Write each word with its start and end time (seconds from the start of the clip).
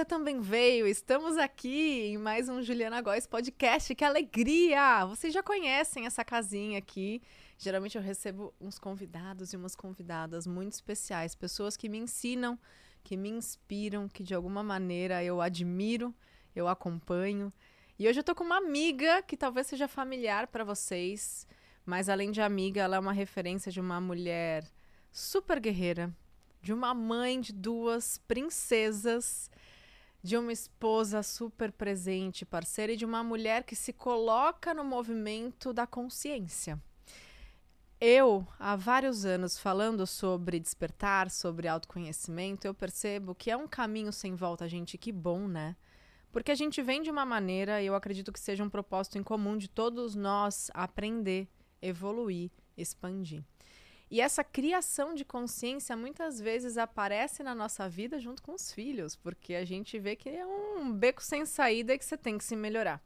você 0.00 0.04
também 0.06 0.40
veio. 0.40 0.86
Estamos 0.86 1.36
aqui 1.36 2.06
em 2.06 2.16
mais 2.16 2.48
um 2.48 2.62
Juliana 2.62 3.02
Góes 3.02 3.26
podcast. 3.26 3.94
Que 3.94 4.02
alegria! 4.02 5.04
Vocês 5.04 5.30
já 5.30 5.42
conhecem 5.42 6.06
essa 6.06 6.24
casinha 6.24 6.78
aqui. 6.78 7.20
Geralmente 7.58 7.98
eu 7.98 8.02
recebo 8.02 8.54
uns 8.58 8.78
convidados 8.78 9.52
e 9.52 9.58
umas 9.58 9.76
convidadas 9.76 10.46
muito 10.46 10.72
especiais, 10.72 11.34
pessoas 11.34 11.76
que 11.76 11.86
me 11.86 11.98
ensinam, 11.98 12.58
que 13.04 13.14
me 13.14 13.28
inspiram, 13.28 14.08
que 14.08 14.22
de 14.22 14.34
alguma 14.34 14.62
maneira 14.62 15.22
eu 15.22 15.38
admiro, 15.38 16.14
eu 16.56 16.66
acompanho. 16.66 17.52
E 17.98 18.08
hoje 18.08 18.20
eu 18.20 18.24
tô 18.24 18.34
com 18.34 18.44
uma 18.44 18.56
amiga 18.56 19.20
que 19.20 19.36
talvez 19.36 19.66
seja 19.66 19.86
familiar 19.86 20.46
para 20.46 20.64
vocês, 20.64 21.46
mas 21.84 22.08
além 22.08 22.30
de 22.30 22.40
amiga, 22.40 22.80
ela 22.80 22.96
é 22.96 22.98
uma 22.98 23.12
referência 23.12 23.70
de 23.70 23.80
uma 23.80 24.00
mulher 24.00 24.64
super 25.12 25.60
guerreira, 25.60 26.10
de 26.62 26.72
uma 26.72 26.94
mãe 26.94 27.38
de 27.38 27.52
duas 27.52 28.16
princesas, 28.26 29.50
de 30.22 30.36
uma 30.36 30.52
esposa 30.52 31.22
super 31.22 31.72
presente, 31.72 32.44
parceira 32.44 32.92
e 32.92 32.96
de 32.96 33.04
uma 33.04 33.24
mulher 33.24 33.64
que 33.64 33.74
se 33.74 33.92
coloca 33.92 34.74
no 34.74 34.84
movimento 34.84 35.72
da 35.72 35.86
consciência. 35.86 36.80
Eu, 38.00 38.46
há 38.58 38.76
vários 38.76 39.26
anos, 39.26 39.58
falando 39.58 40.06
sobre 40.06 40.58
despertar, 40.58 41.30
sobre 41.30 41.68
autoconhecimento, 41.68 42.66
eu 42.66 42.72
percebo 42.72 43.34
que 43.34 43.50
é 43.50 43.56
um 43.56 43.68
caminho 43.68 44.10
sem 44.10 44.34
volta, 44.34 44.66
gente. 44.66 44.96
Que 44.96 45.12
bom, 45.12 45.46
né? 45.46 45.76
Porque 46.32 46.50
a 46.50 46.54
gente 46.54 46.80
vem 46.80 47.02
de 47.02 47.10
uma 47.10 47.26
maneira, 47.26 47.82
e 47.82 47.86
eu 47.86 47.94
acredito 47.94 48.32
que 48.32 48.40
seja 48.40 48.64
um 48.64 48.70
propósito 48.70 49.18
em 49.18 49.22
comum 49.22 49.56
de 49.56 49.68
todos 49.68 50.14
nós 50.14 50.70
aprender, 50.72 51.46
evoluir, 51.82 52.50
expandir. 52.76 53.44
E 54.10 54.20
essa 54.20 54.42
criação 54.42 55.14
de 55.14 55.24
consciência 55.24 55.96
muitas 55.96 56.40
vezes 56.40 56.76
aparece 56.76 57.44
na 57.44 57.54
nossa 57.54 57.88
vida 57.88 58.18
junto 58.18 58.42
com 58.42 58.54
os 58.54 58.72
filhos, 58.72 59.14
porque 59.14 59.54
a 59.54 59.64
gente 59.64 59.98
vê 60.00 60.16
que 60.16 60.28
é 60.28 60.44
um 60.44 60.92
beco 60.92 61.22
sem 61.22 61.46
saída 61.46 61.94
e 61.94 61.98
que 61.98 62.04
você 62.04 62.16
tem 62.16 62.36
que 62.36 62.42
se 62.42 62.56
melhorar. 62.56 63.00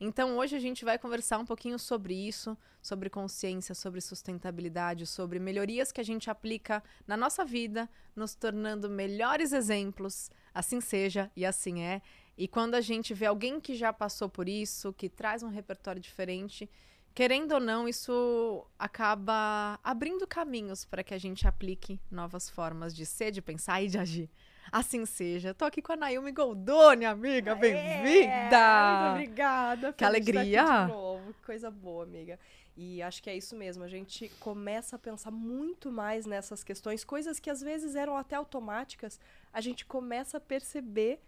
Então, 0.00 0.38
hoje 0.38 0.54
a 0.54 0.60
gente 0.60 0.84
vai 0.84 0.96
conversar 0.96 1.38
um 1.38 1.44
pouquinho 1.44 1.78
sobre 1.78 2.14
isso, 2.14 2.56
sobre 2.80 3.10
consciência, 3.10 3.74
sobre 3.74 4.00
sustentabilidade, 4.00 5.06
sobre 5.06 5.38
melhorias 5.40 5.90
que 5.90 6.00
a 6.00 6.04
gente 6.04 6.30
aplica 6.30 6.82
na 7.06 7.16
nossa 7.16 7.44
vida, 7.44 7.90
nos 8.14 8.34
tornando 8.34 8.88
melhores 8.88 9.52
exemplos. 9.52 10.30
Assim 10.54 10.80
seja 10.80 11.30
e 11.36 11.44
assim 11.44 11.82
é. 11.82 12.00
E 12.38 12.46
quando 12.46 12.74
a 12.76 12.80
gente 12.80 13.12
vê 13.12 13.26
alguém 13.26 13.60
que 13.60 13.74
já 13.74 13.92
passou 13.92 14.28
por 14.28 14.48
isso, 14.48 14.92
que 14.92 15.08
traz 15.08 15.42
um 15.42 15.48
repertório 15.48 16.00
diferente, 16.00 16.70
querendo 17.18 17.50
ou 17.50 17.58
não, 17.58 17.88
isso 17.88 18.64
acaba 18.78 19.80
abrindo 19.82 20.24
caminhos 20.24 20.84
para 20.84 21.02
que 21.02 21.12
a 21.12 21.18
gente 21.18 21.48
aplique 21.48 22.00
novas 22.08 22.48
formas 22.48 22.94
de 22.94 23.04
ser, 23.04 23.32
de 23.32 23.42
pensar 23.42 23.82
e 23.82 23.88
de 23.88 23.98
agir. 23.98 24.30
Assim 24.70 25.04
seja. 25.04 25.52
Tô 25.52 25.64
aqui 25.64 25.82
com 25.82 25.94
a 25.94 25.96
Naomi 25.96 26.30
Goldoni, 26.30 27.04
amiga. 27.04 27.56
Bem-vinda! 27.56 29.00
Muito 29.00 29.14
obrigada. 29.14 29.92
Que 29.94 30.04
alegria! 30.04 30.62
de 30.62 30.92
novo. 30.92 31.34
Que 31.34 31.42
coisa 31.44 31.72
boa, 31.72 32.04
amiga. 32.04 32.38
E 32.76 33.02
acho 33.02 33.20
que 33.20 33.28
é 33.28 33.36
isso 33.36 33.56
mesmo. 33.56 33.82
A 33.82 33.88
gente 33.88 34.28
começa 34.38 34.94
a 34.94 34.98
pensar 35.00 35.32
muito 35.32 35.90
mais 35.90 36.24
nessas 36.24 36.62
questões, 36.62 37.02
coisas 37.02 37.40
que 37.40 37.50
às 37.50 37.60
vezes 37.60 37.96
eram 37.96 38.16
até 38.16 38.36
automáticas. 38.36 39.18
A 39.52 39.60
gente 39.60 39.84
começa 39.84 40.36
a 40.36 40.40
perceber 40.40 41.18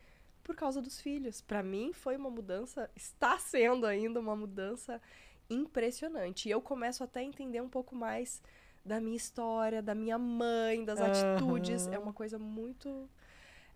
por 0.44 0.54
causa 0.54 0.80
dos 0.80 1.00
filhos. 1.00 1.40
Para 1.40 1.64
mim 1.64 1.92
foi 1.92 2.16
uma 2.16 2.30
mudança, 2.30 2.88
está 2.94 3.40
sendo 3.40 3.86
ainda 3.86 4.20
uma 4.20 4.36
mudança 4.36 5.02
impressionante. 5.50 6.48
E 6.48 6.52
eu 6.52 6.60
começo 6.60 7.02
até 7.04 7.20
a 7.20 7.24
entender 7.24 7.60
um 7.60 7.68
pouco 7.68 7.94
mais 7.94 8.42
da 8.84 9.00
minha 9.00 9.16
história, 9.16 9.82
da 9.82 9.94
minha 9.94 10.18
mãe, 10.18 10.84
das 10.84 11.00
uhum. 11.00 11.06
atitudes. 11.06 11.86
É 11.88 11.98
uma 11.98 12.12
coisa 12.12 12.38
muito 12.38 13.08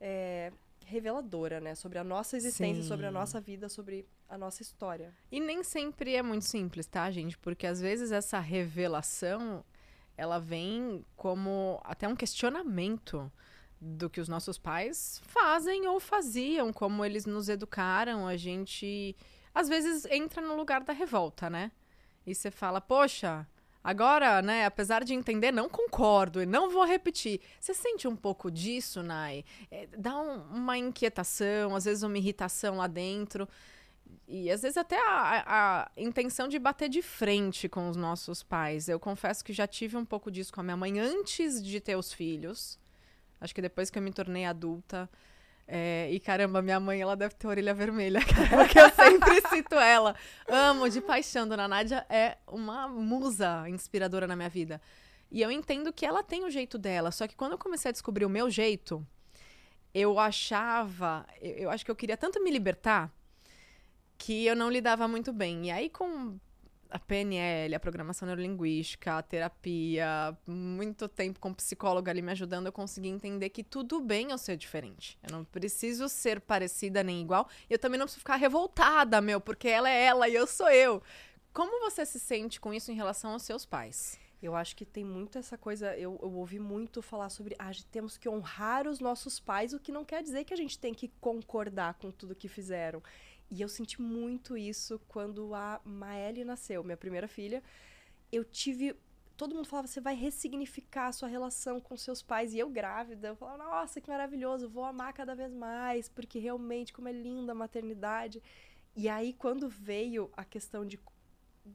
é, 0.01 0.53
reveladora, 0.87 1.61
né? 1.61 1.75
Sobre 1.75 1.99
a 1.99 2.05
nossa 2.05 2.37
existência, 2.37 2.83
Sim. 2.83 2.89
sobre 2.89 3.07
a 3.07 3.11
nossa 3.11 3.41
vida, 3.41 3.69
sobre 3.69 4.07
a 4.29 4.39
nossa 4.39 4.63
história. 4.63 5.13
E 5.31 5.41
nem 5.41 5.63
sempre 5.63 6.15
é 6.15 6.23
muito 6.23 6.45
simples, 6.45 6.87
tá, 6.87 7.11
gente? 7.11 7.37
Porque 7.39 7.67
às 7.67 7.81
vezes 7.81 8.13
essa 8.13 8.39
revelação 8.39 9.65
ela 10.17 10.39
vem 10.39 11.05
como 11.17 11.81
até 11.85 12.07
um 12.07 12.15
questionamento 12.15 13.31
do 13.81 14.09
que 14.09 14.21
os 14.21 14.29
nossos 14.29 14.57
pais 14.57 15.21
fazem 15.25 15.87
ou 15.87 16.01
faziam, 16.01 16.73
como 16.73 17.05
eles 17.05 17.27
nos 17.27 17.49
educaram. 17.49 18.27
A 18.27 18.37
gente 18.37 19.17
às 19.55 19.69
vezes 19.69 20.05
entra 20.07 20.43
no 20.43 20.57
lugar 20.57 20.83
da 20.83 20.93
revolta, 20.93 21.49
né? 21.49 21.71
E 22.27 22.35
você 22.35 22.51
fala, 22.51 22.81
poxa, 22.81 23.47
agora, 23.83 24.43
né, 24.43 24.65
apesar 24.65 25.05
de 25.05 25.15
entender, 25.15 25.53
não 25.53 25.69
concordo 25.69 26.43
e 26.43 26.47
não 26.47 26.71
vou 26.71 26.85
repetir. 26.85 27.41
Você 27.61 27.75
sente 27.75 28.09
um 28.09 28.17
pouco 28.17 28.51
disso, 28.51 29.03
Nai? 29.03 29.45
É, 29.71 29.87
dá 29.97 30.17
um, 30.17 30.43
uma 30.57 30.77
inquietação, 30.77 31.77
às 31.77 31.85
vezes 31.85 32.03
uma 32.03 32.19
irritação 32.19 32.79
lá 32.79 32.87
dentro. 32.87 33.49
E 34.27 34.51
às 34.51 34.63
vezes 34.63 34.77
até 34.79 34.97
a, 34.99 35.45
a, 35.47 35.91
intenção 35.97 36.49
de 36.49 36.59
bater 36.59 36.89
de 36.89 37.03
frente 37.03 37.69
com 37.69 37.89
os 37.89 37.97
nossos 37.97 38.43
pais. 38.43 38.89
Eu 38.89 38.99
confesso 38.99 39.45
que 39.45 39.53
já 39.53 39.67
tive 39.67 39.97
um 39.97 40.05
pouco 40.05 40.31
disso 40.31 40.53
com 40.53 40.61
a 40.61 40.65
minha 40.65 40.77
mãe 40.77 40.99
antes 40.99 41.63
de 41.63 41.79
ter 41.79 41.97
os 41.97 42.13
filhos. 42.13 42.79
Acho 43.41 43.55
que 43.55 43.61
depois 43.61 43.91
que 43.91 43.99
eu 43.99 44.03
me 44.03 44.11
tornei 44.11 44.47
adulta, 44.47 45.11
é, 45.67 46.09
e 46.11 46.21
caramba, 46.21 46.61
minha 46.61 46.79
mãe, 46.79 47.01
ela 47.01 47.17
deve 47.17 47.35
ter 47.35 47.47
orelha 47.47 47.73
vermelha, 47.73 48.21
porque 48.51 48.79
eu 48.79 48.91
sempre 48.91 49.41
cito 49.49 49.75
ela. 49.77 50.15
Amo 50.49 50.89
de 50.89 51.01
paixão. 51.01 51.49
Dona 51.49 51.67
Nádia 51.67 52.05
é 52.09 52.37
uma 52.47 52.87
musa 52.87 53.69
inspiradora 53.69 54.27
na 54.27 54.37
minha 54.37 54.49
vida. 54.49 54.81
E 55.31 55.41
eu 55.41 55.51
entendo 55.51 55.93
que 55.93 56.05
ela 56.05 56.23
tem 56.23 56.45
o 56.45 56.51
jeito 56.51 56.79
dela, 56.79 57.11
só 57.11 57.27
que 57.27 57.35
quando 57.35 57.53
eu 57.53 57.59
comecei 57.59 57.89
a 57.89 57.93
descobrir 57.93 58.25
o 58.25 58.31
meu 58.31 58.51
jeito, 58.51 59.05
eu 59.93 60.19
achava, 60.19 61.27
eu, 61.41 61.53
eu 61.53 61.71
acho 61.71 61.85
que 61.85 61.91
eu 61.91 61.97
queria 61.97 62.17
tanto 62.17 62.43
me 62.43 62.51
libertar 62.51 63.11
que 64.19 64.47
eu 64.47 64.55
não 64.55 64.71
lidava 64.71 65.09
muito 65.09 65.33
bem. 65.33 65.67
E 65.67 65.71
aí, 65.71 65.91
com 65.91 66.39
a 66.95 66.99
PNL, 67.01 67.75
a 67.75 67.81
programação 67.81 68.25
neurolinguística, 68.25 69.19
a 69.19 69.23
terapia, 69.23 70.39
muito 70.47 71.09
tempo 71.09 71.41
com 71.41 71.53
psicóloga 71.53 72.13
ali 72.13 72.23
me 72.23 72.31
ajudando, 72.31 72.67
eu 72.67 72.73
consegui 72.73 73.09
entender 73.09 73.49
que 73.49 73.65
tudo 73.65 74.01
bem 74.01 74.31
eu 74.31 74.39
ser 74.39 74.57
diferente. 74.57 75.19
Eu 75.21 75.37
não 75.37 75.45
preciso 75.45 76.09
ser 76.09 76.41
parecida 76.41 77.03
nem 77.03 77.21
igual. 77.21 77.49
Eu 77.69 77.81
também 77.81 77.99
não 77.99 78.07
preciso 78.07 78.21
ficar 78.21 78.37
revoltada, 78.37 79.21
meu, 79.21 79.41
porque 79.41 79.67
ela 79.67 79.91
é 79.91 80.05
ela 80.05 80.29
e 80.29 80.37
eu 80.37 80.47
sou 80.47 80.71
eu. 80.71 81.03
Como 81.53 81.81
você 81.81 82.07
se 82.07 82.21
sente 82.21 82.61
com 82.61 82.73
isso 82.73 82.93
em 82.93 82.95
relação 82.95 83.33
aos 83.33 83.43
seus 83.43 83.67
pais? 83.67 84.17
Eu 84.41 84.55
acho 84.55 84.77
que 84.77 84.85
tem 84.85 85.03
muito 85.03 85.37
essa 85.37 85.59
coisa. 85.59 85.97
Eu, 85.97 86.17
eu 86.23 86.33
ouvi 86.33 86.61
muito 86.61 87.03
falar 87.03 87.31
sobre. 87.31 87.57
Ah, 87.59 87.73
temos 87.91 88.17
que 88.17 88.29
honrar 88.29 88.87
os 88.87 89.01
nossos 89.01 89.41
pais, 89.41 89.73
o 89.73 89.81
que 89.81 89.91
não 89.91 90.05
quer 90.05 90.23
dizer 90.23 90.45
que 90.45 90.55
a 90.55 90.57
gente 90.57 90.79
tem 90.79 90.93
que 90.95 91.09
concordar 91.21 91.95
com 91.95 92.11
tudo 92.11 92.37
que 92.37 92.47
fizeram. 92.47 93.03
E 93.55 93.63
eu 93.63 93.69
senti 93.69 94.03
muito 94.03 94.57
isso 94.57 95.01
quando 95.07 95.55
a 95.55 95.81
Maeli 95.85 96.45
nasceu, 96.45 96.83
minha 96.83 96.97
primeira 96.97 97.29
filha. 97.29 97.63
Eu 98.33 98.45
tive. 98.45 98.97
Todo 99.37 99.55
mundo 99.55 99.69
falava, 99.69 99.87
você 99.87 100.01
vai 100.01 100.17
ressignificar 100.17 101.07
a 101.07 101.13
sua 101.13 101.29
relação 101.29 101.81
com 101.81 101.97
seus 101.97 102.21
pais. 102.21 102.53
E 102.53 102.59
eu 102.59 102.69
grávida, 102.69 103.29
eu 103.29 103.37
falava, 103.37 103.59
nossa, 103.63 104.01
que 104.01 104.11
maravilhoso, 104.11 104.69
vou 104.69 104.85
amar 104.85 105.13
cada 105.13 105.37
vez 105.37 105.53
mais, 105.55 106.09
porque 106.09 106.41
realmente, 106.41 106.93
como 106.93 107.07
é 107.07 107.13
linda 107.13 107.53
a 107.53 107.55
maternidade. 107.55 108.43
E 108.97 109.09
aí, 109.09 109.33
quando 109.33 109.69
veio 109.69 110.29
a 110.37 110.45
questão 110.45 110.85
de, 110.85 110.99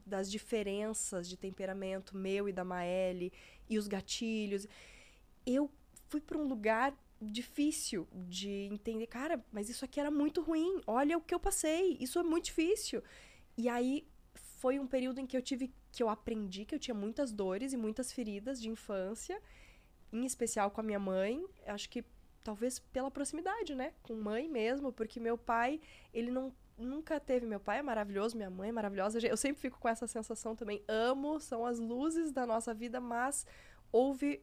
das 0.06 0.30
diferenças 0.30 1.30
de 1.30 1.38
temperamento 1.38 2.16
meu 2.16 2.50
e 2.50 2.52
da 2.52 2.66
Maeli, 2.66 3.32
e 3.70 3.78
os 3.78 3.88
gatilhos, 3.88 4.68
eu 5.46 5.72
fui 6.10 6.20
para 6.20 6.38
um 6.38 6.46
lugar 6.46 6.94
difícil 7.22 8.08
de 8.14 8.70
entender, 8.72 9.08
cara, 9.08 9.44
mas 9.52 9.70
isso 9.70 9.84
aqui 9.84 10.00
era 10.00 10.10
muito 10.10 10.42
ruim. 10.42 10.82
Olha 10.88 11.18
o 11.18 11.22
que 11.22 11.34
eu 11.34 11.40
passei. 11.40 11.98
Isso 12.00 12.20
é 12.20 12.24
muito 12.24 12.46
difícil. 12.46 13.04
E 13.58 13.68
aí 13.68 14.08
foi 14.34 14.80
um 14.80 14.88
período 14.88 15.20
em 15.20 15.26
que 15.26 15.36
eu 15.36 15.42
tive 15.42 15.74
que 15.92 16.04
eu 16.04 16.10
aprendi 16.10 16.66
que 16.66 16.76
eu 16.76 16.80
tinha 16.80 16.96
muitas 16.96 17.32
dores 17.32 17.74
e 17.74 17.78
muitas 17.78 18.12
feridas 18.12 18.62
de 18.62 18.70
infância, 18.70 19.42
em 20.14 20.26
especial 20.26 20.70
com 20.72 20.82
a 20.82 20.84
minha 20.84 21.00
mãe. 21.00 21.44
Acho 21.66 21.90
que 21.90 22.04
talvez 22.44 22.80
pela 22.80 23.12
proximidade, 23.12 23.76
né, 23.76 23.94
com 24.02 24.16
mãe 24.16 24.48
mesmo, 24.48 24.92
porque 24.92 25.20
meu 25.20 25.38
pai, 25.38 25.80
ele 26.14 26.32
não 26.32 26.54
nunca 26.78 27.20
teve 27.20 27.46
meu 27.46 27.60
pai 27.60 27.80
é 27.80 27.82
maravilhoso, 27.82 28.38
minha 28.38 28.50
mãe 28.50 28.70
é 28.70 28.72
maravilhosa. 28.72 29.20
Eu 29.20 29.36
sempre 29.36 29.62
fico 29.62 29.78
com 29.78 29.90
essa 29.90 30.08
sensação 30.08 30.56
também. 30.56 30.82
Amo, 30.88 31.38
são 31.40 31.66
as 31.66 31.78
luzes 31.78 32.32
da 32.32 32.46
nossa 32.46 32.74
vida, 32.74 33.02
mas 33.02 33.46
houve 33.92 34.42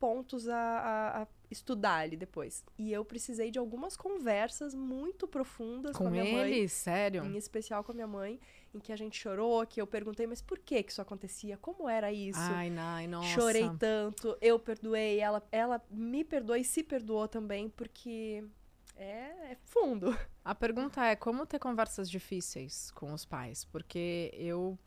pontos 0.00 0.48
a, 0.48 0.56
a, 0.56 1.22
a, 1.22 1.26
estudar 1.50 1.98
ali 1.98 2.16
depois. 2.16 2.64
E 2.78 2.90
eu 2.90 3.04
precisei 3.04 3.50
de 3.50 3.58
algumas 3.58 3.96
conversas 3.96 4.74
muito 4.74 5.28
profundas 5.28 5.92
com, 5.92 6.04
com 6.04 6.08
a 6.08 6.10
minha 6.10 6.24
ele? 6.24 6.32
mãe. 6.32 6.68
Sério? 6.68 7.22
Em 7.24 7.36
especial 7.36 7.84
com 7.84 7.92
a 7.92 7.94
minha 7.94 8.06
mãe, 8.06 8.40
em 8.74 8.80
que 8.80 8.92
a 8.92 8.96
gente 8.96 9.18
chorou, 9.18 9.64
que 9.66 9.80
eu 9.80 9.86
perguntei, 9.86 10.26
mas 10.26 10.40
por 10.40 10.58
que 10.58 10.82
que 10.82 10.90
isso 10.90 11.02
acontecia? 11.02 11.58
Como 11.58 11.88
era 11.88 12.10
isso? 12.10 12.40
Ai, 12.40 12.72
ai 12.76 13.06
nossa. 13.06 13.28
Chorei 13.28 13.70
tanto, 13.78 14.36
eu 14.40 14.58
perdoei, 14.58 15.20
ela, 15.20 15.46
ela 15.52 15.80
me 15.90 16.24
perdoou 16.24 16.56
e 16.56 16.64
se 16.64 16.82
perdoou 16.82 17.28
também, 17.28 17.68
porque 17.68 18.42
é, 18.96 19.52
é 19.52 19.56
fundo. 19.66 20.16
A 20.42 20.54
pergunta 20.54 21.04
é 21.04 21.14
como 21.14 21.44
ter 21.44 21.58
conversas 21.58 22.08
difíceis 22.10 22.90
com 22.92 23.12
os 23.12 23.26
pais? 23.26 23.64
Porque 23.66 24.30
eu 24.32 24.78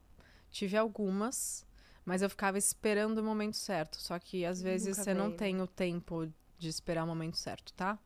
tive 0.50 0.76
algumas 0.76 1.66
mas 2.06 2.22
eu 2.22 2.30
ficava 2.30 2.58
esperando 2.58 3.20
o 3.20 3.24
momento 3.24 3.58
certo. 3.58 3.98
Só 3.98 4.18
que 4.20 4.46
às 4.46 4.62
vezes 4.62 4.98
Nunca 4.98 5.04
você 5.04 5.14
não 5.14 5.32
tem 5.32 5.62
o 5.62 5.68
tempo 5.68 6.32
de 6.58 6.70
esperar 6.70 7.04
o 7.04 7.08
momento 7.08 7.38
certo, 7.38 7.74
tá? 7.74 8.00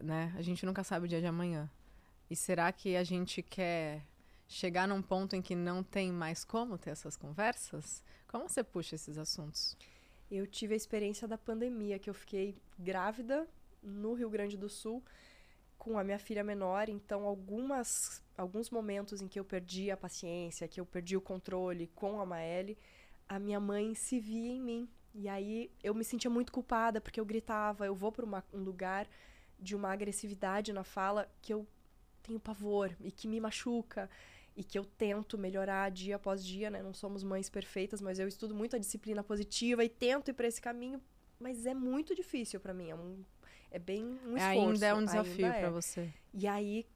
né? 0.00 0.32
A 0.36 0.42
gente 0.42 0.64
nunca 0.64 0.82
sabe 0.84 1.06
o 1.06 1.08
dia 1.08 1.20
de 1.20 1.26
amanhã. 1.26 1.70
E 2.30 2.36
será 2.36 2.72
que 2.72 2.96
a 2.96 3.04
gente 3.04 3.42
quer 3.42 4.02
chegar 4.48 4.86
num 4.88 5.02
ponto 5.02 5.36
em 5.36 5.42
que 5.42 5.54
não 5.54 5.82
tem 5.82 6.12
mais 6.12 6.44
como 6.44 6.78
ter 6.78 6.90
essas 6.90 7.16
conversas? 7.16 8.02
Como 8.26 8.48
você 8.48 8.62
puxa 8.62 8.94
esses 8.94 9.18
assuntos? 9.18 9.76
Eu 10.30 10.46
tive 10.46 10.74
a 10.74 10.76
experiência 10.76 11.28
da 11.28 11.36
pandemia, 11.36 11.98
que 11.98 12.08
eu 12.08 12.14
fiquei 12.14 12.56
grávida 12.78 13.46
no 13.82 14.14
Rio 14.14 14.30
Grande 14.30 14.56
do 14.56 14.68
Sul 14.68 15.02
com 15.76 15.98
a 15.98 16.04
minha 16.04 16.18
filha 16.18 16.44
menor, 16.44 16.88
então 16.88 17.24
algumas 17.24 18.21
alguns 18.36 18.70
momentos 18.70 19.20
em 19.20 19.28
que 19.28 19.38
eu 19.38 19.44
perdi 19.44 19.90
a 19.90 19.96
paciência, 19.96 20.68
que 20.68 20.80
eu 20.80 20.86
perdi 20.86 21.16
o 21.16 21.20
controle 21.20 21.86
com 21.94 22.20
a 22.20 22.26
Maeli, 22.26 22.78
a 23.28 23.38
minha 23.38 23.60
mãe 23.60 23.94
se 23.94 24.18
via 24.18 24.52
em 24.52 24.60
mim. 24.60 24.88
E 25.14 25.28
aí 25.28 25.70
eu 25.82 25.94
me 25.94 26.04
sentia 26.04 26.30
muito 26.30 26.52
culpada 26.52 27.00
porque 27.00 27.20
eu 27.20 27.24
gritava, 27.24 27.86
eu 27.86 27.94
vou 27.94 28.10
para 28.10 28.26
um 28.52 28.58
lugar 28.58 29.06
de 29.58 29.76
uma 29.76 29.92
agressividade 29.92 30.72
na 30.72 30.82
fala 30.82 31.30
que 31.40 31.52
eu 31.52 31.66
tenho 32.22 32.40
pavor 32.40 32.94
e 33.00 33.10
que 33.10 33.28
me 33.28 33.40
machuca 33.40 34.08
e 34.56 34.62
que 34.62 34.78
eu 34.78 34.84
tento 34.84 35.38
melhorar 35.38 35.90
dia 35.90 36.16
após 36.16 36.44
dia, 36.44 36.70
né? 36.70 36.82
Não 36.82 36.92
somos 36.92 37.22
mães 37.22 37.48
perfeitas, 37.48 38.00
mas 38.00 38.18
eu 38.18 38.28
estudo 38.28 38.54
muito 38.54 38.76
a 38.76 38.78
disciplina 38.78 39.22
positiva 39.22 39.84
e 39.84 39.88
tento 39.88 40.28
ir 40.28 40.34
para 40.34 40.46
esse 40.46 40.60
caminho, 40.60 41.00
mas 41.38 41.66
é 41.66 41.74
muito 41.74 42.14
difícil 42.14 42.60
para 42.60 42.74
mim, 42.74 42.90
é, 42.90 42.94
um, 42.94 43.24
é 43.70 43.78
bem 43.78 44.04
um 44.26 44.36
esforço. 44.36 44.72
Ainda 44.72 44.86
é 44.86 44.94
um 44.94 45.04
desafio 45.04 45.48
para 45.48 45.58
é. 45.58 45.70
você. 45.70 46.12
E 46.34 46.46
aí 46.46 46.86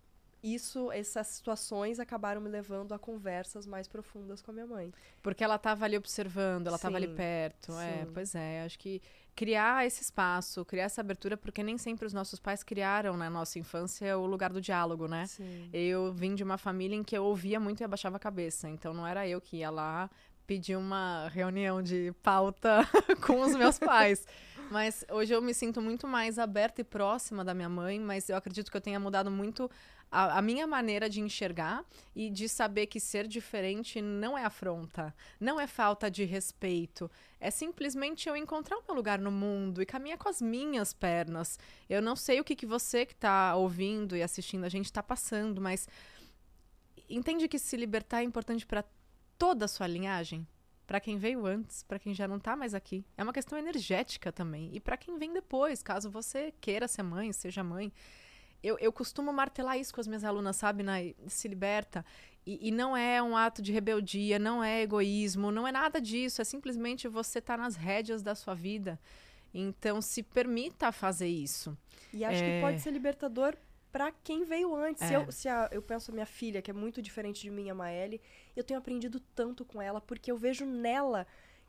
isso, 0.54 0.92
essas 0.92 1.26
situações 1.26 1.98
acabaram 1.98 2.40
me 2.40 2.48
levando 2.48 2.92
a 2.94 2.98
conversas 2.98 3.66
mais 3.66 3.88
profundas 3.88 4.40
com 4.40 4.50
a 4.50 4.54
minha 4.54 4.66
mãe. 4.66 4.92
Porque 5.22 5.42
ela 5.42 5.56
estava 5.56 5.84
ali 5.84 5.96
observando, 5.96 6.68
ela 6.68 6.76
estava 6.76 6.96
ali 6.96 7.08
perto. 7.08 7.72
É, 7.72 7.74
sim. 7.74 8.00
É, 8.00 8.06
pois 8.12 8.34
é, 8.34 8.62
acho 8.64 8.78
que 8.78 9.02
criar 9.34 9.86
esse 9.86 10.02
espaço, 10.02 10.64
criar 10.64 10.84
essa 10.84 11.00
abertura, 11.00 11.36
porque 11.36 11.62
nem 11.62 11.76
sempre 11.76 12.06
os 12.06 12.12
nossos 12.12 12.38
pais 12.38 12.62
criaram 12.62 13.16
na 13.16 13.28
nossa 13.28 13.58
infância 13.58 14.16
o 14.16 14.24
lugar 14.24 14.52
do 14.52 14.60
diálogo, 14.60 15.08
né? 15.08 15.26
Sim. 15.26 15.68
Eu 15.72 16.12
vim 16.12 16.34
de 16.34 16.42
uma 16.42 16.56
família 16.56 16.96
em 16.96 17.02
que 17.02 17.16
eu 17.16 17.24
ouvia 17.24 17.60
muito 17.60 17.80
e 17.80 17.84
abaixava 17.84 18.16
a 18.16 18.20
cabeça. 18.20 18.68
Então 18.68 18.94
não 18.94 19.06
era 19.06 19.28
eu 19.28 19.40
que 19.40 19.58
ia 19.58 19.70
lá 19.70 20.08
pedir 20.46 20.76
uma 20.76 21.28
reunião 21.28 21.82
de 21.82 22.14
pauta 22.22 22.88
com 23.26 23.40
os 23.40 23.54
meus 23.54 23.78
pais. 23.78 24.24
Mas 24.70 25.04
hoje 25.10 25.32
eu 25.32 25.40
me 25.40 25.54
sinto 25.54 25.80
muito 25.80 26.06
mais 26.06 26.38
aberta 26.38 26.80
e 26.80 26.84
próxima 26.84 27.44
da 27.44 27.54
minha 27.54 27.68
mãe, 27.68 28.00
mas 28.00 28.28
eu 28.28 28.36
acredito 28.36 28.70
que 28.70 28.76
eu 28.76 28.80
tenha 28.80 28.98
mudado 28.98 29.30
muito 29.30 29.70
a, 30.10 30.38
a, 30.38 30.42
minha 30.42 30.66
maneira 30.66 31.08
de 31.08 31.20
enxergar 31.20 31.84
e 32.14 32.30
de 32.30 32.48
saber 32.48 32.86
que 32.86 33.00
ser 33.00 33.26
diferente 33.26 34.00
não 34.00 34.36
é 34.36 34.44
afronta, 34.44 35.14
não 35.40 35.60
é 35.60 35.66
falta 35.66 36.10
de 36.10 36.24
respeito. 36.24 37.10
É 37.40 37.50
simplesmente 37.50 38.28
eu 38.28 38.36
encontrar 38.36 38.78
o 38.78 38.84
meu 38.86 38.94
lugar 38.94 39.18
no 39.18 39.30
mundo 39.30 39.82
e 39.82 39.86
caminhar 39.86 40.18
com 40.18 40.28
as 40.28 40.40
minhas 40.40 40.92
pernas. 40.92 41.58
Eu 41.88 42.00
não 42.00 42.16
sei 42.16 42.40
o 42.40 42.44
que, 42.44 42.56
que 42.56 42.66
você 42.66 43.04
que 43.04 43.12
está 43.12 43.54
ouvindo 43.56 44.16
e 44.16 44.22
assistindo 44.22 44.64
a 44.64 44.68
gente 44.68 44.86
está 44.86 45.02
passando, 45.02 45.60
mas 45.60 45.88
entende 47.08 47.48
que 47.48 47.58
se 47.58 47.76
libertar 47.76 48.20
é 48.20 48.24
importante 48.24 48.66
para 48.66 48.84
toda 49.38 49.64
a 49.64 49.68
sua 49.68 49.86
linhagem? 49.86 50.46
Para 50.86 51.00
quem 51.00 51.18
veio 51.18 51.44
antes, 51.44 51.82
para 51.82 51.98
quem 51.98 52.14
já 52.14 52.28
não 52.28 52.36
está 52.36 52.54
mais 52.54 52.72
aqui. 52.72 53.04
É 53.16 53.22
uma 53.22 53.32
questão 53.32 53.58
energética 53.58 54.30
também. 54.30 54.70
E 54.72 54.78
para 54.78 54.96
quem 54.96 55.18
vem 55.18 55.32
depois, 55.32 55.82
caso 55.82 56.08
você 56.08 56.54
queira 56.60 56.86
ser 56.86 57.02
mãe, 57.02 57.32
seja 57.32 57.64
mãe. 57.64 57.92
Eu, 58.62 58.78
eu 58.78 58.92
costumo 58.92 59.32
martelar 59.32 59.78
isso 59.78 59.94
com 59.94 60.00
as 60.00 60.06
minhas 60.06 60.24
alunas, 60.24 60.56
sabe, 60.56 60.82
na, 60.82 60.96
se 61.28 61.46
liberta. 61.48 62.04
E, 62.44 62.68
e, 62.68 62.70
não 62.70 62.96
é 62.96 63.20
um 63.22 63.36
ato 63.36 63.60
de 63.60 63.72
rebeldia, 63.72 64.38
não 64.38 64.62
é 64.62 64.82
egoísmo, 64.82 65.50
não 65.50 65.66
é 65.66 65.72
nada 65.72 66.00
disso. 66.00 66.40
É 66.40 66.44
simplesmente 66.44 67.08
você 67.08 67.38
estar 67.40 67.56
tá 67.56 67.62
nas 67.62 67.74
rédeas 67.76 68.22
da 68.22 68.34
sua 68.34 68.54
vida. 68.54 68.98
Então, 69.52 70.00
se 70.00 70.22
permita 70.22 70.92
fazer 70.92 71.28
isso. 71.28 71.76
E 72.12 72.24
acho 72.24 72.42
é... 72.42 72.56
que 72.56 72.60
pode 72.60 72.80
ser 72.80 72.90
libertador 72.90 73.56
para 73.90 74.12
quem 74.22 74.44
veio 74.44 74.76
antes. 74.76 75.02
É. 75.02 75.08
Se, 75.08 75.14
eu, 75.14 75.32
se 75.32 75.48
a, 75.48 75.68
eu 75.72 75.80
penso 75.80 76.10
a 76.10 76.14
minha 76.14 76.26
filha, 76.26 76.60
que 76.60 76.70
é 76.70 76.74
muito 76.74 77.00
diferente 77.00 77.40
de 77.40 77.50
mim, 77.50 77.70
a 77.70 77.74
Maeli, 77.74 78.20
eu 78.54 78.62
tenho 78.62 78.78
aprendido 78.78 79.18
tanto 79.34 79.64
com 79.64 79.80
ela, 79.80 80.00
porque 80.00 80.30
eu 80.30 80.36
vejo 80.36 80.66
nela 80.66 81.26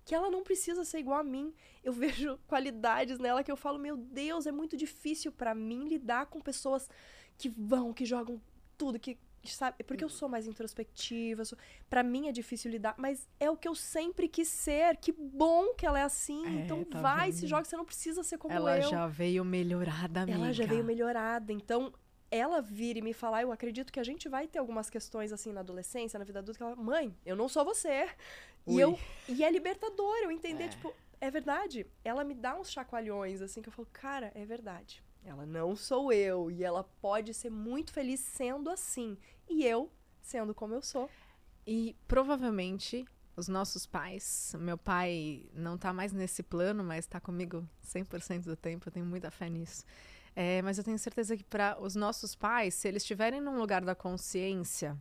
que 0.07 0.15
ela 0.15 0.30
não 0.31 0.42
precisa 0.42 0.86
ser 0.86 1.00
igual 1.00 1.19
a 1.19 1.24
mim. 1.24 1.54
Eu 1.83 1.92
vejo 2.04 2.39
qualidades 2.48 3.19
nela 3.19 3.44
que 3.44 3.51
eu 3.51 3.57
falo, 3.57 3.77
meu 3.77 3.98
Deus, 3.98 4.48
é 4.48 4.51
muito 4.51 4.77
difícil 4.77 5.33
para 5.33 5.54
mim 5.54 5.86
lidar 5.86 6.27
com 6.27 6.39
pessoas 6.39 6.89
que 7.38 7.50
vão, 7.50 7.94
que 7.94 8.06
jogam 8.06 8.42
tudo, 8.77 8.98
que 8.98 9.19
sabe, 9.45 9.83
porque 9.83 10.04
eu 10.04 10.09
sou 10.09 10.27
mais 10.27 10.48
introspectiva, 10.48 11.45
sou... 11.45 11.57
para 11.89 12.04
mim 12.04 12.27
é 12.27 12.31
difícil 12.31 12.71
lidar, 12.71 12.95
mas 12.98 13.27
é 13.39 13.50
o 13.50 13.56
que 13.56 13.68
eu 13.68 13.75
sempre 13.75 14.27
quis 14.30 14.48
ser. 14.48 14.95
Que 14.98 15.12
bom 15.12 15.74
que 15.74 15.86
ela 15.86 16.00
é 16.00 16.04
assim. 16.04 16.45
É, 16.45 16.63
então 16.63 16.86
tá 16.86 17.01
vai, 17.01 17.30
vendo? 17.30 17.39
se 17.39 17.48
joga, 17.48 17.65
você 17.65 17.75
não 17.75 17.86
precisa 17.86 18.24
ser 18.24 18.38
como 18.38 18.54
ela 18.54 18.77
eu. 18.77 18.83
Ela 18.83 18.89
já 18.89 19.07
veio 19.07 19.44
melhorada, 19.44 20.21
amiga. 20.21 20.38
Ela 20.38 20.54
já 20.54 20.65
veio 20.65 20.83
melhorada. 20.83 21.51
Então, 21.51 21.94
ela 22.30 22.62
vir 22.62 22.98
e 22.98 23.02
me 23.02 23.14
falar, 23.14 23.42
eu 23.42 23.52
acredito 23.52 23.92
que 23.92 24.00
a 24.00 24.04
gente 24.04 24.28
vai 24.28 24.48
ter 24.48 24.60
algumas 24.60 24.90
questões 24.90 25.32
assim 25.32 25.52
na 25.52 25.62
adolescência, 25.62 26.20
na 26.20 26.26
vida 26.26 26.40
adulta, 26.40 26.58
que 26.58 26.64
ela, 26.64 26.76
mãe, 26.76 27.16
eu 27.26 27.36
não 27.36 27.48
sou 27.48 27.64
você. 27.64 28.10
E, 28.66 28.80
eu, 28.80 29.00
e 29.30 29.44
é 29.46 29.50
libertador 29.50 30.18
eu 30.18 30.30
entender, 30.30 30.66
é. 30.66 30.68
tipo, 30.68 30.94
é 31.22 31.32
verdade. 31.32 31.86
Ela 32.04 32.24
me 32.24 32.36
dá 32.36 32.60
uns 32.60 32.70
chacoalhões, 32.70 33.42
assim, 33.42 33.62
que 33.62 33.70
eu 33.70 33.74
falo, 33.74 33.88
cara, 33.94 34.32
é 34.36 34.46
verdade. 34.46 35.02
Ela 35.24 35.46
não 35.46 35.76
sou 35.76 36.12
eu. 36.12 36.52
E 36.52 36.64
ela 36.64 36.84
pode 36.84 37.34
ser 37.34 37.50
muito 37.50 37.92
feliz 37.92 38.20
sendo 38.20 38.70
assim. 38.70 39.18
E 39.50 39.66
eu 39.66 39.92
sendo 40.22 40.54
como 40.54 40.74
eu 40.74 40.82
sou. 40.82 41.10
E 41.66 41.96
provavelmente 42.08 43.06
os 43.36 43.48
nossos 43.48 43.86
pais, 43.86 44.56
meu 44.58 44.78
pai 44.78 45.46
não 45.54 45.78
tá 45.78 45.94
mais 45.94 46.12
nesse 46.12 46.42
plano, 46.42 46.84
mas 46.84 47.06
tá 47.06 47.20
comigo 47.20 47.68
100% 47.86 48.46
do 48.46 48.56
tempo, 48.56 48.88
eu 48.88 48.92
tenho 48.92 49.06
muita 49.06 49.30
fé 49.30 49.48
nisso. 49.50 49.86
É, 50.39 50.62
mas 50.62 50.78
eu 50.78 50.84
tenho 50.84 51.00
certeza 51.00 51.36
que 51.36 51.44
para 51.44 51.81
os 51.81 51.95
nossos 51.95 52.36
pais, 52.36 52.75
se 52.75 52.88
eles 52.88 53.01
estiverem 53.01 53.42
num 53.42 53.57
lugar 53.57 53.84
da 53.84 53.95
consciência 53.95 54.95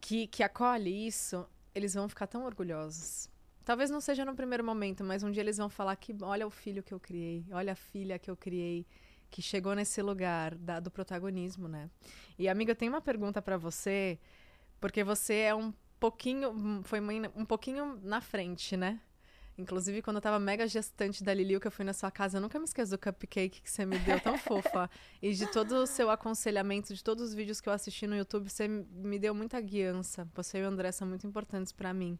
que, 0.00 0.28
que 0.28 0.40
acolhe 0.44 1.08
isso, 1.08 1.44
eles 1.74 1.94
vão 1.94 2.08
ficar 2.08 2.28
tão 2.28 2.44
orgulhosos. 2.44 3.28
Talvez 3.64 3.90
não 3.90 4.00
seja 4.00 4.24
no 4.24 4.36
primeiro 4.36 4.62
momento, 4.62 5.02
mas 5.02 5.24
um 5.24 5.32
dia 5.32 5.42
eles 5.42 5.56
vão 5.56 5.68
falar 5.68 5.96
que 5.96 6.14
olha 6.22 6.46
o 6.46 6.50
filho 6.50 6.80
que 6.80 6.94
eu 6.94 7.00
criei, 7.00 7.44
olha 7.50 7.72
a 7.72 7.74
filha 7.74 8.20
que 8.20 8.30
eu 8.30 8.36
criei, 8.36 8.86
que 9.32 9.42
chegou 9.42 9.74
nesse 9.74 10.00
lugar 10.00 10.54
da, 10.54 10.78
do 10.78 10.92
protagonismo, 10.92 11.66
né? 11.66 11.90
E 12.38 12.48
amiga, 12.48 12.70
eu 12.70 12.76
tenho 12.76 12.92
uma 12.92 13.00
pergunta 13.00 13.42
para 13.42 13.56
você, 13.56 14.16
porque 14.80 15.02
você 15.02 15.34
é 15.40 15.54
um 15.56 15.74
pouquinho, 15.98 16.84
foi 16.84 17.00
mãe 17.00 17.20
um 17.34 17.44
pouquinho 17.44 17.98
na 18.04 18.20
frente, 18.20 18.76
né? 18.76 19.00
Inclusive, 19.58 20.00
quando 20.02 20.16
eu 20.16 20.22
tava 20.22 20.38
mega 20.38 20.68
gestante 20.68 21.24
da 21.24 21.34
Liliu, 21.34 21.60
que 21.60 21.66
eu 21.66 21.70
fui 21.72 21.84
na 21.84 21.92
sua 21.92 22.12
casa, 22.12 22.38
eu 22.38 22.40
nunca 22.40 22.58
me 22.60 22.64
esqueço 22.64 22.92
do 22.92 22.98
cupcake 22.98 23.60
que 23.60 23.68
você 23.68 23.84
me 23.84 23.98
deu, 23.98 24.20
tão 24.20 24.38
fofa. 24.38 24.88
E 25.20 25.34
de 25.34 25.50
todo 25.50 25.72
o 25.72 25.86
seu 25.86 26.10
aconselhamento, 26.10 26.94
de 26.94 27.02
todos 27.02 27.24
os 27.24 27.34
vídeos 27.34 27.60
que 27.60 27.68
eu 27.68 27.72
assisti 27.72 28.06
no 28.06 28.16
YouTube, 28.16 28.48
você 28.48 28.68
me 28.68 29.18
deu 29.18 29.34
muita 29.34 29.60
guiança. 29.60 30.28
Você 30.34 30.58
e 30.58 30.62
o 30.62 30.68
André 30.68 30.92
são 30.92 31.08
muito 31.08 31.26
importantes 31.26 31.72
para 31.72 31.92
mim. 31.92 32.16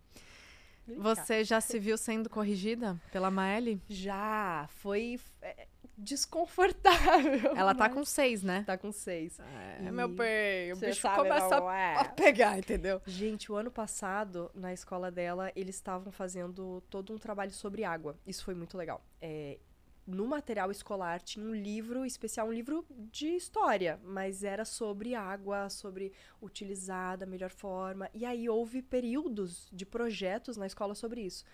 Você 0.97 1.45
já 1.45 1.61
se 1.61 1.79
viu 1.79 1.97
sendo 1.97 2.29
corrigida 2.29 3.01
pela 3.13 3.31
Maeli? 3.31 3.81
Já, 3.89 4.67
foi 4.69 5.21
é, 5.43 5.69
desconfortável. 5.99 7.57
Ela 7.57 7.75
tá 7.75 7.89
com 7.89 8.05
seis, 8.05 8.43
né? 8.43 8.63
Tá 8.65 8.79
com 8.79 8.93
seis. 8.93 9.39
É, 9.41 9.83
e 9.83 9.91
meu 9.91 10.09
bem, 10.09 10.73
o 10.73 10.77
bicho 10.77 11.09
começa 11.15 11.57
é. 11.57 11.97
a 11.97 12.05
pegar, 12.05 12.57
entendeu? 12.57 13.03
Gente, 13.05 13.51
o 13.51 13.57
ano 13.57 13.71
passado, 13.71 14.51
na 14.55 14.73
escola 14.73 15.11
dela, 15.11 15.51
eles 15.57 15.75
estavam 15.75 16.13
fazendo 16.13 16.81
todo 16.89 17.13
um 17.13 17.19
trabalho 17.19 17.51
sobre 17.51 17.85
água. 17.85 18.17
Isso 18.25 18.45
foi 18.45 18.55
muito 18.55 18.79
legal. 18.79 19.05
É, 19.21 19.59
no 20.07 20.27
material 20.27 20.71
escolar 20.71 21.21
tinha 21.21 21.45
um 21.45 21.55
livro 21.55 22.07
especial, 22.07 22.49
um 22.49 22.53
livro 22.53 22.87
de 23.13 23.27
história, 23.35 24.01
mas 24.03 24.43
era 24.43 24.65
sobre 24.65 25.15
água, 25.15 25.69
sobre 25.69 26.13
utilizar 26.41 27.19
da 27.19 27.27
melhor 27.27 27.51
forma. 27.51 28.09
E 28.15 28.25
aí 28.25 28.49
houve 28.49 28.81
períodos 28.81 29.69
de 29.71 29.85
projetos 29.85 30.57
na 30.57 30.67
escola 30.67 30.95
sobre 30.95 31.21
isso. 31.21 31.45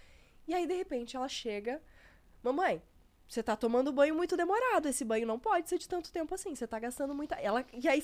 E 0.47 0.55
aí, 0.55 0.67
de 0.67 0.75
repente, 0.75 1.17
ela 1.17 1.29
chega, 1.29 1.83
mamãe, 2.43 2.81
você 3.29 3.43
tá 3.43 3.57
tomando 3.57 3.93
banho 3.93 4.15
muito 4.15 4.37
demorado. 4.37 4.89
Esse 4.89 5.05
banho 5.05 5.27
não 5.27 5.39
pode 5.39 5.69
ser 5.69 5.79
de 5.79 5.89
tanto 5.89 6.13
tempo 6.13 6.35
assim. 6.35 6.55
Você 6.55 6.67
tá 6.67 6.79
gastando 6.79 7.15
muita. 7.15 7.35
Ela, 7.37 7.65
e 7.73 7.89
aí 7.89 8.03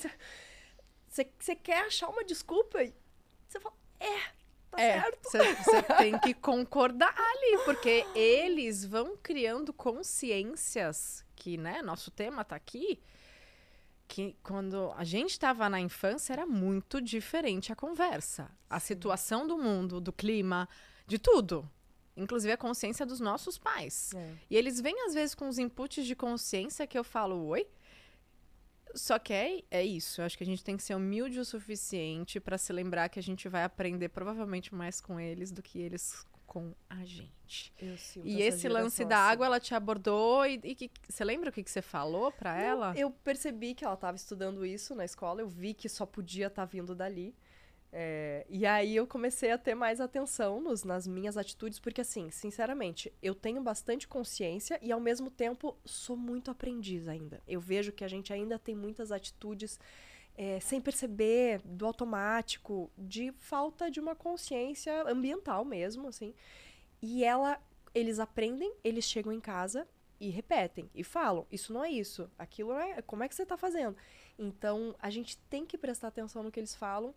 você 1.09 1.55
quer 1.57 1.87
achar 1.87 2.09
uma 2.09 2.25
desculpa 2.25 2.83
e 2.83 2.95
você 3.49 3.61
fala, 3.61 3.75
é, 3.99 4.19
tá 4.71 4.81
é, 4.81 5.01
certo. 5.01 5.65
Você 5.65 5.83
tem 5.99 6.19
que 6.19 6.35
concordar 6.35 7.15
ali, 7.17 7.65
porque 7.65 8.07
eles 8.15 8.85
vão 8.85 9.17
criando 9.17 9.73
consciências 9.73 11.25
que, 11.35 11.57
né, 11.57 11.83
nosso 11.83 12.11
tema 12.11 12.45
tá 12.45 12.57
aqui, 12.57 13.01
que 14.07 14.37
quando 14.43 14.93
a 14.97 15.05
gente 15.05 15.31
estava 15.31 15.69
na 15.69 15.81
infância 15.81 16.33
era 16.33 16.47
muito 16.47 17.01
diferente 17.01 17.73
a 17.73 17.77
conversa. 17.77 18.51
A 18.69 18.81
Sim. 18.81 18.87
situação 18.87 19.47
do 19.47 19.57
mundo, 19.57 20.01
do 20.01 20.13
clima, 20.13 20.69
de 21.07 21.19
tudo. 21.19 21.69
Inclusive 22.21 22.53
a 22.53 22.57
consciência 22.57 23.07
dos 23.07 23.21
nossos 23.21 23.59
pais. 23.59 24.13
É. 24.15 24.35
E 24.51 24.57
eles 24.57 24.81
vêm, 24.81 25.07
às 25.07 25.15
vezes, 25.15 25.35
com 25.35 25.49
os 25.49 25.59
inputs 25.59 26.07
de 26.07 26.15
consciência 26.15 26.87
que 26.87 26.99
eu 26.99 27.05
falo, 27.05 27.47
oi? 27.47 27.67
Só 28.95 29.19
que 29.19 29.33
é, 29.33 29.63
é 29.71 29.85
isso. 29.85 30.21
Eu 30.21 30.27
acho 30.27 30.37
que 30.37 30.45
a 30.45 30.47
gente 30.47 30.65
tem 30.65 30.77
que 30.77 30.83
ser 30.83 30.95
humilde 30.95 31.39
o 31.39 31.45
suficiente 31.45 32.41
para 32.41 32.59
se 32.59 32.73
lembrar 32.73 33.09
que 33.09 33.19
a 33.19 33.23
gente 33.23 33.49
vai 33.49 33.65
aprender 33.65 34.09
provavelmente 34.09 34.75
mais 34.75 35.01
com 35.01 35.19
eles 35.19 35.51
do 35.53 35.63
que 35.63 35.79
eles 35.79 36.25
com 36.51 36.75
a 36.89 37.05
gente. 37.05 37.73
Eu 37.81 37.97
sinto 37.97 38.27
E 38.27 38.43
esse 38.43 38.69
lance 38.69 39.05
da 39.05 39.25
assim. 39.25 39.33
água, 39.33 39.47
ela 39.47 39.61
te 39.61 39.73
abordou 39.73 40.45
e, 40.45 40.61
e 40.65 40.75
que, 40.75 40.91
você 41.09 41.25
lembra 41.25 41.49
o 41.49 41.53
que, 41.53 41.63
que 41.63 41.71
você 41.71 41.81
falou 41.81 42.33
pra 42.33 42.61
ela? 42.61 42.93
Eu 42.97 43.09
percebi 43.09 43.73
que 43.73 43.85
ela 43.85 43.95
estava 43.95 44.17
estudando 44.17 44.67
isso 44.67 44.93
na 44.93 45.05
escola, 45.05 45.41
eu 45.41 45.49
vi 45.49 45.73
que 45.73 45.89
só 45.89 46.05
podia 46.05 46.49
estar 46.49 46.65
vindo 46.65 46.93
dali. 46.93 47.33
É, 47.93 48.47
e 48.49 48.65
aí 48.65 48.95
eu 48.95 49.07
comecei 49.07 49.51
a 49.51 49.59
ter 49.59 49.75
mais 49.75 50.01
atenção 50.01 50.61
nos, 50.61 50.85
nas 50.85 51.07
minhas 51.07 51.37
atitudes, 51.37 51.81
porque 51.81 52.01
assim, 52.01 52.31
sinceramente, 52.31 53.13
eu 53.21 53.35
tenho 53.35 53.61
bastante 53.61 54.07
consciência 54.07 54.79
e 54.81 54.93
ao 54.93 55.01
mesmo 55.01 55.31
tempo 55.31 55.77
sou 55.85 56.17
muito 56.17 56.51
aprendiz 56.51 57.09
ainda. 57.09 57.43
Eu 57.49 57.61
vejo 57.61 57.93
que 57.93 58.05
a 58.05 58.09
gente 58.09 58.33
ainda 58.33 58.59
tem 58.59 58.77
muitas 58.77 59.11
atitudes 59.11 59.79
é, 60.37 60.61
sem 60.61 60.81
perceber, 60.81 61.61
do 61.65 61.85
automático, 61.85 62.91
de 62.97 63.33
falta 63.33 63.91
de 63.91 63.99
uma 63.99 64.15
consciência 64.15 65.03
ambiental 65.03 65.65
mesmo, 65.65 66.09
assim. 66.09 66.33
E 67.03 67.25
ela, 67.25 67.61
eles 67.95 68.19
aprendem, 68.19 68.73
eles 68.85 69.05
chegam 69.05 69.33
em 69.33 69.41
casa 69.41 69.87
e 70.21 70.29
repetem 70.31 70.89
e 70.95 71.03
falam: 71.03 71.47
Isso 71.51 71.73
não 71.73 71.85
é 71.85 71.91
isso, 71.91 72.31
aquilo 72.39 72.71
não 72.71 72.81
é. 72.81 73.03
Como 73.03 73.23
é 73.23 73.29
que 73.29 73.35
você 73.35 73.43
está 73.43 73.57
fazendo? 73.57 73.97
Então, 74.39 74.95
a 74.99 75.11
gente 75.11 75.37
tem 75.51 75.67
que 75.67 75.77
prestar 75.77 76.09
atenção 76.09 76.43
no 76.43 76.51
que 76.51 76.61
eles 76.61 76.75
falam. 76.75 77.15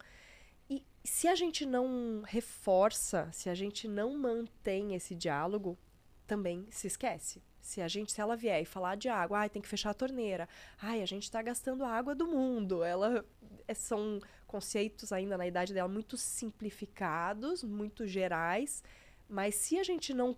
E 0.70 0.84
se 1.03 1.27
a 1.27 1.36
gente 1.36 1.65
não 1.65 2.24
reforça, 2.25 3.29
se 3.32 3.50
a 3.50 3.55
gente 3.55 3.88
não 3.88 4.17
mantém 4.17 4.96
esse 4.96 5.15
diálogo, 5.15 5.77
também 6.25 6.67
se 6.70 6.88
esquece. 6.88 7.41
Se 7.62 7.82
a 7.82 7.88
gente, 7.88 8.12
se 8.12 8.20
ela 8.20 8.36
vier 8.36 8.62
e 8.62 8.65
falar 8.65 8.96
de 8.96 9.08
água, 9.08 9.39
ai, 9.39 9.50
tem 9.50 9.62
que 9.62 9.67
fechar 9.67 9.91
a 9.91 9.93
torneira. 9.93 10.50
Ai, 10.82 11.01
a 11.01 11.05
gente 11.05 11.24
está 11.24 11.41
gastando 11.41 11.86
a 11.86 11.89
água 11.89 12.13
do 12.13 12.27
mundo. 12.27 12.84
Ela 12.84 13.24
é, 13.67 13.74
são 13.74 14.20
conceitos 14.46 15.13
ainda 15.13 15.38
na 15.38 15.48
idade 15.48 15.74
dela 15.74 15.88
muito 15.88 16.17
simplificados, 16.17 17.63
muito 17.63 18.05
gerais, 18.05 18.84
mas 19.29 19.55
se 19.55 19.79
a 19.79 19.84
gente 19.84 20.13
não 20.13 20.38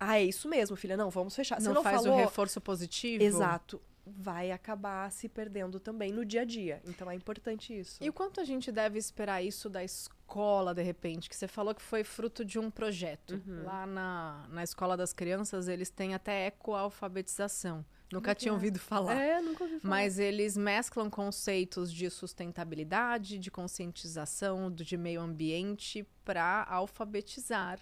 ah, 0.00 0.18
é 0.18 0.24
isso 0.24 0.48
mesmo, 0.48 0.76
filha. 0.76 0.96
Não, 0.96 1.10
vamos 1.10 1.34
fechar. 1.34 1.60
Você 1.60 1.66
não, 1.66 1.74
não 1.74 1.82
faz 1.82 2.02
falou... 2.02 2.14
o 2.14 2.20
reforço 2.20 2.60
positivo? 2.60 3.24
Exato. 3.24 3.82
Vai 4.16 4.50
acabar 4.50 5.10
se 5.10 5.28
perdendo 5.28 5.78
também 5.78 6.12
no 6.12 6.24
dia 6.24 6.42
a 6.42 6.44
dia. 6.44 6.80
Então 6.86 7.10
é 7.10 7.14
importante 7.14 7.78
isso. 7.78 8.02
E 8.02 8.08
o 8.08 8.12
quanto 8.12 8.40
a 8.40 8.44
gente 8.44 8.70
deve 8.70 8.98
esperar 8.98 9.42
isso 9.42 9.68
da 9.68 9.82
escola, 9.82 10.74
de 10.74 10.82
repente? 10.82 11.28
Que 11.28 11.36
você 11.36 11.48
falou 11.48 11.74
que 11.74 11.82
foi 11.82 12.04
fruto 12.04 12.44
de 12.44 12.58
um 12.58 12.70
projeto. 12.70 13.42
Uhum. 13.46 13.64
Lá 13.64 13.86
na, 13.86 14.46
na 14.50 14.62
escola 14.62 14.96
das 14.96 15.12
crianças, 15.12 15.68
eles 15.68 15.90
têm 15.90 16.14
até 16.14 16.46
ecoalfabetização. 16.46 17.84
Nunca 18.10 18.34
tinha 18.34 18.52
ouvido 18.52 18.78
falar. 18.78 19.14
É, 19.14 19.40
nunca 19.40 19.64
ouvi 19.64 19.80
falar. 19.80 19.90
Mas 19.90 20.18
eles 20.18 20.56
mesclam 20.56 21.10
conceitos 21.10 21.92
de 21.92 22.08
sustentabilidade, 22.08 23.38
de 23.38 23.50
conscientização, 23.50 24.70
de 24.72 24.96
meio 24.96 25.20
ambiente 25.20 26.06
para 26.24 26.64
alfabetizar 26.64 27.78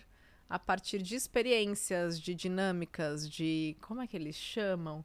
a 0.48 0.58
partir 0.58 1.02
de 1.02 1.14
experiências, 1.14 2.20
de 2.20 2.34
dinâmicas, 2.34 3.28
de 3.28 3.76
como 3.80 4.00
é 4.00 4.06
que 4.06 4.16
eles 4.16 4.36
chamam? 4.36 5.04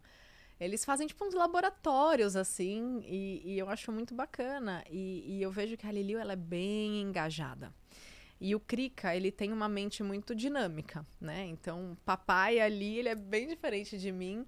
Eles 0.62 0.86
fazem 0.86 1.08
tipo 1.08 1.25
uns 1.25 1.34
laboratórios 1.34 2.36
assim 2.36 3.03
e, 3.03 3.41
e 3.44 3.58
eu 3.58 3.68
acho 3.68 3.91
muito 3.91 4.13
bacana 4.13 4.84
e, 4.88 5.24
e 5.25 5.41
eu 5.41 5.51
vejo 5.51 5.75
que 5.75 5.88
a 5.88 5.91
Liliu 5.91 6.20
ela 6.20 6.34
é 6.34 6.36
bem 6.36 7.01
engajada. 7.01 7.74
E 8.39 8.53
o 8.53 8.60
Krika, 8.60 9.15
ele 9.15 9.32
tem 9.32 9.51
uma 9.51 9.68
mente 9.68 10.03
muito 10.03 10.36
dinâmica, 10.36 11.06
né? 11.20 11.48
Então, 11.48 11.98
papai 12.06 12.60
ali, 12.60 12.98
ele 12.98 13.10
é 13.10 13.15
bem 13.15 13.48
diferente 13.48 13.98
de 13.98 14.12
mim. 14.12 14.46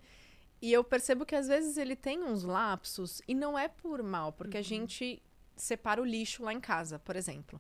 E 0.62 0.72
eu 0.72 0.84
percebo 0.84 1.26
que 1.26 1.36
às 1.36 1.48
vezes 1.48 1.78
ele 1.78 1.96
tem 1.96 2.24
uns 2.24 2.44
lapsos 2.44 3.22
e 3.28 3.34
não 3.34 3.58
é 3.58 3.68
por 3.68 4.02
mal, 4.04 4.32
porque 4.32 4.58
a 4.58 4.64
gente 4.64 5.22
separa 5.56 6.02
o 6.02 6.06
lixo 6.06 6.44
lá 6.44 6.54
em 6.54 6.60
casa, 6.60 7.00
por 7.00 7.16
exemplo. 7.16 7.60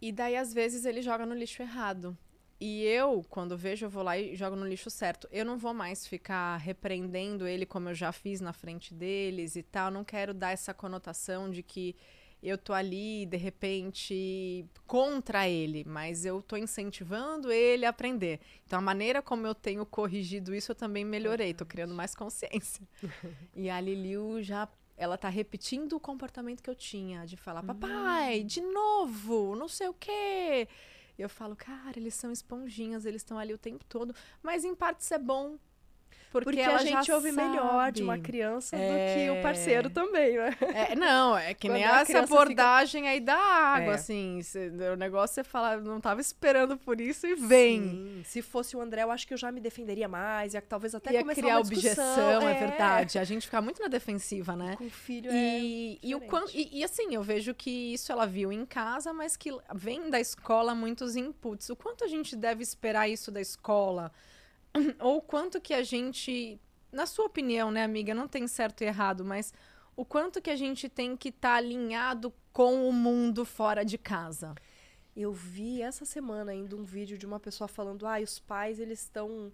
E 0.00 0.12
daí 0.12 0.36
às 0.36 0.52
vezes 0.52 0.84
ele 0.84 1.02
joga 1.02 1.26
no 1.26 1.34
lixo 1.34 1.60
errado. 1.60 2.16
E 2.64 2.84
eu, 2.84 3.26
quando 3.28 3.58
vejo, 3.58 3.86
eu 3.86 3.90
vou 3.90 4.04
lá 4.04 4.16
e 4.16 4.36
jogo 4.36 4.54
no 4.54 4.64
lixo 4.64 4.88
certo. 4.88 5.26
Eu 5.32 5.44
não 5.44 5.58
vou 5.58 5.74
mais 5.74 6.06
ficar 6.06 6.58
repreendendo 6.58 7.44
ele 7.44 7.66
como 7.66 7.88
eu 7.88 7.94
já 7.94 8.12
fiz 8.12 8.40
na 8.40 8.52
frente 8.52 8.94
deles 8.94 9.56
e 9.56 9.64
tal. 9.64 9.90
Não 9.90 10.04
quero 10.04 10.32
dar 10.32 10.52
essa 10.52 10.72
conotação 10.72 11.50
de 11.50 11.60
que 11.60 11.96
eu 12.40 12.56
tô 12.56 12.72
ali, 12.72 13.26
de 13.26 13.36
repente, 13.36 14.64
contra 14.86 15.48
ele, 15.48 15.82
mas 15.84 16.24
eu 16.24 16.40
tô 16.40 16.56
incentivando 16.56 17.50
ele 17.50 17.84
a 17.84 17.88
aprender. 17.88 18.38
Então, 18.64 18.78
a 18.78 18.82
maneira 18.82 19.20
como 19.20 19.44
eu 19.44 19.56
tenho 19.56 19.84
corrigido 19.84 20.54
isso, 20.54 20.70
eu 20.70 20.76
também 20.76 21.04
melhorei, 21.04 21.52
tô 21.52 21.66
criando 21.66 21.94
mais 21.96 22.14
consciência. 22.14 22.86
e 23.56 23.68
a 23.68 23.80
Liliu 23.80 24.40
já, 24.40 24.68
ela 24.96 25.18
tá 25.18 25.28
repetindo 25.28 25.94
o 25.94 26.00
comportamento 26.00 26.62
que 26.62 26.70
eu 26.70 26.76
tinha, 26.76 27.26
de 27.26 27.36
falar, 27.36 27.64
papai, 27.64 28.44
de 28.44 28.60
novo, 28.60 29.56
não 29.56 29.66
sei 29.66 29.88
o 29.88 29.94
quê. 29.94 30.68
Eu 31.22 31.28
falo, 31.28 31.54
cara, 31.54 31.96
eles 31.96 32.14
são 32.14 32.32
esponjinhas, 32.32 33.06
eles 33.06 33.22
estão 33.22 33.38
ali 33.38 33.54
o 33.54 33.58
tempo 33.58 33.84
todo, 33.88 34.14
mas 34.42 34.64
em 34.64 34.74
parte 34.74 35.00
isso 35.00 35.14
é 35.14 35.18
bom. 35.18 35.56
Porque, 36.32 36.44
Porque 36.46 36.60
a 36.62 36.78
gente 36.78 37.12
ouve 37.12 37.30
melhor 37.30 37.92
de 37.92 37.98
sabe. 37.98 38.02
uma 38.02 38.18
criança 38.18 38.74
do 38.74 38.82
É. 38.82 39.14
que 39.14 39.38
o 39.38 39.42
parceiro 39.42 39.90
também, 39.90 40.36
né? 40.38 40.56
É, 40.74 40.96
não, 40.96 41.36
é 41.36 41.52
que 41.52 41.68
nem 41.68 41.82
Quando 41.82 41.94
essa 41.94 42.06
fica- 42.06 42.20
abordagem 42.20 43.06
aí 43.06 43.20
da 43.20 43.36
água, 43.36 43.92
É. 43.92 43.94
assim. 43.96 44.40
o 44.92 44.96
negócio 44.96 45.34
você 45.34 45.44
fala, 45.44 45.76
não 45.76 46.00
tava 46.00 46.20
esperando 46.22 46.76
por 46.78 47.00
isso 47.00 47.26
e 47.26 47.34
vem. 47.34 47.82
Sim. 47.82 48.22
Se 48.24 48.40
fosse 48.42 48.74
o 48.76 48.80
André, 48.80 49.02
eu 49.02 49.10
acho 49.10 49.26
que 49.26 49.34
eu 49.34 49.38
já 49.38 49.52
me 49.52 49.60
defenderia 49.60 50.08
mais, 50.08 50.54
ia 50.54 50.62
talvez 50.62 50.94
até 50.94 51.12
Ia 51.12 51.20
começar 51.20 51.40
criar 51.42 51.56
uma 51.58 51.62
discussão. 51.64 52.04
objeção, 52.04 52.48
é. 52.48 52.54
verdade. 52.54 53.18
A 53.18 53.24
gente 53.24 53.44
fica 53.46 53.60
muito 53.60 53.82
na 53.82 53.88
defensiva, 53.88 54.56
né? 54.56 54.74
Com 54.78 54.84
o 54.86 54.90
filho 54.90 55.30
E, 55.30 55.98
e, 56.02 56.14
o 56.14 56.20
e, 56.54 56.78
e, 56.80 56.84
assim, 56.84 57.14
eu 57.14 57.22
vejo 57.22 57.52
que 57.54 57.92
isso 57.92 58.10
ela 58.10 58.26
viu 58.26 58.50
em 58.50 58.64
casa, 58.64 59.12
mas 59.12 59.36
que 59.36 59.50
vem 59.74 60.08
da 60.08 60.18
escola 60.18 60.74
muitos 60.74 61.14
inputs. 61.14 61.68
O 61.68 61.76
quanto 61.76 62.04
a 62.04 62.08
gente 62.08 62.34
deve 62.34 62.62
esperar 62.62 63.06
isso 63.08 63.30
da 63.30 63.40
escola? 63.40 64.10
Ou 65.00 65.20
quanto 65.20 65.60
que 65.60 65.74
a 65.74 65.82
gente, 65.82 66.60
na 66.90 67.06
sua 67.06 67.26
opinião, 67.26 67.70
né, 67.70 67.82
amiga, 67.82 68.14
não 68.14 68.28
tem 68.28 68.46
certo 68.46 68.82
e 68.82 68.86
errado, 68.86 69.24
mas 69.24 69.52
o 69.94 70.04
quanto 70.04 70.40
que 70.40 70.50
a 70.50 70.56
gente 70.56 70.88
tem 70.88 71.16
que 71.16 71.28
estar 71.28 71.54
alinhado 71.54 72.32
com 72.52 72.88
o 72.88 72.92
mundo 72.92 73.44
fora 73.44 73.84
de 73.84 73.98
casa? 73.98 74.54
Eu 75.14 75.32
vi 75.32 75.82
essa 75.82 76.04
semana 76.04 76.52
ainda 76.52 76.74
um 76.74 76.84
vídeo 76.84 77.18
de 77.18 77.26
uma 77.26 77.38
pessoa 77.38 77.68
falando: 77.68 78.06
ah, 78.06 78.18
os 78.20 78.38
pais 78.38 78.80
eles 78.80 79.00
estão 79.00 79.52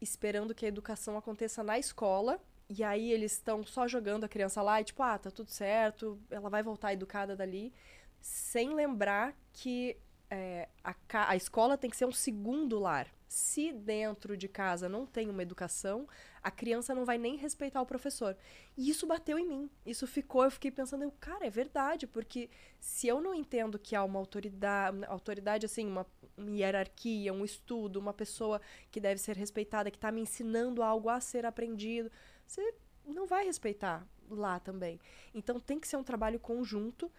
esperando 0.00 0.54
que 0.54 0.64
a 0.64 0.68
educação 0.68 1.16
aconteça 1.16 1.62
na 1.62 1.78
escola. 1.78 2.40
E 2.68 2.82
aí 2.82 3.12
eles 3.12 3.32
estão 3.32 3.64
só 3.64 3.86
jogando 3.86 4.24
a 4.24 4.28
criança 4.28 4.60
lá 4.60 4.80
e 4.80 4.84
tipo, 4.84 5.00
ah, 5.00 5.16
tá 5.16 5.30
tudo 5.30 5.50
certo, 5.50 6.18
ela 6.28 6.50
vai 6.50 6.64
voltar 6.64 6.92
educada 6.92 7.36
dali, 7.36 7.72
sem 8.20 8.74
lembrar 8.74 9.36
que 9.52 9.96
é, 10.28 10.68
a, 10.82 10.94
a 11.28 11.36
escola 11.36 11.78
tem 11.78 11.88
que 11.88 11.96
ser 11.96 12.06
um 12.06 12.12
segundo 12.12 12.80
lar. 12.80 13.06
Se 13.28 13.72
dentro 13.72 14.36
de 14.36 14.46
casa 14.46 14.88
não 14.88 15.04
tem 15.04 15.28
uma 15.28 15.42
educação, 15.42 16.08
a 16.42 16.50
criança 16.50 16.94
não 16.94 17.04
vai 17.04 17.18
nem 17.18 17.36
respeitar 17.36 17.82
o 17.82 17.86
professor. 17.86 18.36
E 18.76 18.88
isso 18.88 19.06
bateu 19.06 19.38
em 19.38 19.46
mim. 19.46 19.70
Isso 19.84 20.06
ficou, 20.06 20.44
eu 20.44 20.50
fiquei 20.50 20.70
pensando, 20.70 21.02
eu, 21.02 21.10
cara, 21.18 21.44
é 21.44 21.50
verdade, 21.50 22.06
porque 22.06 22.48
se 22.78 23.08
eu 23.08 23.20
não 23.20 23.34
entendo 23.34 23.78
que 23.78 23.96
há 23.96 24.04
uma 24.04 24.18
autoridade, 24.18 25.04
autoridade 25.06 25.66
assim, 25.66 25.86
uma, 25.86 26.06
uma 26.36 26.50
hierarquia, 26.50 27.32
um 27.32 27.44
estudo, 27.44 27.98
uma 27.98 28.12
pessoa 28.12 28.60
que 28.92 29.00
deve 29.00 29.20
ser 29.20 29.36
respeitada, 29.36 29.90
que 29.90 29.96
está 29.96 30.12
me 30.12 30.20
ensinando 30.20 30.82
algo 30.82 31.08
a 31.08 31.20
ser 31.20 31.44
aprendido, 31.44 32.10
você 32.46 32.74
não 33.04 33.26
vai 33.26 33.44
respeitar 33.44 34.06
lá 34.30 34.60
também. 34.60 35.00
Então 35.34 35.58
tem 35.58 35.78
que 35.80 35.88
ser 35.88 35.96
um 35.96 36.04
trabalho 36.04 36.38
conjunto. 36.38 37.10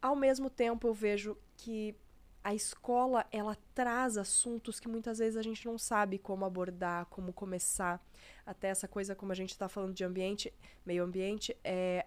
Ao 0.00 0.16
mesmo 0.16 0.50
tempo, 0.50 0.86
eu 0.86 0.94
vejo 0.94 1.36
que 1.56 1.94
a 2.44 2.54
escola 2.54 3.24
ela 3.30 3.56
traz 3.74 4.16
assuntos 4.16 4.80
que 4.80 4.88
muitas 4.88 5.18
vezes 5.18 5.36
a 5.36 5.42
gente 5.42 5.64
não 5.64 5.78
sabe 5.78 6.18
como 6.18 6.44
abordar, 6.44 7.06
como 7.06 7.32
começar. 7.32 8.04
Até 8.44 8.68
essa 8.68 8.88
coisa, 8.88 9.14
como 9.14 9.32
a 9.32 9.34
gente 9.34 9.50
está 9.50 9.68
falando 9.68 9.94
de 9.94 10.04
ambiente, 10.04 10.52
meio 10.84 11.04
ambiente, 11.04 11.56
é, 11.62 12.06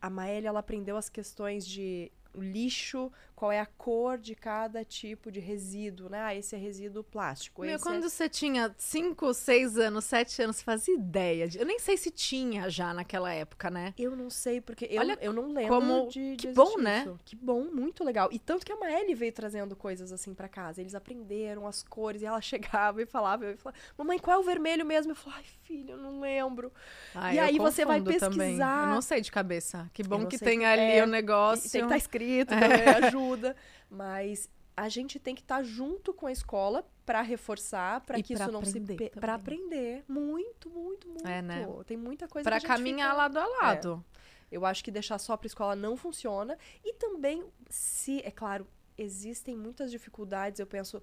a 0.00 0.10
Maélia 0.10 0.48
ela 0.48 0.60
aprendeu 0.60 0.96
as 0.96 1.08
questões 1.08 1.66
de 1.66 2.10
lixo, 2.40 3.10
qual 3.34 3.52
é 3.52 3.60
a 3.60 3.66
cor 3.66 4.16
de 4.18 4.34
cada 4.34 4.84
tipo 4.84 5.30
de 5.30 5.40
resíduo, 5.40 6.08
né? 6.08 6.20
Ah, 6.22 6.34
esse 6.34 6.54
é 6.56 6.58
resíduo 6.58 7.04
plástico. 7.04 7.62
Meu, 7.62 7.74
esse 7.74 7.82
quando 7.84 8.04
é... 8.04 8.08
você 8.08 8.28
tinha 8.28 8.74
5, 8.78 9.34
6 9.34 9.78
anos, 9.78 10.04
7 10.06 10.42
anos, 10.42 10.56
você 10.56 10.64
fazia 10.64 10.94
ideia. 10.94 11.46
De... 11.46 11.58
Eu 11.58 11.66
nem 11.66 11.78
sei 11.78 11.96
se 11.98 12.10
tinha 12.10 12.70
já 12.70 12.94
naquela 12.94 13.32
época, 13.32 13.68
né? 13.70 13.92
Eu 13.98 14.16
não 14.16 14.30
sei, 14.30 14.60
porque 14.60 14.86
eu, 14.90 15.00
Olha 15.00 15.18
eu 15.20 15.32
não 15.32 15.52
lembro 15.52 15.74
como- 15.74 16.08
de, 16.08 16.36
que 16.38 16.48
de 16.48 16.52
bom, 16.54 16.62
existir 16.64 16.82
né? 16.82 17.00
isso. 17.02 17.20
Que 17.24 17.36
bom, 17.36 17.64
muito 17.64 18.02
legal. 18.02 18.28
E 18.32 18.38
tanto 18.38 18.64
que 18.64 18.72
a 18.72 18.76
Maeli 18.76 19.14
veio 19.14 19.32
trazendo 19.32 19.76
coisas 19.76 20.12
assim 20.12 20.32
pra 20.32 20.48
casa. 20.48 20.80
Eles 20.80 20.94
aprenderam 20.94 21.66
as 21.66 21.82
cores 21.82 22.22
e 22.22 22.26
ela 22.26 22.40
chegava 22.42 23.02
e 23.02 23.06
falava, 23.06 23.44
eu 23.44 23.58
falava, 23.58 23.78
mamãe, 23.98 24.18
qual 24.18 24.36
é 24.38 24.40
o 24.40 24.44
vermelho 24.44 24.84
mesmo? 24.86 25.12
Eu 25.12 25.16
falava, 25.16 25.42
ai, 25.42 25.46
filha, 25.62 25.92
eu 25.92 25.98
não 25.98 26.20
lembro. 26.20 26.72
Ah, 27.14 27.34
E 27.34 27.38
aí 27.38 27.58
você 27.58 27.84
vai 27.84 27.98
confundo 28.00 28.18
também. 28.18 28.38
pesquisar. 28.38 28.88
Eu 28.88 28.94
não 28.94 29.02
sei 29.02 29.20
de 29.20 29.30
cabeça. 29.30 29.90
Que 29.92 30.02
bom 30.02 30.26
que 30.26 30.38
tem 30.38 30.60
que- 30.60 30.64
ali 30.64 30.80
é, 30.98 31.04
o 31.04 31.06
negócio. 31.06 31.66
E 31.66 31.70
tem 31.70 31.80
que 31.82 31.86
estar 31.86 31.96
escrito 31.98 32.25
também, 32.44 32.68
ajuda. 33.14 33.54
Mas 33.90 34.48
a 34.76 34.88
gente 34.88 35.18
tem 35.18 35.34
que 35.34 35.40
estar 35.42 35.62
junto 35.62 36.12
com 36.12 36.26
a 36.26 36.32
escola 36.32 36.86
pra 37.04 37.22
reforçar, 37.22 38.00
pra 38.02 38.18
E 38.18 38.22
que 38.22 38.34
isso 38.34 38.50
não 38.50 38.64
se 38.64 38.80
pra 39.20 39.34
aprender. 39.34 40.04
Muito, 40.08 40.68
muito, 40.68 41.08
muito. 41.08 41.26
É, 41.26 41.40
né? 41.40 41.66
Tem 41.86 41.96
muita 41.96 42.26
coisa 42.28 42.44
Pra 42.48 42.58
que 42.60 42.66
a 42.66 42.68
gente 42.68 42.76
caminhar 42.78 43.10
fica- 43.10 43.16
lado 43.22 43.38
a 43.38 43.46
lado. 43.46 44.04
Eu 44.50 44.64
acho 44.66 44.82
que 44.84 44.90
deixar 44.90 45.18
só 45.18 45.36
para 45.36 45.46
escola 45.46 45.74
não 45.76 45.96
funciona. 45.96 46.56
E 46.84 46.92
também, 46.94 47.44
se, 47.68 48.20
é 48.24 48.30
claro, 48.30 48.66
existem 48.98 49.56
muitas 49.56 49.90
dificuldades, 49.90 50.60
eu 50.60 50.66
penso. 50.66 51.02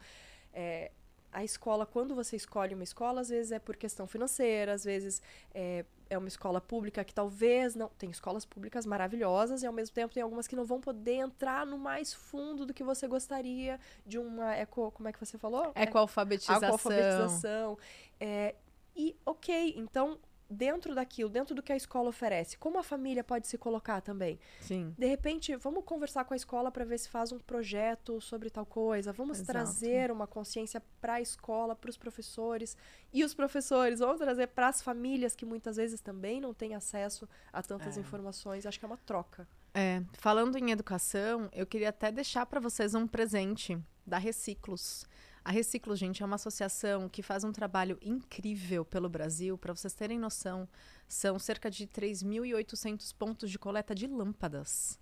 É, 0.54 0.92
a 1.34 1.44
escola, 1.44 1.86
quando 1.86 2.14
você 2.14 2.36
escolhe 2.36 2.76
uma 2.76 2.84
escola, 2.84 3.22
às 3.22 3.30
vezes 3.30 3.52
é 3.52 3.60
por 3.60 3.76
questão 3.76 4.06
financeira, 4.06 4.74
às 4.74 4.84
vezes 4.84 5.22
é, 5.54 5.84
é 6.10 6.18
uma 6.18 6.28
escola 6.28 6.62
pública 6.62 7.04
que 7.04 7.14
talvez 7.14 7.76
não. 7.76 7.90
Tem 7.98 8.10
escolas 8.10 8.46
públicas 8.46 8.86
maravilhosas 8.86 9.64
e 9.64 9.66
ao 9.66 9.74
mesmo 9.74 9.96
tempo 9.96 10.14
tem 10.14 10.22
algumas 10.22 10.48
que 10.48 10.56
não 10.56 10.64
vão 10.64 10.80
poder 10.80 11.16
entrar 11.16 11.66
no 11.66 11.78
mais 11.78 12.14
fundo 12.14 12.66
do 12.66 12.74
que 12.74 12.84
você 12.84 13.08
gostaria 13.08 13.80
de 14.06 14.20
uma 14.20 14.56
eco. 14.56 14.92
Como 14.92 15.10
é 15.10 15.12
que 15.12 15.20
você 15.20 15.38
falou? 15.38 15.74
Ecoalfabetização. 15.76 16.68
Ecoalfabetização. 16.68 17.78
É, 18.20 18.56
e 18.96 19.16
ok, 19.26 19.74
então 19.76 20.20
dentro 20.54 20.96
daquilo, 20.96 21.30
dentro 21.30 21.56
do 21.56 21.62
que 21.62 21.72
a 21.72 21.76
escola 21.76 22.10
oferece, 22.10 22.58
como 22.58 22.80
a 22.80 22.84
família 22.84 23.24
pode 23.24 23.48
se 23.48 23.58
colocar 23.58 24.02
também. 24.02 24.40
Sim. 24.62 24.94
De 24.98 25.06
repente, 25.06 25.56
vamos 25.58 25.84
conversar 25.84 26.24
com 26.26 26.34
a 26.34 26.38
escola 26.38 26.72
para 26.72 26.86
ver 26.86 26.98
se 26.98 27.10
faz 27.10 27.32
um 27.32 27.40
projeto 27.40 28.22
sobre 28.22 28.50
tal 28.50 28.66
coisa. 28.66 29.12
Vamos 29.12 29.40
Exato. 29.40 29.52
trazer 29.52 30.12
uma 30.12 30.28
consciência 30.28 30.82
para 31.02 31.16
a 31.16 31.22
escola, 31.22 31.76
para 31.76 31.90
os 31.90 31.98
professores 31.98 32.78
e 33.12 33.24
os 33.24 33.34
professores. 33.34 34.00
Vamos 34.00 34.20
trazer 34.20 34.48
para 34.48 34.68
as 34.68 34.82
famílias 34.82 35.36
que 35.36 35.46
muitas 35.46 35.76
vezes 35.76 36.00
também 36.00 36.40
não 36.40 36.54
têm 36.54 36.76
acesso 36.76 37.28
a 37.52 37.62
tantas 37.62 37.98
é. 37.98 38.02
informações. 38.02 38.66
Acho 38.66 38.80
que 38.80 38.86
é 38.86 38.88
uma 38.88 38.98
troca. 38.98 39.48
É, 39.74 40.04
falando 40.14 40.56
em 40.58 40.70
educação, 40.70 41.50
eu 41.52 41.66
queria 41.66 41.90
até 41.90 42.12
deixar 42.12 42.46
para 42.46 42.60
vocês 42.60 42.94
um 42.94 43.08
presente 43.08 43.78
da 44.06 44.18
Reciclos. 44.18 45.06
A 45.46 45.52
Reciclo, 45.52 45.94
gente, 45.94 46.24
é 46.24 46.26
uma 46.26 46.36
associação 46.36 47.10
que 47.10 47.22
faz 47.22 47.44
um 47.44 47.52
trabalho 47.52 47.98
incrível 48.02 48.86
pelo 48.86 49.10
Brasil. 49.10 49.58
Para 49.58 49.76
vocês 49.76 49.94
terem 49.94 50.18
noção, 50.18 50.70
são 51.06 51.38
cerca 51.38 51.70
de 51.70 51.86
3.800 51.86 53.14
pontos 53.14 53.52
de 53.52 53.60
coleta 53.60 53.94
de 53.94 54.08
lâmpadas. 54.08 54.98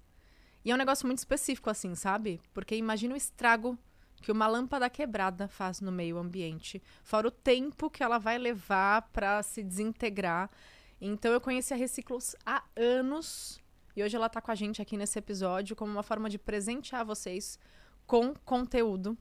E 0.66 0.72
é 0.72 0.74
um 0.74 0.80
negócio 0.80 1.06
muito 1.06 1.20
específico, 1.20 1.70
assim, 1.70 1.94
sabe? 1.94 2.42
Porque 2.56 2.76
imagina 2.76 3.14
o 3.14 3.18
estrago 3.18 3.78
que 4.20 4.32
uma 4.32 4.48
lâmpada 4.48 4.90
quebrada 4.90 5.48
faz 5.48 5.80
no 5.80 5.92
meio 5.92 6.18
ambiente, 6.18 6.82
fora 7.04 7.28
o 7.28 7.32
tempo 7.32 7.90
que 7.90 8.04
ela 8.04 8.18
vai 8.18 8.40
levar 8.40 9.10
para 9.14 9.44
se 9.44 9.64
desintegrar. 9.64 10.50
Então 11.00 11.32
eu 11.32 11.42
conheci 11.42 11.72
a 11.74 11.78
Reciclos 11.78 12.36
há 12.46 12.64
anos 12.76 13.62
e 13.96 14.04
hoje 14.04 14.16
ela 14.16 14.28
está 14.28 14.42
com 14.42 14.52
a 14.52 14.56
gente 14.56 14.82
aqui 14.82 14.98
nesse 14.98 15.20
episódio 15.20 15.76
como 15.76 15.92
uma 15.92 16.04
forma 16.04 16.30
de 16.30 16.40
presentear 16.40 17.06
vocês 17.06 17.60
com 18.08 18.34
conteúdo 18.46 19.18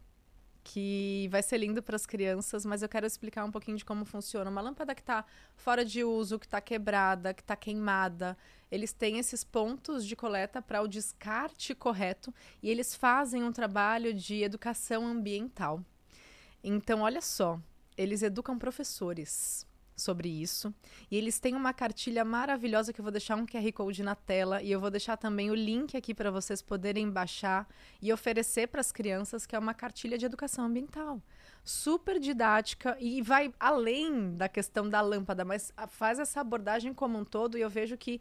que 0.62 1.28
vai 1.30 1.42
ser 1.42 1.58
lindo 1.58 1.82
para 1.82 1.96
as 1.96 2.06
crianças, 2.06 2.64
mas 2.64 2.82
eu 2.82 2.88
quero 2.88 3.06
explicar 3.06 3.44
um 3.44 3.50
pouquinho 3.50 3.76
de 3.76 3.84
como 3.84 4.04
funciona. 4.04 4.50
Uma 4.50 4.60
lâmpada 4.60 4.94
que 4.94 5.00
está 5.00 5.24
fora 5.56 5.84
de 5.84 6.04
uso, 6.04 6.38
que 6.38 6.46
está 6.46 6.60
quebrada, 6.60 7.32
que 7.32 7.42
está 7.42 7.56
queimada, 7.56 8.36
eles 8.70 8.92
têm 8.92 9.18
esses 9.18 9.42
pontos 9.42 10.06
de 10.06 10.14
coleta 10.14 10.62
para 10.62 10.82
o 10.82 10.88
descarte 10.88 11.74
correto 11.74 12.32
e 12.62 12.70
eles 12.70 12.94
fazem 12.94 13.42
um 13.42 13.52
trabalho 13.52 14.14
de 14.14 14.42
educação 14.42 15.06
ambiental. 15.06 15.84
Então, 16.62 17.00
olha 17.00 17.20
só, 17.20 17.58
eles 17.96 18.22
educam 18.22 18.58
professores 18.58 19.66
sobre 20.00 20.28
isso. 20.28 20.74
E 21.10 21.16
eles 21.16 21.38
têm 21.38 21.54
uma 21.54 21.72
cartilha 21.72 22.24
maravilhosa 22.24 22.92
que 22.92 23.00
eu 23.00 23.02
vou 23.02 23.12
deixar 23.12 23.36
um 23.36 23.46
QR 23.46 23.72
Code 23.72 24.02
na 24.02 24.14
tela 24.14 24.62
e 24.62 24.72
eu 24.72 24.80
vou 24.80 24.90
deixar 24.90 25.16
também 25.16 25.50
o 25.50 25.54
link 25.54 25.96
aqui 25.96 26.14
para 26.14 26.30
vocês 26.30 26.60
poderem 26.60 27.10
baixar 27.10 27.68
e 28.02 28.12
oferecer 28.12 28.68
para 28.68 28.80
as 28.80 28.90
crianças, 28.90 29.46
que 29.46 29.54
é 29.54 29.58
uma 29.58 29.74
cartilha 29.74 30.18
de 30.18 30.26
educação 30.26 30.64
ambiental. 30.64 31.22
Super 31.62 32.18
didática 32.18 32.96
e 32.98 33.22
vai 33.22 33.52
além 33.60 34.34
da 34.36 34.48
questão 34.48 34.88
da 34.88 35.00
lâmpada, 35.00 35.44
mas 35.44 35.72
faz 35.88 36.18
essa 36.18 36.40
abordagem 36.40 36.92
como 36.94 37.18
um 37.18 37.24
todo 37.24 37.56
e 37.56 37.60
eu 37.60 37.70
vejo 37.70 37.96
que 37.96 38.20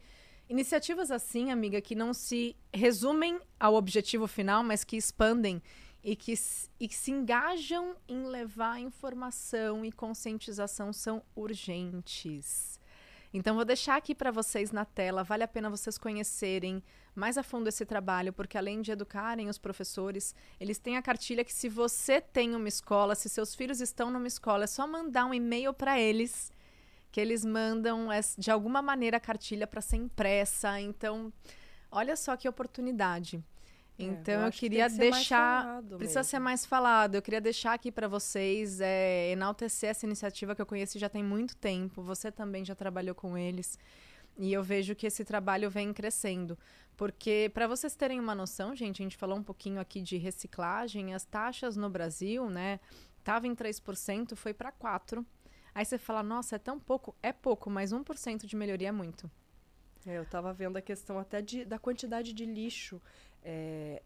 iniciativas 0.50 1.12
assim, 1.12 1.52
amiga, 1.52 1.80
que 1.80 1.94
não 1.94 2.12
se 2.12 2.56
resumem 2.74 3.40
ao 3.60 3.76
objetivo 3.76 4.28
final, 4.28 4.64
mas 4.64 4.84
que 4.84 4.98
expandem 4.98 5.62
e 6.04 6.16
que, 6.16 6.34
e 6.80 6.88
que 6.88 6.96
se 6.96 7.12
engajam 7.12 7.96
em 8.08 8.24
levar 8.24 8.80
informação 8.80 9.84
e 9.84 9.92
conscientização 9.92 10.94
são 10.94 11.22
urgentes. 11.36 12.80
Então, 13.34 13.56
vou 13.56 13.66
deixar 13.66 13.96
aqui 13.96 14.16
para 14.16 14.32
vocês 14.32 14.72
na 14.72 14.86
tela. 14.86 15.24
Vale 15.24 15.44
a 15.44 15.48
pena 15.48 15.70
vocês 15.70 15.98
conhecerem 15.98 16.84
mais 17.14 17.38
a 17.38 17.44
fundo 17.44 17.68
esse 17.68 17.86
trabalho, 17.86 18.34
porque 18.34 18.58
além 18.58 18.82
de 18.82 18.92
educarem 18.92 19.50
os 19.50 19.58
professores, 19.58 20.34
eles 20.60 20.80
têm 20.80 20.98
a 20.98 21.02
cartilha 21.02 21.44
que, 21.44 21.54
se 21.54 21.70
você 21.70 22.20
tem 22.22 22.56
uma 22.56 22.68
escola, 22.68 23.14
se 23.14 23.30
seus 23.30 23.54
filhos 23.54 23.82
estão 23.82 24.10
numa 24.10 24.28
escola, 24.28 24.64
é 24.64 24.68
só 24.68 24.88
mandar 24.88 25.26
um 25.26 25.34
e-mail 25.34 25.74
para 25.74 26.00
eles, 26.00 26.52
que 27.12 27.20
eles 27.20 27.46
mandam 27.46 28.08
de 28.38 28.50
alguma 28.50 28.82
maneira 28.82 29.18
a 29.18 29.20
cartilha 29.20 29.68
para 29.68 29.82
ser 29.82 29.98
impressa. 29.98 30.80
Então, 30.80 31.32
olha 31.92 32.16
só 32.16 32.36
que 32.36 32.50
oportunidade. 32.50 33.44
É, 34.00 34.04
então 34.04 34.42
eu, 34.42 34.46
eu 34.48 34.52
queria 34.52 34.90
que 34.90 34.98
deixar, 34.98 35.82
precisa 35.84 36.20
mesmo. 36.20 36.24
ser 36.24 36.40
mais 36.40 36.66
falado. 36.66 37.16
Eu 37.16 37.22
queria 37.22 37.42
deixar 37.42 37.74
aqui 37.74 37.92
para 37.92 38.08
vocês 38.08 38.80
é, 38.80 39.32
enaltecer 39.32 39.90
essa 39.90 40.06
iniciativa 40.06 40.56
que 40.56 40.62
eu 40.62 40.66
conheço 40.66 40.98
já 40.98 41.10
tem 41.10 41.24
muito 41.24 41.56
tempo. 41.58 42.02
Você 42.02 42.32
também 42.32 42.64
já 42.64 42.74
trabalhou 42.74 43.14
com 43.14 43.38
eles 43.38 43.78
e 44.38 44.54
eu 44.54 44.64
vejo 44.64 44.96
que 44.96 45.06
esse 45.06 45.26
trabalho 45.26 45.70
vem 45.70 45.92
crescendo. 45.92 46.58
Porque, 46.96 47.52
para 47.54 47.68
vocês 47.68 47.96
terem 47.96 48.20
uma 48.20 48.34
noção, 48.34 48.76
gente, 48.76 49.02
a 49.02 49.04
gente 49.04 49.18
falou 49.18 49.38
um 49.38 49.44
pouquinho 49.44 49.80
aqui 49.80 50.02
de 50.02 50.18
reciclagem, 50.18 51.14
as 51.14 51.26
taxas 51.26 51.78
no 51.78 51.90
Brasil, 51.90 52.50
né, 52.50 52.80
tava 53.24 53.48
em 53.48 53.56
3%, 53.56 54.36
foi 54.36 54.54
para 54.54 54.72
4%. 54.72 55.26
Aí 55.74 55.86
você 55.86 55.98
fala, 55.98 56.24
nossa, 56.24 56.56
é 56.56 56.60
tão 56.60 56.80
pouco? 56.80 57.16
É 57.22 57.32
pouco, 57.32 57.70
mas 57.70 57.94
1% 57.94 58.46
de 58.46 58.56
melhoria 58.56 58.90
é 58.90 58.92
muito. 58.92 59.30
É, 60.06 60.18
eu 60.18 60.24
estava 60.24 60.52
vendo 60.54 60.78
a 60.78 60.82
questão 60.82 61.20
até 61.20 61.42
de, 61.42 61.66
da 61.66 61.78
quantidade 61.78 62.34
de 62.34 62.46
lixo 62.46 63.02
é, 63.44 64.02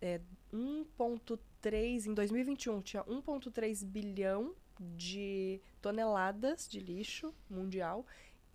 é 0.00 0.20
1,3 0.52 2.06
em 2.06 2.14
2021 2.14 2.80
tinha 2.82 3.04
1,3 3.04 3.84
bilhão 3.84 4.54
de 4.78 5.60
toneladas 5.80 6.68
de 6.68 6.80
lixo 6.80 7.34
mundial 7.48 8.04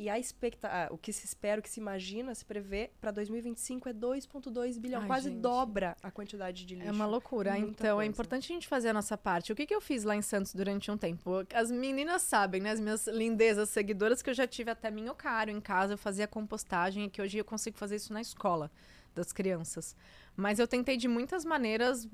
e 0.02 0.10
a 0.10 0.18
expecta 0.18 0.68
ah, 0.68 0.88
o 0.90 0.98
que 0.98 1.14
se 1.14 1.26
espera, 1.26 1.60
o 1.60 1.64
que 1.64 1.70
se 1.70 1.80
imagina, 1.80 2.34
se 2.34 2.44
prevê 2.44 2.90
para 3.00 3.12
2025 3.12 3.88
é 3.88 3.94
2,2 3.94 4.80
bilhão, 4.80 5.02
Ai, 5.02 5.08
quase 5.08 5.30
gente. 5.30 5.42
dobra 5.42 5.96
a 6.02 6.10
quantidade 6.10 6.66
de 6.66 6.74
lixo. 6.74 6.90
É 6.90 6.92
uma 6.92 7.06
loucura. 7.06 7.52
Muita 7.52 7.70
então 7.70 7.88
é 7.88 7.94
coisa. 7.94 8.08
é 8.08 8.10
importante 8.10 8.52
a 8.52 8.54
gente 8.56 8.68
fazer 8.68 8.90
a 8.90 8.94
nossa 8.94 9.16
parte. 9.16 9.52
O 9.52 9.56
que, 9.56 9.64
que 9.64 9.76
eu 9.76 9.80
fiz 9.80 10.04
lá 10.04 10.16
em 10.16 10.22
Santos 10.24 10.56
durante 10.56 10.90
um 10.90 10.98
tempo? 10.98 11.46
As 11.54 11.70
meninas 11.70 12.24
sabem, 12.24 12.60
né? 12.62 12.72
As 12.72 12.80
minhas 12.80 13.06
lindezas 13.06 13.70
seguidoras 13.70 14.24
que 14.24 14.32
eu 14.32 14.34
já 14.34 14.48
tive 14.48 14.72
até 14.72 14.90
minhocário 14.90 15.56
em 15.56 15.62
casa, 15.62 15.94
eu 15.94 15.98
fazia 16.00 16.28
compostagem 16.28 17.06
e 17.06 17.10
que 17.10 17.22
hoje 17.22 17.38
eu 17.38 17.46
consigo 17.46 17.78
fazer 17.78 17.98
isso 17.98 18.12
na 18.12 18.22
escola 18.22 18.72
das 19.14 19.32
crianças. 19.32 19.96
Mas 20.36 20.60
eu 20.60 20.68
tentei 20.68 20.98
de 20.98 21.08
muitas 21.08 21.46
maneiras, 21.46 22.08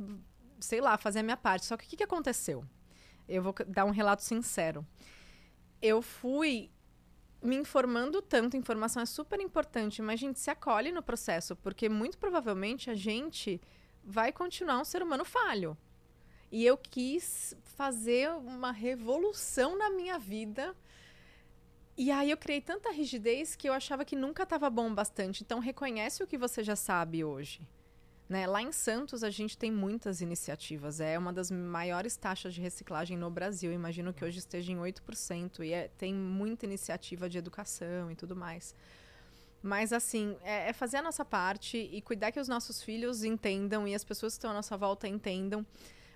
sei 0.60 0.82
lá, 0.82 0.97
fazer 0.97 1.19
a 1.19 1.23
minha 1.23 1.38
parte. 1.38 1.65
Só 1.65 1.77
que 1.77 1.86
o 1.86 1.88
que, 1.88 1.97
que 1.97 2.03
aconteceu? 2.03 2.63
Eu 3.27 3.43
vou 3.43 3.53
dar 3.67 3.86
um 3.86 3.91
relato 3.91 4.23
sincero. 4.23 4.86
Eu 5.82 6.01
fui 6.01 6.71
me 7.41 7.56
informando 7.56 8.21
tanto, 8.21 8.58
informação 8.58 9.01
é 9.01 9.06
super 9.06 9.39
importante, 9.39 10.01
mas 10.01 10.19
a 10.19 10.21
gente 10.25 10.39
se 10.39 10.49
acolhe 10.49 10.91
no 10.91 11.03
processo, 11.03 11.56
porque 11.56 11.88
muito 11.88 12.17
provavelmente 12.17 12.89
a 12.89 12.95
gente 12.95 13.62
vai 14.03 14.32
continuar 14.32 14.80
um 14.80 14.86
ser 14.86 15.03
humano 15.03 15.23
falho. 15.23 15.77
E 16.51 16.65
eu 16.65 16.77
quis 16.77 17.56
fazer 17.63 18.30
uma 18.32 18.71
revolução 18.71 19.77
na 19.77 19.89
minha 19.89 20.17
vida. 20.17 20.75
E 21.97 22.10
aí 22.10 22.32
eu 22.32 22.38
criei 22.38 22.62
tanta 22.62 22.91
rigidez 22.91 23.56
que 23.56 23.67
eu 23.67 23.73
achava 23.73 24.06
que 24.06 24.15
nunca 24.15 24.43
estava 24.43 24.69
bom 24.69 24.93
bastante. 24.93 25.43
Então 25.43 25.60
reconhece 25.60 26.23
o 26.23 26.27
que 26.27 26.38
você 26.38 26.63
já 26.63 26.75
sabe 26.75 27.23
hoje. 27.23 27.62
Né? 28.29 28.45
Lá 28.45 28.61
em 28.61 28.71
Santos, 28.71 29.23
a 29.23 29.29
gente 29.29 29.57
tem 29.57 29.71
muitas 29.71 30.19
iniciativas. 30.19 30.99
É 30.99 31.17
uma 31.17 31.31
das 31.31 31.49
maiores 31.49 32.17
taxas 32.17 32.53
de 32.53 32.61
reciclagem 32.61 33.17
no 33.17 33.29
Brasil. 33.29 33.71
Imagino 33.71 34.13
que 34.13 34.25
hoje 34.25 34.39
esteja 34.39 34.71
em 34.71 34.77
8%. 34.77 35.63
E 35.63 35.71
é, 35.71 35.89
tem 35.97 36.13
muita 36.13 36.65
iniciativa 36.65 37.29
de 37.29 37.37
educação 37.37 38.11
e 38.11 38.15
tudo 38.15 38.35
mais. 38.35 38.75
Mas, 39.63 39.93
assim, 39.93 40.35
é, 40.43 40.69
é 40.69 40.73
fazer 40.73 40.97
a 40.97 41.01
nossa 41.01 41.23
parte 41.23 41.77
e 41.77 42.01
cuidar 42.01 42.31
que 42.31 42.39
os 42.39 42.47
nossos 42.47 42.83
filhos 42.83 43.23
entendam 43.23 43.87
e 43.87 43.95
as 43.95 44.03
pessoas 44.03 44.33
que 44.33 44.37
estão 44.37 44.51
à 44.51 44.53
nossa 44.53 44.77
volta 44.77 45.07
entendam 45.07 45.65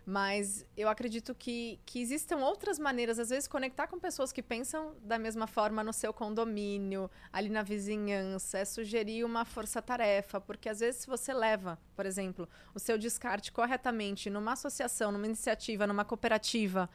mas 0.05 0.65
eu 0.75 0.89
acredito 0.89 1.35
que, 1.35 1.79
que 1.85 2.01
existam 2.01 2.37
outras 2.37 2.79
maneiras, 2.79 3.19
às 3.19 3.29
vezes, 3.29 3.47
conectar 3.47 3.87
com 3.87 3.99
pessoas 3.99 4.31
que 4.31 4.41
pensam 4.41 4.95
da 5.01 5.19
mesma 5.19 5.45
forma 5.45 5.83
no 5.83 5.93
seu 5.93 6.11
condomínio, 6.11 7.09
ali 7.31 7.49
na 7.49 7.61
vizinhança, 7.61 8.59
é 8.59 8.65
sugerir 8.65 9.23
uma 9.23 9.45
força-tarefa, 9.45 10.41
porque 10.41 10.67
às 10.69 10.79
vezes 10.79 11.01
se 11.01 11.07
você 11.07 11.33
leva, 11.33 11.79
por 11.95 12.05
exemplo, 12.05 12.49
o 12.73 12.79
seu 12.79 12.97
descarte 12.97 13.51
corretamente 13.51 14.29
numa 14.29 14.53
associação, 14.53 15.11
numa 15.11 15.27
iniciativa, 15.27 15.85
numa 15.85 16.03
cooperativa, 16.03 16.89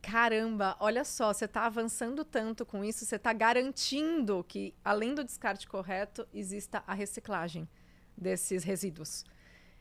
caramba, 0.00 0.76
olha 0.80 1.04
só, 1.04 1.32
você 1.32 1.44
está 1.44 1.66
avançando 1.66 2.24
tanto 2.24 2.64
com 2.64 2.84
isso, 2.84 3.04
você 3.04 3.16
está 3.16 3.32
garantindo 3.32 4.44
que, 4.48 4.74
além 4.84 5.14
do 5.14 5.24
descarte 5.24 5.66
correto, 5.66 6.26
exista 6.32 6.82
a 6.86 6.94
reciclagem 6.94 7.68
desses 8.16 8.64
resíduos. 8.64 9.24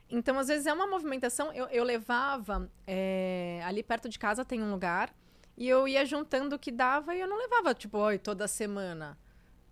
Então, 0.10 0.40
às 0.40 0.48
vezes, 0.48 0.66
é 0.66 0.74
uma 0.74 0.88
movimentação. 0.88 1.54
Eu, 1.54 1.68
eu 1.68 1.84
levava. 1.84 2.70
É, 2.88 3.62
ali 3.64 3.84
perto 3.84 4.10
de 4.10 4.18
casa 4.18 4.44
tem 4.44 4.62
um 4.62 4.72
lugar. 4.72 5.14
E 5.60 5.68
eu 5.68 5.88
ia 5.88 6.06
juntando 6.06 6.56
o 6.56 6.60
que 6.60 6.72
dava 6.72 7.14
e 7.14 7.20
eu 7.20 7.28
não 7.28 7.38
levava, 7.38 7.74
tipo, 7.74 7.98
oi, 7.98 8.18
toda 8.18 8.48
semana. 8.48 9.18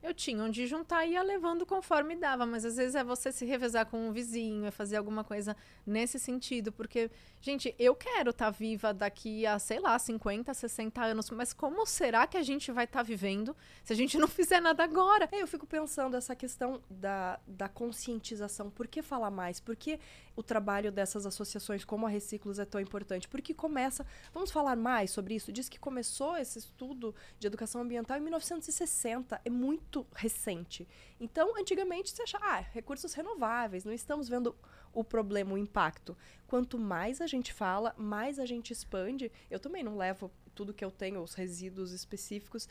eu 0.04 0.14
tinha 0.14 0.44
onde 0.44 0.68
juntar 0.68 1.06
e 1.06 1.12
ia 1.14 1.24
levando 1.24 1.66
conforme 1.66 2.16
dava. 2.16 2.46
Mas 2.46 2.66
às 2.66 2.76
vezes 2.76 2.94
é 2.94 3.04
você 3.04 3.32
se 3.32 3.46
revezar 3.46 3.86
com 3.86 4.08
um 4.08 4.12
vizinho, 4.12 4.66
é 4.66 4.72
fazer 4.72 4.98
alguma 4.98 5.24
coisa 5.24 5.56
nesse 5.86 6.20
sentido. 6.20 6.74
Porque, 6.74 7.10
gente, 7.42 7.74
eu 7.80 7.96
quero 7.96 8.32
estar 8.32 8.46
tá 8.46 8.52
viva 8.52 8.94
daqui 8.94 9.46
a, 9.46 9.58
sei 9.60 9.80
lá, 9.80 9.98
50, 9.98 10.54
60 10.54 11.02
anos. 11.02 11.30
Mas 11.32 11.54
como 11.54 11.86
será 11.86 12.28
que 12.28 12.38
a 12.38 12.44
gente 12.44 12.70
vai 12.72 12.84
estar 12.84 13.00
tá 13.00 13.04
vivendo 13.04 13.56
se 13.84 13.94
a 13.94 13.96
gente 13.96 14.18
não 14.18 14.28
fizer 14.28 14.60
nada 14.60 14.84
agora? 14.84 15.28
É, 15.32 15.42
eu 15.42 15.48
fico 15.48 15.66
pensando 15.66 16.18
essa 16.18 16.36
questão 16.36 16.82
da, 16.90 17.40
da 17.48 17.70
conscientização. 17.70 18.70
Por 18.70 18.88
que 18.88 19.02
falar 19.02 19.32
mais? 19.32 19.62
Por 19.62 19.76
que 19.76 20.00
o 20.38 20.44
trabalho 20.44 20.92
dessas 20.92 21.26
associações 21.26 21.84
como 21.84 22.06
a 22.06 22.10
Reciclos 22.10 22.60
é 22.60 22.66
tão 22.66 22.80
importante? 22.80 23.28
Porque 23.28 23.56
começa. 23.56 24.06
Vamos 24.32 24.52
falar 24.52 24.76
mais 24.76 25.10
sobre 25.10 25.34
isso? 25.34 25.52
Diz 25.52 25.68
que 25.68 25.80
começou 25.80 26.38
esse 26.38 26.60
estudo 26.60 27.14
de 27.40 27.48
educação 27.48 27.82
ambiental 27.82 28.18
em 28.18 28.22
1960. 28.22 29.42
É 29.44 29.50
muito 29.50 30.06
recente. 30.14 30.88
Então, 31.20 31.60
antigamente 31.60 32.12
você 32.12 32.22
achava, 32.22 32.46
ah, 32.46 32.60
recursos 32.60 33.14
renováveis, 33.16 33.84
não 33.84 33.92
estamos 33.92 34.30
vendo 34.30 34.56
o 34.94 35.04
problema, 35.04 35.54
o 35.54 35.58
impacto. 35.58 36.16
Quanto 36.46 36.78
mais 36.78 37.20
a 37.20 37.26
gente 37.26 37.52
fala, 37.52 37.96
mais 37.98 38.38
a 38.38 38.46
gente 38.46 38.72
expande. 38.72 39.32
Eu 39.50 39.60
também 39.60 39.84
não 39.84 39.98
levo 39.98 40.32
tudo 40.54 40.74
que 40.74 40.86
eu 40.86 40.92
tenho, 40.92 41.22
os 41.22 41.34
resíduos 41.34 41.92
específicos, 41.92 42.68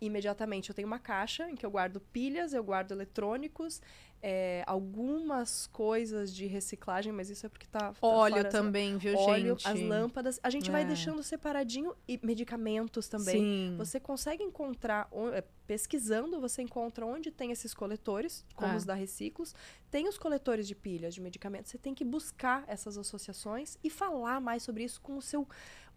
imediatamente. 0.00 0.68
Eu 0.68 0.74
tenho 0.74 0.86
uma 0.86 0.98
caixa 0.98 1.50
em 1.50 1.54
que 1.54 1.64
eu 1.64 1.70
guardo 1.70 2.00
pilhas, 2.00 2.52
eu 2.52 2.62
guardo 2.62 2.92
eletrônicos, 2.92 3.80
é, 4.20 4.64
algumas 4.66 5.68
coisas 5.68 6.34
de 6.34 6.46
reciclagem, 6.46 7.12
mas 7.12 7.30
isso 7.30 7.46
é 7.46 7.48
porque 7.48 7.66
tá. 7.66 7.92
tá 7.92 7.94
óleo 8.02 8.48
também, 8.50 8.98
viu, 8.98 9.16
óleo, 9.16 9.56
gente? 9.56 9.68
As 9.68 9.80
lâmpadas. 9.80 10.40
A 10.42 10.50
gente 10.50 10.68
é. 10.68 10.72
vai 10.72 10.84
deixando 10.84 11.22
separadinho 11.22 11.94
e 12.06 12.18
medicamentos 12.22 13.08
também. 13.08 13.36
Sim. 13.36 13.74
Você 13.76 14.00
consegue 14.00 14.42
encontrar, 14.42 15.08
é, 15.32 15.44
pesquisando, 15.66 16.40
você 16.40 16.62
encontra 16.62 17.06
onde 17.06 17.30
tem 17.30 17.52
esses 17.52 17.72
coletores, 17.72 18.44
como 18.54 18.72
é. 18.72 18.76
os 18.76 18.84
da 18.84 18.94
Reciclos. 18.94 19.54
Tem 19.90 20.08
os 20.08 20.18
coletores 20.18 20.66
de 20.66 20.74
pilhas, 20.74 21.14
de 21.14 21.20
medicamentos. 21.20 21.70
Você 21.70 21.78
tem 21.78 21.94
que 21.94 22.04
buscar 22.04 22.64
essas 22.66 22.98
associações 22.98 23.78
e 23.84 23.90
falar 23.90 24.40
mais 24.40 24.64
sobre 24.64 24.82
isso 24.82 25.00
com 25.00 25.16
o 25.16 25.22
seu 25.22 25.46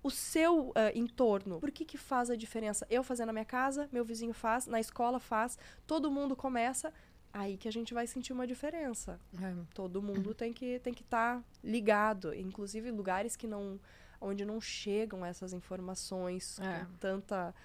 o 0.03 0.09
seu 0.09 0.69
uh, 0.69 0.73
entorno. 0.95 1.59
Por 1.59 1.71
que, 1.71 1.85
que 1.85 1.97
faz 1.97 2.29
a 2.29 2.35
diferença? 2.35 2.85
Eu 2.89 3.03
fazendo 3.03 3.27
na 3.27 3.33
minha 3.33 3.45
casa, 3.45 3.87
meu 3.91 4.03
vizinho 4.03 4.33
faz, 4.33 4.65
na 4.65 4.79
escola 4.79 5.19
faz, 5.19 5.57
todo 5.85 6.09
mundo 6.09 6.35
começa 6.35 6.93
aí 7.33 7.57
que 7.57 7.67
a 7.67 7.71
gente 7.71 7.93
vai 7.93 8.07
sentir 8.07 8.33
uma 8.33 8.45
diferença. 8.45 9.19
É. 9.41 9.53
Todo 9.73 10.01
mundo 10.01 10.33
tem 10.33 10.51
que 10.51 10.79
tem 10.79 10.93
que 10.93 11.03
estar 11.03 11.37
tá 11.37 11.43
ligado, 11.63 12.33
inclusive 12.33 12.91
lugares 12.91 13.35
que 13.35 13.47
não 13.47 13.79
onde 14.19 14.45
não 14.45 14.61
chegam 14.61 15.25
essas 15.25 15.51
informações 15.51 16.59
é. 16.59 16.79
com 16.79 16.93
tanta 16.99 17.55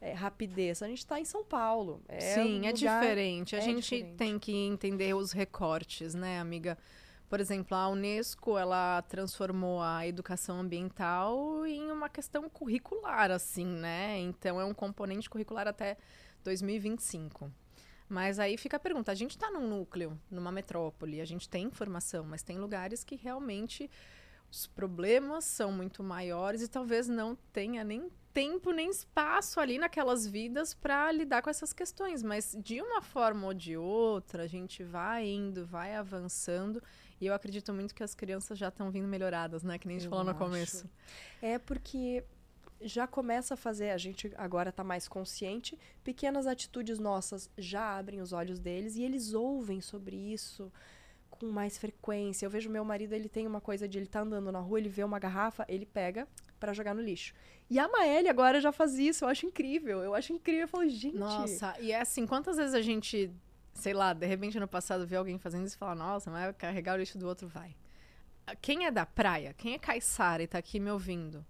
é, 0.00 0.12
rapidez. 0.12 0.82
A 0.82 0.88
gente 0.88 0.98
está 0.98 1.18
em 1.18 1.24
São 1.24 1.42
Paulo. 1.44 2.02
É 2.08 2.34
Sim, 2.34 2.60
um 2.60 2.64
é 2.64 2.72
diferente. 2.72 3.56
A 3.56 3.60
é 3.60 3.62
gente 3.62 3.82
diferente. 3.82 4.16
tem 4.16 4.38
que 4.38 4.52
entender 4.52 5.14
os 5.14 5.32
recortes, 5.32 6.14
né, 6.14 6.38
amiga? 6.38 6.76
Por 7.32 7.40
exemplo, 7.40 7.74
a 7.74 7.88
Unesco 7.88 8.58
ela 8.58 9.00
transformou 9.08 9.80
a 9.80 10.06
educação 10.06 10.60
ambiental 10.60 11.64
em 11.64 11.90
uma 11.90 12.10
questão 12.10 12.46
curricular, 12.46 13.30
assim, 13.30 13.64
né? 13.64 14.18
Então 14.18 14.60
é 14.60 14.66
um 14.66 14.74
componente 14.74 15.30
curricular 15.30 15.66
até 15.66 15.96
2025. 16.44 17.50
Mas 18.06 18.38
aí 18.38 18.58
fica 18.58 18.76
a 18.76 18.78
pergunta: 18.78 19.10
a 19.10 19.14
gente 19.14 19.30
está 19.30 19.50
num 19.50 19.66
núcleo, 19.66 20.20
numa 20.30 20.52
metrópole, 20.52 21.22
a 21.22 21.24
gente 21.24 21.48
tem 21.48 21.64
informação, 21.64 22.22
mas 22.22 22.42
tem 22.42 22.58
lugares 22.58 23.02
que 23.02 23.16
realmente 23.16 23.90
os 24.50 24.66
problemas 24.66 25.46
são 25.46 25.72
muito 25.72 26.02
maiores 26.02 26.60
e 26.60 26.68
talvez 26.68 27.08
não 27.08 27.34
tenha 27.50 27.82
nem 27.82 28.10
tempo 28.32 28.72
nem 28.72 28.90
espaço 28.90 29.60
ali 29.60 29.78
naquelas 29.78 30.26
vidas 30.26 30.74
para 30.74 31.12
lidar 31.12 31.42
com 31.42 31.50
essas 31.50 31.72
questões. 31.72 32.22
Mas 32.22 32.56
de 32.62 32.80
uma 32.80 33.00
forma 33.00 33.46
ou 33.46 33.54
de 33.54 33.76
outra, 33.76 34.44
a 34.44 34.46
gente 34.46 34.82
vai 34.82 35.26
indo, 35.26 35.66
vai 35.66 35.94
avançando. 35.94 36.82
E 37.22 37.26
eu 37.26 37.34
acredito 37.34 37.72
muito 37.72 37.94
que 37.94 38.02
as 38.02 38.16
crianças 38.16 38.58
já 38.58 38.66
estão 38.66 38.90
vindo 38.90 39.06
melhoradas, 39.06 39.62
né? 39.62 39.78
Que 39.78 39.86
nem 39.86 39.96
a 39.96 40.00
gente 40.00 40.06
eu 40.06 40.10
falou 40.10 40.28
acho. 40.28 40.32
no 40.32 40.44
começo. 40.44 40.90
É 41.40 41.56
porque 41.56 42.24
já 42.80 43.06
começa 43.06 43.54
a 43.54 43.56
fazer, 43.56 43.90
a 43.90 43.96
gente 43.96 44.32
agora 44.36 44.70
está 44.70 44.82
mais 44.82 45.06
consciente, 45.06 45.78
pequenas 46.02 46.48
atitudes 46.48 46.98
nossas 46.98 47.48
já 47.56 47.96
abrem 47.96 48.20
os 48.20 48.32
olhos 48.32 48.58
deles 48.58 48.96
e 48.96 49.04
eles 49.04 49.34
ouvem 49.34 49.80
sobre 49.80 50.16
isso 50.16 50.72
com 51.30 51.46
mais 51.46 51.78
frequência. 51.78 52.44
Eu 52.44 52.50
vejo 52.50 52.68
meu 52.68 52.84
marido, 52.84 53.12
ele 53.12 53.28
tem 53.28 53.46
uma 53.46 53.60
coisa 53.60 53.86
de 53.86 53.98
ele 53.98 54.08
tá 54.08 54.22
andando 54.22 54.50
na 54.50 54.58
rua, 54.58 54.80
ele 54.80 54.88
vê 54.88 55.04
uma 55.04 55.20
garrafa, 55.20 55.64
ele 55.68 55.86
pega 55.86 56.26
para 56.58 56.72
jogar 56.72 56.92
no 56.92 57.00
lixo. 57.00 57.34
E 57.70 57.78
a 57.78 57.86
Maeli 57.86 58.28
agora 58.28 58.60
já 58.60 58.72
faz 58.72 58.98
isso, 58.98 59.24
eu 59.24 59.28
acho 59.28 59.46
incrível. 59.46 60.02
Eu 60.02 60.12
acho 60.12 60.32
incrível, 60.32 60.62
eu 60.62 60.68
falo, 60.68 60.88
gente. 60.88 61.16
Nossa, 61.16 61.76
e 61.78 61.92
é 61.92 62.00
assim, 62.00 62.26
quantas 62.26 62.56
vezes 62.56 62.74
a 62.74 62.82
gente, 62.82 63.30
sei 63.74 63.92
lá, 63.92 64.12
de 64.12 64.26
repente 64.26 64.58
no 64.60 64.68
passado 64.68 65.06
vê 65.06 65.16
alguém 65.16 65.38
fazendo 65.38 65.66
isso 65.66 65.76
e 65.76 65.78
fala, 65.78 65.94
nossa, 65.94 66.30
mas 66.30 66.44
vai 66.44 66.52
carregar 66.54 66.94
o 66.94 66.98
lixo 66.98 67.18
do 67.18 67.26
outro, 67.26 67.48
vai. 67.48 67.74
Quem 68.60 68.86
é 68.86 68.90
da 68.90 69.06
praia, 69.06 69.54
quem 69.54 69.74
é 69.74 69.78
caiçara 69.78 70.42
e 70.42 70.46
tá 70.46 70.58
aqui 70.58 70.80
me 70.80 70.90
ouvindo, 70.90 71.44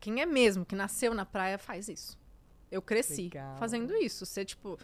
quem 0.00 0.20
é 0.20 0.26
mesmo 0.26 0.64
que 0.64 0.76
nasceu 0.76 1.14
na 1.14 1.26
praia 1.26 1.58
faz 1.58 1.88
isso. 1.88 2.18
Eu 2.70 2.82
cresci 2.82 3.24
Legal. 3.24 3.56
fazendo 3.56 3.94
isso. 3.94 4.26
Você, 4.26 4.44
tipo, 4.44 4.78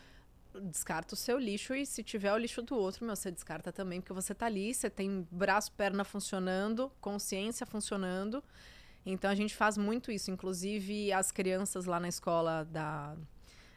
descarta 0.54 1.14
o 1.14 1.16
seu 1.16 1.38
lixo 1.38 1.74
e 1.74 1.86
se 1.86 2.02
tiver 2.02 2.32
o 2.32 2.38
lixo 2.38 2.62
do 2.62 2.74
outro, 2.76 3.04
meu, 3.04 3.14
você 3.14 3.30
descarta 3.30 3.72
também, 3.72 4.00
porque 4.00 4.12
você 4.12 4.34
tá 4.34 4.46
ali, 4.46 4.74
você 4.74 4.90
tem 4.90 5.26
braço, 5.30 5.72
perna 5.72 6.04
funcionando, 6.04 6.90
consciência 7.00 7.66
funcionando. 7.66 8.42
Então 9.04 9.30
a 9.30 9.34
gente 9.34 9.54
faz 9.54 9.76
muito 9.76 10.10
isso. 10.10 10.30
Inclusive, 10.30 11.12
as 11.12 11.30
crianças 11.30 11.84
lá 11.84 11.98
na 11.98 12.08
escola 12.08 12.64
da. 12.64 13.16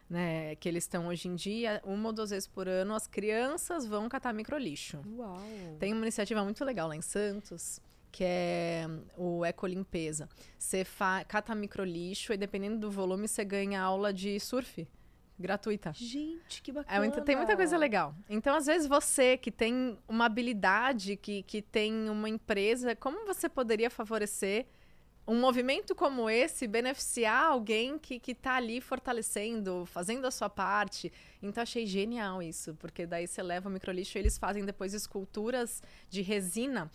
Né, 0.09 0.55
que 0.57 0.69
eles 0.69 0.83
estão 0.83 1.07
hoje 1.07 1.27
em 1.27 1.33
dia, 1.33 1.81
uma 1.83 2.09
ou 2.09 2.13
duas 2.13 2.29
vezes 2.29 2.47
por 2.47 2.67
ano, 2.67 2.93
as 2.93 3.07
crianças 3.07 3.85
vão 3.85 4.07
catar 4.07 4.31
microlixo. 4.31 5.01
Uau! 5.17 5.39
Tem 5.79 5.91
uma 5.91 6.03
iniciativa 6.03 6.43
muito 6.43 6.63
legal 6.63 6.87
lá 6.87 6.95
em 6.95 7.01
Santos, 7.01 7.81
que 8.11 8.23
é 8.23 8.85
o 9.17 9.43
Ecolimpeza. 9.43 10.29
Você 10.59 10.85
cata 11.27 11.55
microlixo 11.55 12.31
e 12.31 12.37
dependendo 12.37 12.77
do 12.77 12.91
volume 12.91 13.27
você 13.27 13.43
ganha 13.43 13.81
aula 13.81 14.13
de 14.13 14.39
surf 14.39 14.87
gratuita. 15.39 15.91
Gente, 15.93 16.61
que 16.61 16.71
bacana. 16.71 17.05
É, 17.05 17.21
tem 17.21 17.35
muita 17.35 17.55
coisa 17.55 17.77
legal. 17.77 18.15
Então, 18.29 18.55
às 18.55 18.65
vezes, 18.65 18.87
você 18.87 19.37
que 19.37 19.51
tem 19.51 19.97
uma 20.07 20.25
habilidade, 20.25 21.15
que, 21.15 21.43
que 21.43 21.61
tem 21.61 22.09
uma 22.09 22.29
empresa, 22.29 22.95
como 22.95 23.25
você 23.25 23.49
poderia 23.49 23.89
favorecer 23.89 24.67
um 25.25 25.39
movimento 25.39 25.95
como 25.95 26.29
esse, 26.29 26.67
beneficiar 26.67 27.45
alguém 27.45 27.97
que, 27.97 28.19
que 28.19 28.35
tá 28.35 28.55
ali 28.55 28.81
fortalecendo, 28.81 29.85
fazendo 29.85 30.25
a 30.25 30.31
sua 30.31 30.49
parte? 30.49 31.11
Então, 31.41 31.63
achei 31.63 31.85
genial 31.85 32.43
isso, 32.43 32.75
porque 32.75 33.05
daí 33.05 33.25
você 33.25 33.41
leva 33.41 33.69
o 33.69 33.71
microlixo 33.71 34.17
e 34.17 34.19
eles 34.19 34.37
fazem 34.37 34.65
depois 34.65 34.93
esculturas 34.93 35.81
de 36.09 36.21
resina 36.21 36.91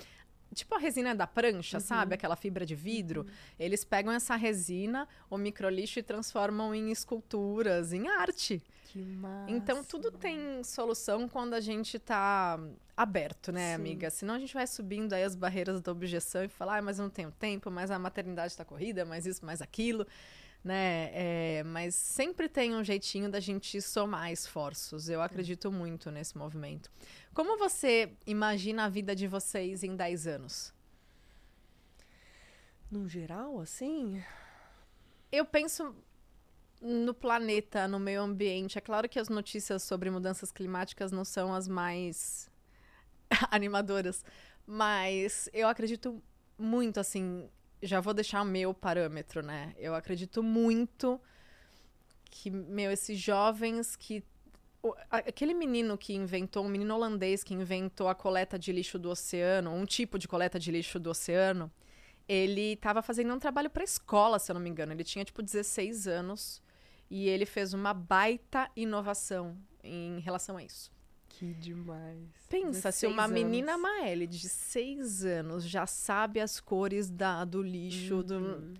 tipo 0.54 0.74
a 0.74 0.78
resina 0.78 1.14
da 1.14 1.26
prancha, 1.26 1.76
uhum. 1.76 1.82
sabe? 1.82 2.14
Aquela 2.14 2.36
fibra 2.36 2.64
de 2.64 2.74
vidro. 2.74 3.22
Uhum. 3.22 3.28
Eles 3.58 3.84
pegam 3.84 4.12
essa 4.12 4.34
resina, 4.36 5.06
o 5.28 5.36
microlixo 5.36 5.98
e 5.98 6.02
transformam 6.02 6.74
em 6.74 6.90
esculturas, 6.90 7.92
em 7.92 8.08
arte. 8.08 8.62
Que 8.88 9.02
massa. 9.02 9.50
Então 9.50 9.84
tudo 9.84 10.10
tem 10.10 10.62
solução 10.64 11.28
quando 11.28 11.54
a 11.54 11.60
gente 11.60 11.98
tá 11.98 12.58
aberto, 12.96 13.52
né, 13.52 13.68
Sim. 13.68 13.74
amiga? 13.74 14.10
Senão 14.10 14.34
a 14.34 14.38
gente 14.38 14.54
vai 14.54 14.66
subindo 14.66 15.12
aí 15.12 15.22
as 15.22 15.34
barreiras 15.34 15.80
da 15.80 15.92
objeção 15.92 16.42
e 16.44 16.48
falar, 16.48 16.78
ah, 16.78 16.82
mas 16.82 16.98
eu 16.98 17.04
não 17.04 17.10
tenho 17.10 17.30
tempo, 17.30 17.70
mas 17.70 17.90
a 17.90 17.98
maternidade 17.98 18.52
está 18.52 18.64
corrida, 18.64 19.04
mais 19.04 19.26
isso, 19.26 19.44
mais 19.44 19.62
aquilo 19.62 20.06
né? 20.62 21.10
É, 21.12 21.62
mas 21.64 21.94
sempre 21.94 22.48
tem 22.48 22.74
um 22.74 22.82
jeitinho 22.82 23.30
da 23.30 23.40
gente 23.40 23.80
somar 23.80 24.32
esforços. 24.32 25.08
Eu 25.08 25.22
acredito 25.22 25.70
muito 25.70 26.10
nesse 26.10 26.36
movimento. 26.36 26.90
Como 27.32 27.56
você 27.58 28.12
imagina 28.26 28.84
a 28.84 28.88
vida 28.88 29.14
de 29.14 29.26
vocês 29.26 29.82
em 29.82 29.94
10 29.94 30.26
anos? 30.26 30.74
No 32.90 33.08
geral, 33.08 33.60
assim? 33.60 34.22
Eu 35.30 35.44
penso 35.44 35.94
no 36.80 37.12
planeta, 37.14 37.88
no 37.88 37.98
meio 37.98 38.22
ambiente. 38.22 38.78
É 38.78 38.80
claro 38.80 39.08
que 39.08 39.18
as 39.18 39.28
notícias 39.28 39.82
sobre 39.82 40.10
mudanças 40.10 40.52
climáticas 40.52 41.12
não 41.12 41.24
são 41.24 41.54
as 41.54 41.66
mais 41.68 42.50
animadoras, 43.50 44.24
mas 44.66 45.48
eu 45.52 45.68
acredito 45.68 46.22
muito 46.58 46.98
assim 46.98 47.48
já 47.82 48.00
vou 48.00 48.12
deixar 48.12 48.42
o 48.42 48.44
meu 48.44 48.74
parâmetro, 48.74 49.42
né? 49.42 49.74
Eu 49.78 49.94
acredito 49.94 50.42
muito 50.42 51.20
que, 52.30 52.50
meu, 52.50 52.90
esses 52.90 53.18
jovens 53.18 53.96
que. 53.96 54.24
Aquele 55.10 55.54
menino 55.54 55.98
que 55.98 56.14
inventou, 56.14 56.64
um 56.64 56.68
menino 56.68 56.94
holandês 56.94 57.42
que 57.42 57.52
inventou 57.52 58.08
a 58.08 58.14
coleta 58.14 58.58
de 58.58 58.72
lixo 58.72 58.98
do 58.98 59.10
oceano, 59.10 59.72
um 59.72 59.84
tipo 59.84 60.18
de 60.18 60.28
coleta 60.28 60.58
de 60.58 60.70
lixo 60.70 61.00
do 61.00 61.10
oceano, 61.10 61.70
ele 62.28 62.74
estava 62.74 63.02
fazendo 63.02 63.34
um 63.34 63.38
trabalho 63.40 63.68
para 63.68 63.82
escola, 63.82 64.38
se 64.38 64.50
eu 64.50 64.54
não 64.54 64.60
me 64.60 64.70
engano. 64.70 64.92
Ele 64.92 65.02
tinha, 65.02 65.24
tipo, 65.24 65.42
16 65.42 66.06
anos 66.06 66.62
e 67.10 67.28
ele 67.28 67.46
fez 67.46 67.72
uma 67.72 67.94
baita 67.94 68.70
inovação 68.76 69.56
em 69.82 70.20
relação 70.20 70.56
a 70.56 70.62
isso. 70.62 70.90
Que 71.28 71.54
demais. 71.54 72.28
Pensa, 72.48 72.90
se 72.90 73.06
uma 73.06 73.24
anos. 73.24 73.34
menina 73.34 73.78
Maeli 73.78 74.26
de 74.26 74.48
seis 74.48 75.24
anos 75.24 75.64
já 75.64 75.86
sabe 75.86 76.40
as 76.40 76.58
cores 76.58 77.10
da, 77.10 77.44
do 77.44 77.62
lixo, 77.62 78.16
uhum. 78.16 78.22
do... 78.22 78.74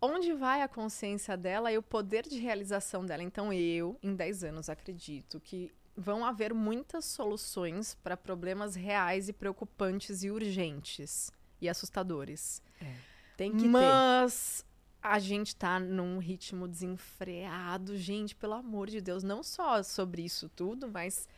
onde 0.00 0.32
vai 0.32 0.62
a 0.62 0.68
consciência 0.68 1.36
dela 1.36 1.70
e 1.70 1.78
o 1.78 1.82
poder 1.82 2.26
de 2.26 2.38
realização 2.38 3.04
dela. 3.06 3.22
Então, 3.22 3.52
eu, 3.52 3.96
em 4.02 4.14
10 4.16 4.44
anos, 4.44 4.68
acredito 4.68 5.38
que 5.38 5.70
vão 5.96 6.24
haver 6.24 6.52
muitas 6.52 7.04
soluções 7.04 7.94
para 8.02 8.16
problemas 8.16 8.74
reais 8.74 9.28
e 9.28 9.32
preocupantes 9.32 10.24
e 10.24 10.30
urgentes 10.30 11.30
e 11.60 11.68
assustadores. 11.68 12.62
É, 12.80 12.94
tem 13.36 13.56
que 13.56 13.68
Mas 13.68 14.62
ter. 14.62 14.73
A 15.04 15.18
gente 15.18 15.54
tá 15.54 15.78
num 15.78 16.16
ritmo 16.16 16.66
desenfreado, 16.66 17.94
gente, 17.94 18.34
pelo 18.34 18.54
amor 18.54 18.88
de 18.88 19.02
Deus, 19.02 19.22
não 19.22 19.42
só 19.42 19.82
sobre 19.82 20.22
isso 20.22 20.48
tudo, 20.48 20.88
mas 20.88 21.28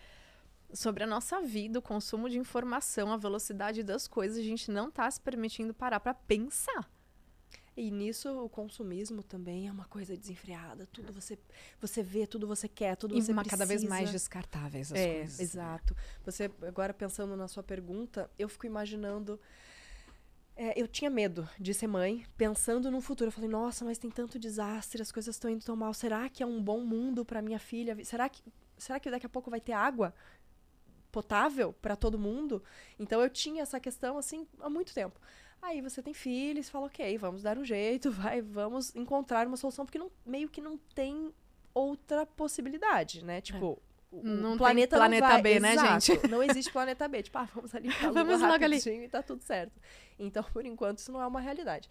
sobre 0.72 1.02
a 1.02 1.06
nossa 1.06 1.42
vida, 1.42 1.80
o 1.80 1.82
consumo 1.82 2.30
de 2.30 2.38
informação, 2.38 3.12
a 3.12 3.16
velocidade 3.16 3.82
das 3.82 4.06
coisas, 4.06 4.38
a 4.38 4.42
gente 4.42 4.70
não 4.70 4.88
tá 4.88 5.10
se 5.10 5.20
permitindo 5.20 5.74
parar 5.74 5.98
para 5.98 6.14
pensar. 6.14 6.88
E 7.76 7.90
nisso 7.90 8.30
o 8.40 8.48
consumismo 8.48 9.24
também 9.24 9.66
é 9.66 9.72
uma 9.72 9.84
coisa 9.86 10.16
desenfreada. 10.16 10.86
Tudo 10.92 11.12
você 11.12 11.36
você 11.80 12.04
vê, 12.04 12.24
tudo 12.24 12.46
você 12.46 12.68
quer, 12.68 12.96
tudo 12.96 13.18
e 13.18 13.20
você 13.20 13.32
uma 13.32 13.42
precisa. 13.42 13.58
cada 13.58 13.68
vez 13.68 13.84
mais 13.84 14.12
descartáveis 14.12 14.92
as 14.92 14.98
é, 14.98 15.14
coisas. 15.16 15.40
Exato. 15.40 15.94
Você 16.24 16.50
agora 16.62 16.94
pensando 16.94 17.36
na 17.36 17.48
sua 17.48 17.64
pergunta, 17.64 18.30
eu 18.38 18.48
fico 18.48 18.64
imaginando 18.64 19.38
é, 20.56 20.80
eu 20.80 20.88
tinha 20.88 21.10
medo 21.10 21.46
de 21.60 21.74
ser 21.74 21.86
mãe, 21.86 22.24
pensando 22.36 22.90
no 22.90 23.02
futuro. 23.02 23.28
Eu 23.28 23.32
falei, 23.32 23.48
nossa, 23.48 23.84
mas 23.84 23.98
tem 23.98 24.10
tanto 24.10 24.38
desastre, 24.38 25.02
as 25.02 25.12
coisas 25.12 25.36
estão 25.36 25.50
indo 25.50 25.64
tão 25.64 25.76
mal. 25.76 25.92
Será 25.92 26.28
que 26.30 26.42
é 26.42 26.46
um 26.46 26.62
bom 26.62 26.80
mundo 26.80 27.24
para 27.24 27.42
minha 27.42 27.58
filha? 27.58 28.02
Será 28.04 28.26
que, 28.28 28.42
será 28.78 28.98
que 28.98 29.10
daqui 29.10 29.26
a 29.26 29.28
pouco 29.28 29.50
vai 29.50 29.60
ter 29.60 29.72
água 29.72 30.14
potável 31.12 31.74
para 31.74 31.94
todo 31.94 32.18
mundo? 32.18 32.62
Então 32.98 33.20
eu 33.20 33.28
tinha 33.28 33.62
essa 33.62 33.78
questão 33.78 34.16
assim 34.16 34.46
há 34.58 34.70
muito 34.70 34.94
tempo. 34.94 35.20
Aí 35.60 35.82
você 35.82 36.02
tem 36.02 36.14
filhos, 36.14 36.70
fala, 36.70 36.86
ok, 36.86 37.18
vamos 37.18 37.42
dar 37.42 37.58
um 37.58 37.64
jeito, 37.64 38.10
vai, 38.12 38.40
vamos 38.40 38.94
encontrar 38.96 39.46
uma 39.46 39.58
solução, 39.58 39.84
porque 39.84 39.98
não, 39.98 40.10
meio 40.24 40.48
que 40.48 40.62
não 40.62 40.78
tem 40.94 41.34
outra 41.74 42.24
possibilidade, 42.24 43.22
né? 43.22 43.42
Tipo, 43.42 43.78
é. 43.82 43.95
Não 44.12 44.56
planeta 44.56 44.96
planeta 44.96 45.28
vai, 45.28 45.42
B, 45.42 45.60
né, 45.60 45.72
exato, 45.72 46.06
gente? 46.06 46.26
Não 46.28 46.42
existe 46.42 46.72
planeta 46.72 47.06
B. 47.08 47.22
Tipo, 47.22 47.38
ah, 47.38 47.48
vamos 47.54 47.74
ali 47.74 47.92
pra 47.92 48.10
vamos 48.12 48.40
logo 48.40 48.64
ali. 48.64 48.76
e 48.78 49.08
tá 49.08 49.22
tudo 49.22 49.42
certo. 49.42 49.72
Então, 50.18 50.42
por 50.44 50.64
enquanto, 50.64 50.98
isso 50.98 51.12
não 51.12 51.20
é 51.20 51.26
uma 51.26 51.40
realidade. 51.40 51.88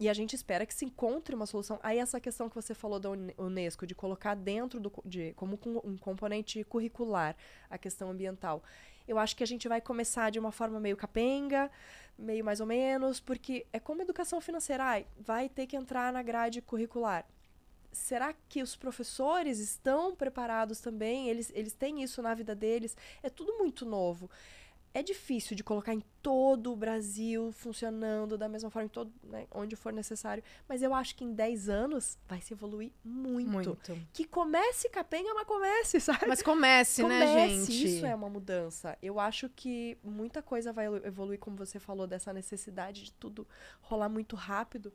E 0.00 0.08
a 0.08 0.14
gente 0.14 0.34
espera 0.34 0.64
que 0.64 0.74
se 0.74 0.84
encontre 0.84 1.34
uma 1.34 1.46
solução. 1.46 1.78
Aí 1.82 1.98
essa 1.98 2.20
questão 2.20 2.48
que 2.48 2.54
você 2.54 2.74
falou 2.74 2.98
da 2.98 3.10
Unesco, 3.36 3.86
de 3.86 3.94
colocar 3.94 4.34
dentro 4.34 4.80
do 4.80 4.92
de 5.04 5.32
como 5.34 5.58
um 5.84 5.96
componente 5.96 6.64
curricular 6.64 7.36
a 7.68 7.76
questão 7.76 8.10
ambiental. 8.10 8.62
Eu 9.06 9.18
acho 9.18 9.34
que 9.36 9.42
a 9.42 9.46
gente 9.46 9.66
vai 9.68 9.80
começar 9.80 10.30
de 10.30 10.38
uma 10.38 10.52
forma 10.52 10.78
meio 10.78 10.96
capenga, 10.96 11.70
meio 12.18 12.44
mais 12.44 12.60
ou 12.60 12.66
menos, 12.66 13.20
porque 13.20 13.66
é 13.72 13.80
como 13.80 14.02
educação 14.02 14.40
financeira, 14.40 14.84
ai, 14.84 15.06
vai 15.18 15.48
ter 15.48 15.66
que 15.66 15.76
entrar 15.76 16.12
na 16.12 16.22
grade 16.22 16.60
curricular. 16.60 17.24
Será 17.98 18.34
que 18.48 18.62
os 18.62 18.76
professores 18.76 19.58
estão 19.58 20.14
preparados 20.14 20.80
também? 20.80 21.28
Eles, 21.28 21.52
eles 21.54 21.72
têm 21.72 22.02
isso 22.02 22.22
na 22.22 22.34
vida 22.34 22.54
deles? 22.54 22.96
É 23.22 23.28
tudo 23.28 23.58
muito 23.58 23.84
novo 23.84 24.30
é 24.94 25.02
difícil 25.02 25.54
de 25.54 25.62
colocar 25.62 25.92
em 25.92 26.02
todo 26.22 26.72
o 26.72 26.76
Brasil 26.76 27.52
funcionando 27.52 28.36
da 28.36 28.48
mesma 28.48 28.70
forma, 28.70 28.86
em 28.86 28.88
todo, 28.88 29.12
né, 29.22 29.46
onde 29.50 29.76
for 29.76 29.92
necessário. 29.92 30.42
Mas 30.68 30.82
eu 30.82 30.94
acho 30.94 31.14
que 31.14 31.24
em 31.24 31.32
10 31.32 31.68
anos 31.68 32.18
vai 32.26 32.40
se 32.40 32.52
evoluir 32.52 32.90
muito. 33.04 33.50
Muito. 33.50 34.08
Que 34.12 34.24
comece 34.24 34.88
capenga, 34.88 35.32
mas 35.34 35.46
comece, 35.46 36.00
sabe? 36.02 36.26
Mas 36.26 36.42
comece, 36.42 37.02
comece, 37.02 37.34
né, 37.34 37.48
gente? 37.48 37.86
Isso 37.86 38.06
é 38.06 38.14
uma 38.14 38.28
mudança. 38.28 38.96
Eu 39.02 39.20
acho 39.20 39.48
que 39.50 39.96
muita 40.02 40.42
coisa 40.42 40.72
vai 40.72 40.86
evoluir, 40.86 41.38
como 41.38 41.56
você 41.56 41.78
falou, 41.78 42.06
dessa 42.06 42.32
necessidade 42.32 43.04
de 43.04 43.12
tudo 43.12 43.46
rolar 43.80 44.08
muito 44.08 44.34
rápido. 44.36 44.92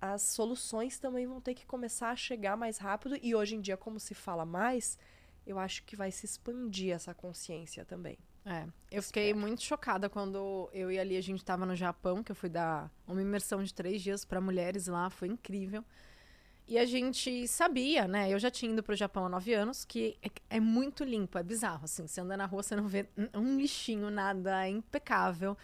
As 0.00 0.22
soluções 0.22 0.98
também 0.98 1.26
vão 1.26 1.40
ter 1.40 1.54
que 1.54 1.66
começar 1.66 2.10
a 2.10 2.16
chegar 2.16 2.56
mais 2.56 2.78
rápido. 2.78 3.18
E 3.20 3.34
hoje 3.34 3.56
em 3.56 3.60
dia, 3.60 3.76
como 3.76 4.00
se 4.00 4.14
fala 4.14 4.46
mais, 4.46 4.98
eu 5.46 5.58
acho 5.58 5.84
que 5.84 5.94
vai 5.94 6.10
se 6.10 6.24
expandir 6.24 6.94
essa 6.94 7.12
consciência 7.12 7.84
também. 7.84 8.18
É, 8.44 8.66
eu 8.90 9.02
fiquei 9.02 9.34
muito 9.34 9.62
chocada 9.62 10.08
quando 10.08 10.70
eu 10.72 10.90
e 10.90 10.98
ali 10.98 11.16
a 11.16 11.20
gente 11.20 11.40
estava 11.40 11.66
no 11.66 11.76
Japão, 11.76 12.22
que 12.22 12.32
eu 12.32 12.36
fui 12.36 12.48
dar 12.48 12.90
uma 13.06 13.20
imersão 13.20 13.62
de 13.62 13.74
três 13.74 14.00
dias 14.00 14.24
para 14.24 14.40
mulheres 14.40 14.86
lá, 14.86 15.10
foi 15.10 15.28
incrível. 15.28 15.84
E 16.66 16.78
a 16.78 16.86
gente 16.86 17.46
sabia, 17.48 18.06
né? 18.06 18.32
Eu 18.32 18.38
já 18.38 18.50
tinha 18.50 18.72
ido 18.72 18.82
pro 18.82 18.94
Japão 18.94 19.26
há 19.26 19.28
nove 19.28 19.52
anos, 19.52 19.84
que 19.84 20.16
é, 20.22 20.56
é 20.56 20.60
muito 20.60 21.04
limpo, 21.04 21.36
é 21.36 21.42
bizarro, 21.42 21.84
assim. 21.84 22.06
Você 22.06 22.20
anda 22.20 22.36
na 22.36 22.46
rua, 22.46 22.62
você 22.62 22.76
não 22.76 22.86
vê 22.86 23.08
um 23.34 23.58
lixinho, 23.58 24.08
nada, 24.08 24.64
é 24.64 24.70
impecável. 24.70 25.58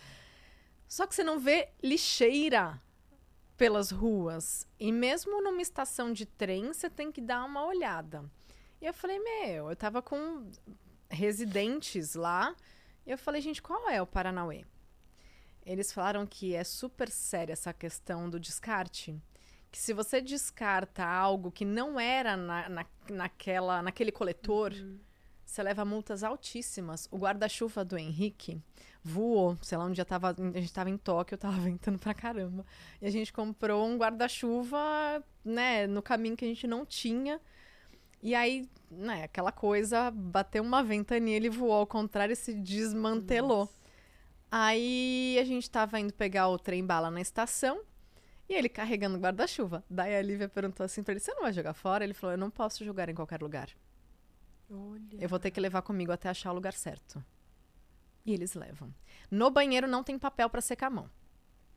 Só 0.89 1.07
que 1.07 1.15
você 1.15 1.23
não 1.23 1.39
vê 1.39 1.69
lixeira 1.83 2.83
pelas 3.57 3.91
ruas. 3.91 4.67
E 4.79 4.93
mesmo 4.93 5.43
numa 5.43 5.63
estação 5.63 6.13
de 6.13 6.27
trem, 6.27 6.73
você 6.73 6.91
tem 6.91 7.11
que 7.11 7.21
dar 7.21 7.45
uma 7.45 7.65
olhada. 7.65 8.25
E 8.81 8.87
eu 8.87 8.93
falei, 8.93 9.19
meu, 9.19 9.71
eu 9.71 9.77
tava 9.77 10.03
com 10.03 10.51
residentes 11.09 12.15
lá. 12.15 12.55
E 13.07 13.11
eu 13.11 13.19
falei, 13.19 13.41
gente, 13.41 13.63
qual 13.63 13.89
é 13.89 14.01
o 14.01 14.07
Paranauê? 14.07 14.65
Eles 15.65 15.93
falaram 15.93 16.27
que 16.27 16.55
é 16.55 16.63
super 16.63 17.09
séria 17.09 17.53
essa 17.53 17.73
questão 17.73 18.29
do 18.29 18.39
descarte. 18.39 19.21
Que 19.71 19.79
se 19.79 19.93
você 19.93 20.21
descarta 20.21 21.05
algo 21.05 21.51
que 21.51 21.65
não 21.65 21.99
era 21.99 22.37
na, 22.37 22.69
na, 22.69 22.87
naquela, 23.11 23.83
naquele 23.83 24.13
coletor, 24.13 24.73
uhum. 24.73 24.99
você 25.45 25.63
leva 25.63 25.85
multas 25.85 26.23
altíssimas. 26.23 27.09
O 27.11 27.19
guarda-chuva 27.19 27.85
do 27.85 27.99
Henrique 27.99 28.63
voou, 29.07 29.57
sei 29.63 29.79
lá, 29.79 29.85
um 29.85 29.93
dia 29.93 30.05
tava, 30.05 30.31
a 30.31 30.35
gente 30.35 30.65
estava 30.65 30.91
em 30.91 30.97
Tóquio, 30.97 31.39
tava 31.39 31.57
ventando 31.59 31.99
pra 31.99 32.13
caramba. 32.13 32.67
E 33.01 33.07
a 33.07 33.11
gente 33.11 33.33
comprou 33.33 33.87
um 33.87 33.97
guarda-chuva, 33.97 34.79
né, 35.45 35.87
no 35.87 36.03
caminho 36.03 36.37
que 36.37 36.45
a 36.45 36.49
gente 36.49 36.67
não 36.67 36.85
tinha. 36.85 37.41
E 38.23 38.35
aí, 38.35 38.69
né, 38.91 39.25
aquela 39.25 39.53
coisa, 39.53 40.11
bateu 40.11 40.63
uma 40.63 40.83
ventania, 40.83 41.37
ele 41.37 41.49
voou 41.49 41.73
ao 41.73 41.87
contrário 41.87 42.33
e 42.33 42.37
se 42.37 42.53
desmantelou. 42.53 43.61
Nossa. 43.61 43.87
Aí 44.51 45.39
a 45.41 45.45
gente 45.45 45.71
tava 45.71 46.01
indo 46.01 46.13
pegar 46.13 46.49
o 46.49 46.59
trem 46.59 46.85
bala 46.85 47.11
na 47.11 47.21
estação 47.21 47.83
e 48.49 48.55
ele 48.55 48.69
carregando 48.69 49.19
guarda-chuva. 49.19 49.85
Daí 49.89 50.17
a 50.17 50.23
Lívia 50.23 50.49
perguntou 50.49 50.85
assim 50.85 51.03
pra 51.03 51.13
ele: 51.13 51.21
Você 51.21 51.33
não 51.35 51.43
vai 51.43 51.53
jogar 51.53 51.75
fora? 51.75 52.05
Ele 52.05 52.15
falou: 52.15 52.35
Eu 52.35 52.39
não 52.39 52.51
posso 52.51 52.85
jogar 52.85 53.09
em 53.09 53.15
qualquer 53.15 53.43
lugar. 53.43 53.69
Olha. 54.71 55.19
Eu 55.21 55.29
vou 55.29 55.39
ter 55.39 55.51
que 55.51 55.61
levar 55.61 55.83
comigo 55.83 56.13
até 56.13 56.29
achar 56.29 56.53
o 56.53 56.55
lugar 56.55 56.73
certo. 56.73 57.23
E 58.27 58.35
eles 58.35 58.55
levam. 58.55 58.93
No 59.31 59.51
banheiro 59.51 59.87
não 59.87 60.03
tem 60.03 60.19
papel 60.19 60.51
para 60.51 60.61
secar 60.61 60.89
a 60.89 60.91
mão. 60.91 61.11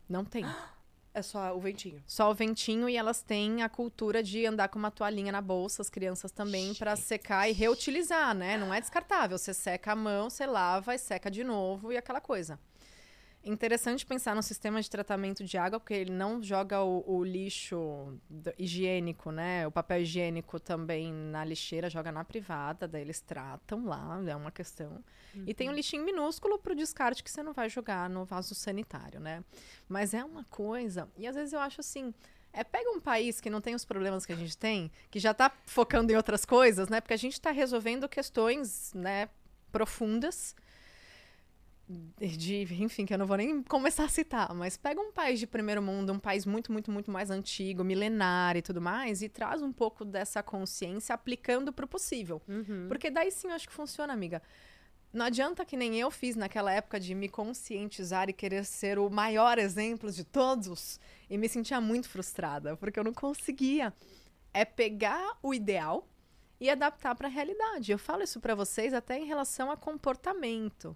Não 0.10 0.26
tem. 0.26 0.44
É 1.12 1.24
só 1.24 1.58
o 1.58 1.60
ventinho. 1.60 2.02
Só 2.06 2.30
o 2.30 2.36
ventinho 2.36 2.88
e 2.88 2.96
elas 2.96 3.24
têm 3.24 3.64
a 3.64 3.68
cultura 3.68 4.22
de 4.22 4.46
andar 4.46 4.70
com 4.70 4.78
uma 4.78 4.92
toalhinha 4.92 5.32
na 5.32 5.42
bolsa, 5.42 5.82
as 5.82 5.90
crianças 5.90 6.32
também, 6.32 6.76
para 6.76 6.96
secar 6.96 7.50
e 7.50 7.52
reutilizar, 7.52 8.36
né? 8.36 8.56
Não 8.58 8.72
é 8.72 8.80
descartável. 8.80 9.36
Você 9.36 9.52
seca 9.52 9.94
a 9.94 9.96
mão, 9.96 10.30
você 10.30 10.46
lava 10.46 10.94
e 10.94 11.00
seca 11.00 11.30
de 11.32 11.44
novo 11.44 11.92
e 11.92 11.98
aquela 11.98 12.22
coisa. 12.22 12.60
Interessante 13.42 14.06
pensar 14.06 14.36
no 14.36 14.44
sistema 14.44 14.82
de 14.82 14.90
tratamento 14.90 15.46
de 15.46 15.58
água, 15.58 15.80
porque 15.80 15.94
ele 15.94 16.12
não 16.12 16.44
joga 16.44 16.82
o, 16.82 17.04
o 17.08 17.24
lixo 17.24 18.20
higiênico, 18.58 19.32
né? 19.32 19.66
O 19.66 19.72
papel 19.72 20.02
higiênico 20.02 20.60
também 20.60 21.14
na 21.14 21.46
lixeira, 21.46 21.90
joga 21.90 22.12
na 22.12 22.26
privada, 22.26 22.86
daí 22.86 23.02
eles 23.02 23.22
tratam 23.22 23.86
lá, 23.86 24.22
é 24.28 24.36
uma 24.36 24.52
questão. 24.52 25.02
Uhum. 25.34 25.46
E 25.48 25.54
tem 25.54 25.70
um 25.70 25.72
lixinho 25.72 26.04
minúsculo 26.04 26.60
para 26.60 26.74
o 26.74 26.76
descarte 26.76 27.24
que 27.24 27.32
você 27.32 27.42
não 27.42 27.54
vai 27.54 27.70
jogar 27.70 28.10
no 28.10 28.26
vaso 28.26 28.54
sanitário, 28.54 29.22
né? 29.22 29.42
Mas 29.88 30.14
é 30.14 30.24
uma 30.24 30.44
coisa, 30.46 31.08
e 31.18 31.26
às 31.26 31.36
vezes 31.36 31.54
eu 31.54 31.62
acho 31.62 31.80
assim, 31.80 32.14
é, 32.52 32.62
pega 32.62 32.92
um 32.92 33.00
país 33.00 33.40
que 33.40 33.50
não 33.50 33.62
tem 33.62 33.74
os 33.74 33.86
problemas 33.86 34.26
que 34.26 34.34
a 34.34 34.36
gente 34.36 34.58
tem, 34.58 34.92
que 35.10 35.18
já 35.18 35.32
está 35.32 35.50
focando 35.66 36.12
em 36.12 36.16
outras 36.18 36.44
coisas, 36.44 36.90
né? 36.90 37.00
Porque 37.00 37.14
a 37.14 37.18
gente 37.18 37.34
está 37.34 37.52
resolvendo 37.52 38.10
questões, 38.10 38.94
né, 38.94 39.30
profundas 39.72 40.56
de, 42.20 42.68
enfim, 42.84 43.06
que 43.06 43.14
eu 43.14 43.18
não 43.18 43.26
vou 43.26 43.38
nem 43.38 43.64
começar 43.64 44.04
a 44.04 44.10
citar, 44.10 44.54
mas 44.54 44.78
pega 44.78 45.02
um 45.02 45.12
país 45.12 45.40
de 45.40 45.48
primeiro 45.48 45.82
mundo, 45.82 46.14
um 46.14 46.20
país 46.20 46.46
muito, 46.46 46.72
muito, 46.72 46.92
muito 46.92 47.10
mais 47.10 47.32
antigo, 47.32 47.84
milenar 47.84 48.56
e 48.56 48.62
tudo 48.62 48.80
mais, 48.80 49.24
e 49.24 49.30
traz 49.30 49.62
um 49.62 49.72
pouco 49.72 50.06
dessa 50.06 50.44
consciência 50.44 51.16
aplicando 51.16 51.74
para 51.74 51.86
o 51.86 51.88
possível. 51.88 52.42
Uhum. 52.48 52.86
Porque 52.88 53.10
daí 53.10 53.32
sim 53.32 53.48
eu 53.48 53.56
acho 53.56 53.68
que 53.68 53.74
funciona, 53.74 54.14
amiga. 54.14 54.42
Não 55.12 55.26
adianta 55.26 55.66
que 55.66 55.76
nem 55.76 56.00
eu 56.00 56.12
fiz 56.12 56.36
naquela 56.36 56.72
época 56.72 57.00
de 57.00 57.16
me 57.16 57.28
conscientizar 57.28 58.30
e 58.30 58.34
querer 58.34 58.64
ser 58.64 59.00
o 59.00 59.10
maior 59.10 59.58
exemplo 59.58 60.12
de 60.12 60.24
todos 60.24 61.00
e 61.28 61.36
me 61.36 61.50
sentia 61.50 61.82
muito 61.82 62.08
frustrada, 62.08 62.78
porque 62.78 63.00
eu 63.00 63.04
não 63.04 63.14
conseguia. 63.14 63.92
É 64.54 64.64
pegar 64.64 65.38
o 65.42 65.54
ideal 65.54 66.08
e 66.60 66.70
adaptar 66.70 67.16
para 67.16 67.28
a 67.28 67.32
realidade. 67.32 67.92
Eu 67.92 67.98
falo 67.98 68.22
isso 68.22 68.40
para 68.40 68.54
vocês 68.54 68.94
até 68.94 69.18
em 69.18 69.26
relação 69.26 69.72
a 69.72 69.78
comportamento. 69.78 70.96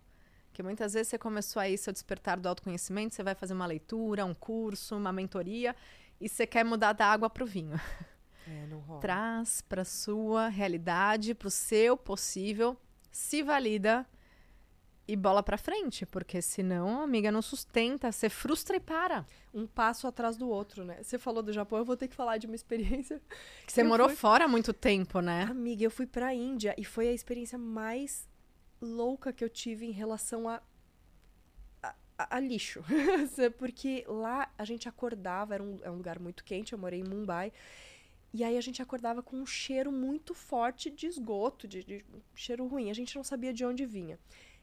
Que 0.54 0.63
muitas 0.63 0.94
vezes 0.94 1.08
você 1.10 1.18
começou 1.18 1.60
aí 1.62 1.78
seu 1.78 1.92
despertar 1.92 2.39
do 2.39 2.48
autoconhecimento, 2.48 3.16
você 3.16 3.24
vai 3.24 3.36
fazer 3.36 3.54
uma 3.54 3.66
leitura, 3.66 4.24
um 4.24 4.34
curso, 4.34 4.96
uma 4.96 5.12
mentoria 5.12 5.76
e 6.22 6.30
você 6.30 6.46
quer 6.48 6.63
mudar 6.63 6.94
da 6.94 7.08
água 7.08 7.30
para 7.30 7.44
o 7.44 7.48
vinho. 7.48 7.80
É, 8.46 8.68
não 8.68 8.80
rola. 8.80 9.00
Traz 9.00 9.62
para 9.62 9.86
sua 9.86 10.50
realidade, 10.50 11.34
para 11.34 11.48
o 11.48 11.50
seu 11.50 11.96
possível, 11.96 12.76
se 13.10 13.42
valida 13.42 14.06
e 15.08 15.16
bola 15.16 15.42
pra 15.42 15.58
frente, 15.58 16.06
porque 16.06 16.42
senão, 16.42 17.00
amiga, 17.02 17.32
não 17.32 17.42
sustenta, 17.42 18.12
você 18.12 18.28
frustra 18.28 18.76
e 18.76 18.82
para. 18.82 19.26
Um 19.54 19.66
passo 19.66 20.08
atrás 20.08 20.36
do 20.36 20.50
outro, 20.50 20.84
né? 20.84 21.02
Você 21.02 21.18
falou 21.18 21.42
do 21.42 21.54
Japão, 21.54 21.80
eu 21.80 21.86
vou 21.86 21.96
ter 21.96 22.10
que 22.10 22.16
falar 22.18 22.38
de 22.38 22.46
uma 22.46 22.56
experiência. 22.56 23.22
Que 23.66 23.72
você 23.72 23.82
morou 23.82 24.10
fui- 24.10 24.18
fora 24.18 24.44
há 24.44 24.48
muito 24.50 24.74
tempo, 24.74 25.22
né? 25.22 25.44
Amiga, 25.44 25.86
eu 25.86 25.92
fui 25.92 26.06
pra 26.06 26.34
Índia 26.34 26.76
e 26.78 26.84
foi 26.84 27.08
a 27.08 27.13
experiência 27.13 27.58
mais 27.58 28.28
louca 28.84 29.34
que 29.34 29.43
eu 29.43 29.50
tive 29.50 29.86
em 29.86 29.91
relação 29.91 30.48
a, 30.50 30.62
a, 32.17 32.38
a- 32.38 32.39
lixo. 32.39 32.84
Porque 33.58 34.04
lá 34.08 34.52
a 34.58 34.65
gente 34.65 34.88
acordava, 34.88 35.54
era 35.54 35.63
um, 35.63 35.80
é 35.84 35.91
um 35.91 35.96
lugar 35.98 36.19
muito 36.19 36.43
quente, 36.43 36.74
eu 36.74 36.80
morei 36.80 37.00
em 37.00 37.04
Mumbai. 37.04 37.52
E 38.34 38.43
aí 38.43 38.58
a 38.58 38.62
gente 38.62 38.82
acordava 38.82 39.24
com 39.24 39.38
um 39.38 39.46
cheiro 39.46 39.91
muito 39.91 40.34
forte 40.34 40.89
de 40.89 41.08
esgoto, 41.08 41.67
de, 41.67 41.84
de 41.84 42.06
cheiro 42.36 42.67
ruim. 42.67 42.89
A 42.89 42.93
gente 42.93 43.15
não 43.15 43.24
sabia 43.24 43.54
de 43.54 43.65
onde 43.65 43.86
vinha. 43.86 44.19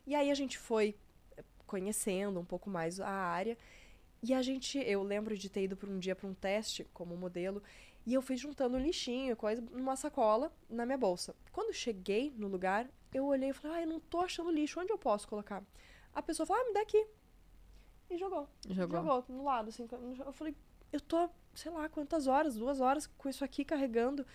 E 0.07 0.15
aí 0.15 0.31
a 0.31 0.35
gente 0.35 0.59
foi 0.59 0.97
eh, 1.37 1.45
conhecendo 1.67 2.41
um 2.41 2.45
pouco 2.45 2.71
mais 2.71 3.01
a 3.01 3.09
área. 3.09 3.57
E 4.23 4.35
a 4.35 4.43
gente, 4.43 4.79
eu 4.79 5.03
lembro 5.03 5.37
de 5.37 5.49
ter 5.51 5.65
ido 5.65 5.77
por 5.77 5.89
um 5.89 5.99
dia 5.99 6.17
para 6.17 6.29
um 6.29 6.35
teste 6.35 6.87
como 6.95 7.17
modelo, 7.17 7.63
e 8.07 8.15
eu 8.15 8.23
fui 8.23 8.37
juntando 8.37 8.79
lixinho, 8.79 9.37
coisa, 9.37 9.63
numa 9.73 9.97
sacola 9.97 10.53
na 10.69 10.87
minha 10.87 10.99
bolsa. 10.99 11.35
Quando 11.53 11.73
cheguei 11.75 12.33
no 12.37 12.49
lugar, 12.49 12.89
eu 13.13 13.25
olhei 13.27 13.51
e 13.51 13.53
falei: 13.53 13.79
"Ah, 13.79 13.83
eu 13.83 13.89
não 13.89 14.01
tô 14.01 14.21
achando 14.21 14.51
lixo, 14.51 14.81
onde 14.81 14.93
eu 14.93 14.99
posso 14.99 15.29
colocar?" 15.29 15.63
A 16.13 16.23
pessoa 16.23 16.47
falou: 16.47 16.63
"Ah, 16.63 16.67
me 16.67 16.75
dá 16.75 16.81
aqui." 16.83 17.07
E 18.11 18.19
jogou. 18.19 18.49
Jogou. 18.69 18.99
Jogou 18.99 19.25
no 19.29 19.45
lado 19.45 19.69
assim. 19.69 19.87
Eu 20.25 20.33
falei: 20.33 20.55
"Eu 20.93 21.01
tô, 21.01 21.29
sei 21.55 21.71
lá, 21.71 21.89
quantas 21.89 22.27
horas, 22.27 22.57
duas 22.57 22.81
horas 22.81 23.07
com 23.07 23.29
isso 23.29 23.45
aqui 23.45 23.65
carregando." 23.65 24.27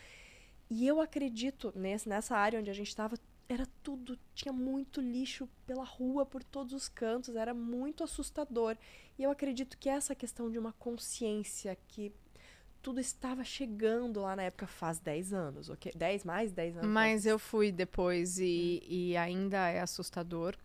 E 0.70 0.88
eu 0.88 1.00
acredito 1.00 1.72
nesse, 1.76 2.10
nessa 2.10 2.36
área 2.36 2.60
onde 2.60 2.72
a 2.72 2.74
gente 2.74 2.88
estava, 2.88 3.18
era 3.48 3.68
tudo, 3.84 4.18
tinha 4.34 4.52
muito 4.52 5.00
lixo 5.00 5.48
pela 5.66 5.84
rua, 5.84 6.26
por 6.26 6.44
todos 6.44 6.74
os 6.74 6.90
cantos, 6.90 7.36
era 7.36 7.54
muito 7.54 8.04
assustador. 8.04 8.76
E 9.18 9.24
eu 9.24 9.30
acredito 9.30 9.78
que 9.78 9.90
essa 9.90 10.16
questão 10.16 10.50
de 10.50 10.58
uma 10.58 10.74
consciência 10.74 11.78
que 11.88 12.12
tudo 12.86 13.00
estava 13.00 13.43
chegando 13.43 14.21
lá 14.21 14.36
na 14.36 14.43
época 14.43 14.67
faz 14.67 15.00
10 15.00 15.34
anos, 15.34 15.69
ok? 15.71 15.91
10 15.95 16.24
mais 16.24 16.52
10 16.52 16.78
anos. 16.78 16.88
Mas 16.89 17.24
faz- 17.24 17.26
eu 17.26 17.39
fui 17.39 17.71
depois 17.71 18.38
e, 18.38 18.84
e 18.88 19.17
ainda 19.17 19.67
é 19.69 19.80
assustador. 19.82 20.56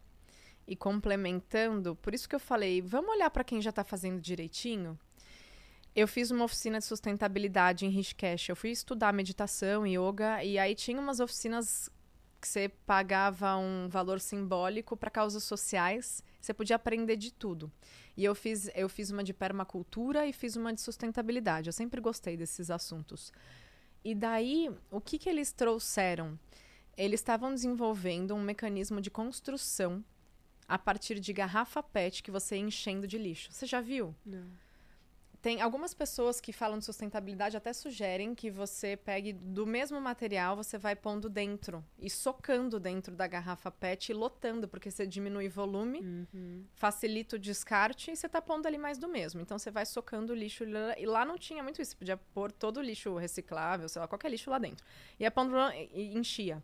E 0.69 0.77
complementando, 0.77 1.97
por 1.97 2.13
isso 2.13 2.29
que 2.29 2.35
eu 2.35 2.39
falei, 2.41 2.83
vamos 2.83 3.11
olhar 3.11 3.31
para 3.31 3.43
quem 3.43 3.63
já 3.63 3.73
tá 3.73 3.83
fazendo 3.83 4.21
direitinho. 4.21 4.99
Eu 5.97 6.07
fiz 6.07 6.31
uma 6.31 6.45
oficina 6.45 6.79
de 6.79 6.85
sustentabilidade 6.85 7.87
em 7.87 7.89
Rishikesh. 7.89 8.51
Eu 8.51 8.55
fui 8.57 8.71
estudar 8.71 9.13
meditação, 9.15 9.87
yoga, 9.87 10.45
e 10.45 10.59
aí 10.59 10.75
tinha 10.75 11.01
umas 11.01 11.21
oficinas 11.21 11.89
que 12.41 12.49
você 12.49 12.69
pagava 12.87 13.57
um 13.57 13.89
valor 13.89 14.19
simbólico 14.19 14.97
para 14.97 15.11
causas 15.11 15.45
sociais. 15.45 16.23
Você 16.41 16.55
podia 16.55 16.77
aprender 16.77 17.17
de 17.17 17.33
tudo. 17.33 17.71
E 18.17 18.25
eu 18.25 18.35
fiz, 18.35 18.71
eu 18.75 18.89
fiz 18.89 19.11
uma 19.11 19.23
de 19.23 19.35
permacultura 19.35 20.27
e 20.27 20.33
fiz 20.33 20.57
uma 20.57 20.73
de 20.73 20.81
sustentabilidade. 20.81 21.69
Eu 21.69 21.73
sempre 21.73 22.01
gostei 22.01 22.37
desses 22.37 22.71
assuntos. 22.71 23.33
E 24.03 24.15
daí, 24.15 24.71
o 24.91 25.01
que, 25.01 25.19
que 25.19 25.29
eles 25.29 25.53
trouxeram? 25.53 26.39
Eles 26.97 27.21
estavam 27.21 27.55
desenvolvendo 27.55 28.35
um 28.35 28.43
mecanismo 28.43 29.01
de 29.01 29.11
construção 29.11 30.05
a 30.67 30.79
partir 30.79 31.21
de 31.21 31.33
garrafa 31.33 31.83
PET 31.83 32.23
que 32.23 32.31
você 32.31 32.57
ia 32.57 32.63
enchendo 32.63 33.07
de 33.07 33.19
lixo. 33.19 33.53
Você 33.53 33.67
já 33.67 33.81
viu? 33.81 34.15
Não. 34.25 34.47
Tem 35.43 35.63
algumas 35.63 35.95
pessoas 35.95 36.39
que 36.39 36.53
falam 36.53 36.79
de 36.79 36.85
sustentabilidade 36.85 37.57
até 37.57 37.73
sugerem 37.73 38.35
que 38.35 38.51
você 38.51 38.95
pegue 38.95 39.33
do 39.33 39.67
mesmo 39.67 39.99
material, 39.99 40.55
você 40.55 40.77
vai 40.77 40.95
pondo 40.95 41.31
dentro 41.31 41.83
e 41.99 42.11
socando 42.11 42.79
dentro 42.79 43.17
da 43.17 43.27
garrafa 43.27 43.71
PET 43.71 44.11
e 44.11 44.15
lotando, 44.15 44.69
porque 44.69 44.91
você 44.91 45.07
diminui 45.07 45.49
volume, 45.49 46.01
Uhum. 46.01 46.65
facilita 46.75 47.37
o 47.37 47.39
descarte 47.39 48.11
e 48.11 48.17
você 48.17 48.29
tá 48.29 48.43
pondo 48.43 48.67
ali 48.67 48.77
mais 48.77 48.99
do 48.99 49.09
mesmo. 49.09 49.41
Então 49.41 49.59
você 49.59 49.71
vai 49.71 49.87
socando 49.87 50.33
o 50.35 50.37
lixo 50.37 50.65
e 50.99 51.07
lá 51.07 51.25
não 51.25 51.39
tinha 51.39 51.63
muito 51.63 51.81
isso, 51.81 51.97
podia 51.97 52.19
pôr 52.19 52.53
todo 52.53 52.77
o 52.77 52.83
lixo 52.83 53.17
reciclável, 53.17 53.89
sei 53.89 54.01
lá, 54.01 54.07
qualquer 54.07 54.31
lixo 54.31 54.51
lá 54.51 54.59
dentro. 54.59 54.85
Ia 55.19 55.31
pondo 55.31 55.55
lá 55.55 55.75
e 55.75 55.89
e 55.95 56.19
enchia. 56.19 56.63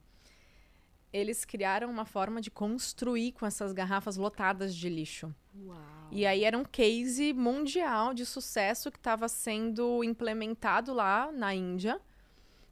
Eles 1.13 1.45
criaram 1.45 1.91
uma 1.91 2.05
forma 2.05 2.41
de 2.41 2.51
construir 2.51 3.33
com 3.33 3.47
essas 3.47 3.73
garrafas 3.73 4.17
lotadas 4.17 4.75
de 4.75 4.89
lixo. 4.89 5.35
Uau. 5.65 5.79
E 6.11 6.27
aí 6.27 6.45
era 6.45 6.57
um 6.57 6.65
case 6.65 7.33
mundial 7.33 8.15
de 8.15 8.25
sucesso 8.25 8.91
que 8.91 8.99
estava 8.99 9.29
sendo 9.29 10.05
implementado 10.05 10.93
lá 10.93 11.33
na 11.33 11.55
Índia. 11.55 12.01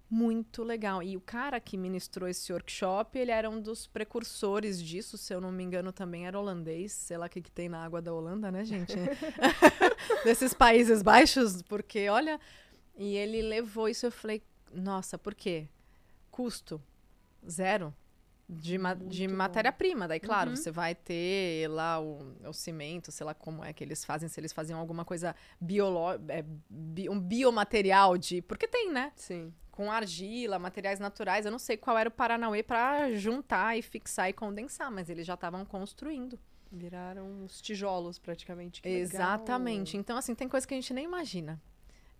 Muito 0.08 0.62
legal. 0.62 1.02
E 1.02 1.16
o 1.16 1.20
cara 1.20 1.58
que 1.58 1.76
ministrou 1.76 2.28
esse 2.28 2.52
workshop, 2.52 3.18
ele 3.18 3.30
era 3.30 3.48
um 3.50 3.60
dos 3.60 3.86
precursores 3.86 4.80
disso, 4.80 5.18
se 5.18 5.34
eu 5.34 5.40
não 5.40 5.50
me 5.50 5.64
engano, 5.64 5.92
também 5.92 6.26
era 6.26 6.38
holandês. 6.38 6.92
Sei 6.92 7.16
lá 7.16 7.26
o 7.26 7.28
que, 7.28 7.40
que 7.40 7.50
tem 7.50 7.68
na 7.68 7.84
água 7.84 8.00
da 8.00 8.12
Holanda, 8.12 8.52
né, 8.52 8.64
gente? 8.64 8.94
Desses 10.22 10.54
Países 10.54 11.02
Baixos, 11.02 11.62
porque 11.62 12.08
olha. 12.08 12.38
E 12.96 13.16
ele 13.16 13.42
levou 13.42 13.88
isso, 13.88 14.06
eu 14.06 14.12
falei, 14.12 14.40
nossa, 14.72 15.18
por 15.18 15.34
quê? 15.34 15.68
Custo 16.30 16.80
zero 17.48 17.92
de, 18.48 18.76
ma- 18.78 18.94
de 18.94 19.26
matéria-prima. 19.28 20.06
Daí, 20.08 20.20
claro, 20.20 20.50
Uhum. 20.50 20.56
você 20.56 20.70
vai 20.70 20.94
ter 20.94 21.68
lá 21.68 22.00
o, 22.00 22.18
o 22.46 22.52
cimento, 22.52 23.10
sei 23.10 23.24
lá 23.26 23.34
como 23.34 23.64
é 23.64 23.72
que 23.72 23.82
eles 23.82 24.04
fazem, 24.04 24.28
se 24.28 24.38
eles 24.40 24.52
faziam 24.52 24.78
alguma 24.78 25.04
coisa 25.04 25.34
bioló 25.60 26.14
é, 26.28 26.44
bi- 26.68 27.08
um 27.08 27.18
biomaterial 27.20 28.16
de. 28.18 28.42
Porque 28.42 28.68
tem, 28.68 28.90
né? 28.92 29.12
Sim. 29.16 29.52
Com 29.70 29.90
argila, 29.90 30.58
materiais 30.58 31.00
naturais. 31.00 31.44
Eu 31.46 31.50
não 31.52 31.58
sei 31.58 31.76
qual 31.76 31.98
era 31.98 32.08
o 32.08 32.12
Paranauê 32.12 32.62
para 32.62 33.10
juntar 33.14 33.76
e 33.76 33.82
fixar 33.82 34.28
e 34.28 34.32
condensar, 34.32 34.90
mas 34.90 35.10
eles 35.10 35.26
já 35.26 35.34
estavam 35.34 35.64
construindo. 35.64 36.38
Viraram 36.70 37.26
uns 37.26 37.60
tijolos 37.60 38.18
praticamente. 38.18 38.82
Que 38.82 38.88
legal. 38.88 39.02
Exatamente. 39.02 39.96
Então, 39.96 40.16
assim, 40.16 40.34
tem 40.34 40.48
coisa 40.48 40.66
que 40.66 40.74
a 40.74 40.76
gente 40.76 40.92
nem 40.94 41.04
imagina. 41.04 41.60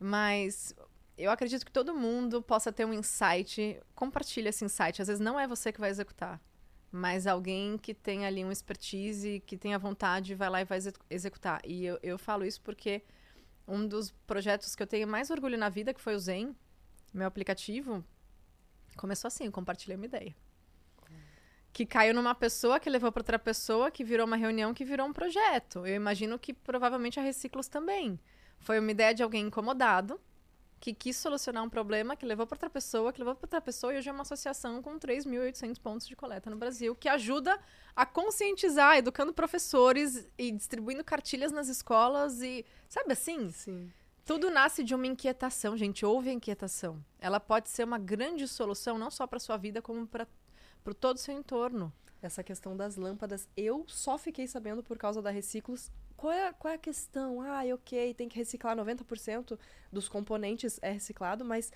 Mas 0.01 0.75
eu 1.17 1.31
acredito 1.31 1.65
que 1.65 1.73
todo 1.73 1.95
mundo 1.95 2.43
possa 2.43 2.73
ter 2.73 2.85
um 2.85 2.93
insight. 2.93 3.81
Compartilha 3.95 4.49
esse 4.49 4.65
insight. 4.65 5.01
Às 5.01 5.09
vezes 5.09 5.21
não 5.21 5.39
é 5.39 5.47
você 5.47 5.73
que 5.73 5.81
vai 5.81 5.91
executar, 5.91 6.41
mas 6.91 7.27
alguém 7.27 7.79
que 7.79 7.95
tem 7.95 8.27
ali 8.27 8.45
um 8.45 8.51
expertise, 8.53 9.43
que 9.47 9.57
tenha 9.57 9.79
vontade, 9.79 10.35
vai 10.35 10.51
lá 10.51 10.61
e 10.61 10.65
vai 10.65 10.79
exe- 10.79 10.93
executar. 11.09 11.61
E 11.65 11.85
eu, 11.85 11.99
eu 12.03 12.19
falo 12.19 12.45
isso 12.45 12.61
porque 12.61 13.03
um 13.67 13.87
dos 13.87 14.11
projetos 14.27 14.75
que 14.75 14.83
eu 14.83 14.87
tenho 14.87 15.09
mais 15.09 15.31
orgulho 15.31 15.57
na 15.57 15.69
vida, 15.69 15.95
que 15.95 16.01
foi 16.01 16.15
o 16.15 16.19
Zen, 16.19 16.55
meu 17.13 17.27
aplicativo, 17.27 18.05
começou 18.97 19.29
assim, 19.29 19.47
eu 19.47 19.53
compartilhei 19.53 19.97
uma 19.97 20.07
ideia. 20.07 20.35
Que 21.73 21.85
caiu 21.85 22.15
numa 22.15 22.35
pessoa, 22.35 22.79
que 22.79 22.89
levou 22.89 23.11
para 23.11 23.21
outra 23.21 23.39
pessoa, 23.39 23.91
que 23.91 24.05
virou 24.05 24.27
uma 24.27 24.37
reunião, 24.37 24.73
que 24.73 24.85
virou 24.85 25.07
um 25.07 25.13
projeto. 25.13 25.85
Eu 25.87 25.97
imagino 25.97 26.39
que 26.39 26.53
provavelmente 26.53 27.19
a 27.19 27.23
Reciclos 27.23 27.67
também. 27.67 28.21
Foi 28.61 28.79
uma 28.79 28.91
ideia 28.91 29.13
de 29.13 29.23
alguém 29.23 29.47
incomodado, 29.47 30.21
que 30.85 30.93
quis 30.93 31.17
solucionar 31.17 31.65
um 31.65 31.71
problema, 31.71 32.15
que 32.15 32.27
levou 32.27 32.47
para 32.47 32.57
outra 32.57 32.69
pessoa, 32.69 33.11
que 33.11 33.19
levou 33.19 33.35
para 33.35 33.47
outra 33.47 33.59
pessoa, 33.59 33.95
e 33.95 33.97
hoje 33.97 34.11
é 34.11 34.13
uma 34.13 34.21
associação 34.21 34.83
com 34.83 34.99
3.800 34.99 35.81
pontos 35.81 36.07
de 36.07 36.15
coleta 36.15 36.51
no 36.51 36.57
Brasil, 36.57 36.95
que 36.95 37.09
ajuda 37.09 37.59
a 37.97 38.05
conscientizar, 38.05 38.99
educando 38.99 39.33
professores 39.33 40.29
e 40.37 40.53
distribuindo 40.53 41.03
cartilhas 41.03 41.51
nas 41.51 41.69
escolas 41.69 42.43
e, 42.43 42.67
sabe 42.87 43.15
assim? 43.15 43.51
Sim. 43.51 43.91
Tudo 44.27 44.51
nasce 44.51 44.85
de 44.85 44.95
uma 44.95 45.07
inquietação, 45.07 45.75
gente. 45.75 46.05
Houve 46.05 46.29
a 46.29 46.35
inquietação. 46.35 47.03
Ela 47.19 47.41
pode 47.41 47.71
ser 47.71 47.85
uma 47.85 47.97
grande 47.99 48.47
solução, 48.47 48.99
não 48.99 49.11
só 49.11 49.27
para 49.27 49.41
sua 49.41 49.57
vida, 49.57 49.81
como 49.81 50.07
para 50.07 50.29
todo 51.01 51.17
o 51.17 51.21
seu 51.21 51.35
entorno. 51.35 51.91
Essa 52.21 52.45
questão 52.45 52.77
das 52.77 52.97
lâmpadas, 52.97 53.49
eu 53.57 53.87
só 53.89 54.19
fiquei 54.19 54.47
sabendo 54.47 54.83
por 54.83 54.99
causa 54.99 55.23
da 55.23 55.31
Reciclos. 55.31 55.91
Qual 56.25 56.33
é, 56.33 56.55
qual 56.55 56.73
é 56.73 56.77
a 56.77 56.79
questão? 56.79 57.43
Ah, 57.43 57.61
ok, 57.75 58.15
tem 58.15 58.31
que 58.31 58.37
reciclar 58.39 58.75
90% 58.75 59.59
dos 59.93 60.09
componentes 60.09 60.79
é 60.81 60.91
reciclado, 60.91 61.45
mas 61.45 61.71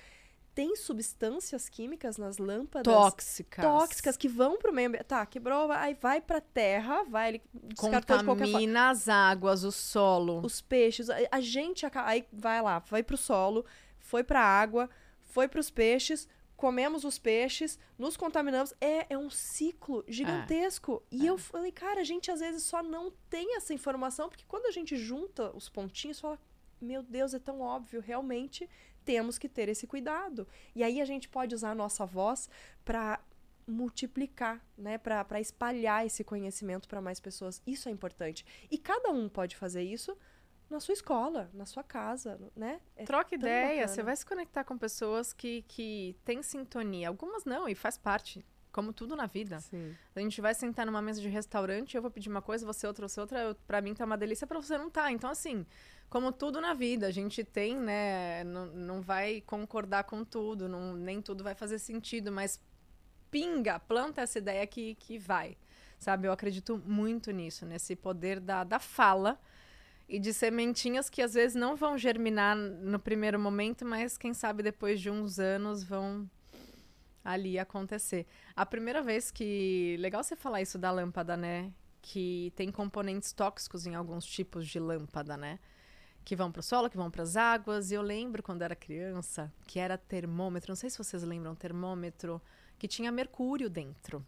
tem 0.54 0.74
substâncias 0.74 1.68
químicas 1.68 2.16
nas 2.16 2.38
lâmpadas 2.38 2.90
Tóxicas. 2.90 3.62
tóxicas 3.62 4.16
que 4.16 4.26
vão 4.26 4.56
pro 4.56 4.72
meio 4.72 4.88
ambiente. 4.88 5.04
Tá, 5.04 5.26
quebrou, 5.26 5.70
aí 5.70 5.92
vai 5.92 6.22
pra 6.22 6.40
terra, 6.40 7.04
vai, 7.04 7.28
ele. 7.28 7.42
Contamina 7.76 8.88
as 8.88 9.06
águas, 9.06 9.64
o 9.64 9.70
solo. 9.70 10.40
Os 10.42 10.62
peixes, 10.62 11.10
a, 11.10 11.16
a 11.30 11.42
gente 11.42 11.84
aí 11.96 12.24
vai 12.32 12.62
lá, 12.62 12.78
vai 12.78 13.02
pro 13.02 13.18
solo, 13.18 13.66
foi 13.98 14.24
pra 14.24 14.40
água, 14.40 14.88
foi 15.24 15.46
pros 15.46 15.68
peixes, 15.70 16.26
comemos 16.58 17.04
os 17.04 17.20
peixes, 17.20 17.78
nos 17.96 18.16
contaminamos. 18.16 18.74
É, 18.80 19.14
é 19.14 19.16
um 19.16 19.30
ciclo 19.30 20.04
gigantesco. 20.08 21.00
E 21.08 21.24
eu 21.24 21.38
falei, 21.38 21.70
cara, 21.70 22.00
a 22.00 22.04
gente 22.04 22.32
às 22.32 22.40
vezes 22.40 22.64
só 22.64 22.82
não 22.82 23.12
tem 23.30 23.56
essa 23.56 23.72
informação, 23.72 24.28
porque 24.28 24.44
quando 24.46 24.66
a 24.66 24.72
gente 24.72 24.96
junta 24.96 25.56
os 25.56 25.68
pontinhos, 25.68 26.18
fala, 26.18 26.36
meu 26.80 27.00
Deus, 27.00 27.32
é 27.32 27.38
tão 27.38 27.60
óbvio, 27.60 28.00
realmente 28.00 28.68
temos 29.04 29.38
que 29.38 29.48
ter 29.48 29.68
esse 29.68 29.86
cuidado. 29.86 30.48
E 30.74 30.82
aí 30.82 31.00
a 31.00 31.04
gente 31.04 31.28
pode 31.28 31.54
usar 31.54 31.70
a 31.70 31.76
nossa 31.76 32.04
voz 32.04 32.50
para 32.84 33.20
multiplicar, 33.64 34.60
né, 34.76 34.98
para 34.98 35.40
espalhar 35.40 36.04
esse 36.04 36.24
conhecimento 36.24 36.88
para 36.88 37.00
mais 37.00 37.20
pessoas. 37.20 37.62
Isso 37.64 37.88
é 37.88 37.92
importante. 37.92 38.44
E 38.68 38.76
cada 38.76 39.10
um 39.10 39.28
pode 39.28 39.54
fazer 39.54 39.82
isso 39.82 40.16
na 40.70 40.80
sua 40.80 40.92
escola, 40.92 41.50
na 41.54 41.64
sua 41.64 41.82
casa, 41.82 42.38
né? 42.54 42.80
É 42.94 43.04
Troca 43.04 43.34
ideia, 43.34 43.68
bacana. 43.68 43.88
você 43.88 44.02
vai 44.02 44.16
se 44.16 44.26
conectar 44.26 44.64
com 44.64 44.76
pessoas 44.76 45.32
que, 45.32 45.62
que 45.62 46.14
têm 46.24 46.42
sintonia. 46.42 47.08
Algumas 47.08 47.44
não, 47.44 47.68
e 47.68 47.74
faz 47.74 47.96
parte. 47.96 48.44
Como 48.70 48.92
tudo 48.92 49.16
na 49.16 49.26
vida. 49.26 49.58
Sim. 49.60 49.96
A 50.14 50.20
gente 50.20 50.40
vai 50.42 50.54
sentar 50.54 50.84
numa 50.84 51.00
mesa 51.00 51.20
de 51.20 51.28
restaurante, 51.28 51.96
eu 51.96 52.02
vou 52.02 52.10
pedir 52.10 52.28
uma 52.28 52.42
coisa, 52.42 52.66
você 52.66 52.86
outra, 52.86 53.08
você 53.08 53.18
outra. 53.18 53.56
Pra 53.66 53.80
mim 53.80 53.94
tá 53.94 54.04
uma 54.04 54.16
delícia, 54.16 54.46
pra 54.46 54.60
você 54.60 54.76
não 54.76 54.90
tá. 54.90 55.10
Então, 55.10 55.30
assim, 55.30 55.66
como 56.10 56.30
tudo 56.30 56.60
na 56.60 56.74
vida, 56.74 57.06
a 57.06 57.10
gente 57.10 57.42
tem, 57.42 57.76
né? 57.76 58.44
Não, 58.44 58.66
não 58.66 59.00
vai 59.00 59.40
concordar 59.40 60.04
com 60.04 60.22
tudo, 60.22 60.68
não, 60.68 60.92
nem 60.92 61.22
tudo 61.22 61.42
vai 61.42 61.54
fazer 61.54 61.78
sentido, 61.78 62.30
mas 62.30 62.60
pinga, 63.30 63.80
planta 63.80 64.20
essa 64.20 64.38
ideia 64.38 64.66
que, 64.66 64.94
que 64.96 65.18
vai. 65.18 65.56
Sabe? 65.98 66.28
Eu 66.28 66.32
acredito 66.32 66.80
muito 66.84 67.30
nisso, 67.30 67.64
nesse 67.64 67.96
poder 67.96 68.38
da, 68.38 68.64
da 68.64 68.78
fala 68.78 69.40
e 70.08 70.18
de 70.18 70.32
sementinhas 70.32 71.10
que 71.10 71.20
às 71.20 71.34
vezes 71.34 71.54
não 71.54 71.76
vão 71.76 71.98
germinar 71.98 72.56
no 72.56 72.98
primeiro 72.98 73.38
momento, 73.38 73.84
mas 73.84 74.16
quem 74.16 74.32
sabe 74.32 74.62
depois 74.62 75.00
de 75.00 75.10
uns 75.10 75.38
anos 75.38 75.84
vão 75.84 76.28
ali 77.22 77.58
acontecer. 77.58 78.26
A 78.56 78.64
primeira 78.64 79.02
vez 79.02 79.30
que. 79.30 79.96
Legal 79.98 80.24
você 80.24 80.34
falar 80.34 80.62
isso 80.62 80.78
da 80.78 80.90
lâmpada, 80.90 81.36
né? 81.36 81.70
Que 82.00 82.52
tem 82.56 82.72
componentes 82.72 83.32
tóxicos 83.32 83.86
em 83.86 83.94
alguns 83.94 84.24
tipos 84.24 84.66
de 84.66 84.80
lâmpada, 84.80 85.36
né? 85.36 85.58
Que 86.24 86.34
vão 86.34 86.50
para 86.50 86.60
o 86.60 86.62
solo, 86.62 86.88
que 86.88 86.96
vão 86.96 87.10
para 87.10 87.22
as 87.22 87.36
águas. 87.36 87.90
E 87.90 87.94
eu 87.94 88.02
lembro 88.02 88.42
quando 88.42 88.62
era 88.62 88.74
criança 88.74 89.52
que 89.66 89.78
era 89.78 89.98
termômetro. 89.98 90.70
Não 90.70 90.76
sei 90.76 90.88
se 90.88 90.96
vocês 90.96 91.22
lembram, 91.22 91.54
termômetro 91.54 92.40
que 92.78 92.88
tinha 92.88 93.12
mercúrio 93.12 93.68
dentro. 93.68 94.26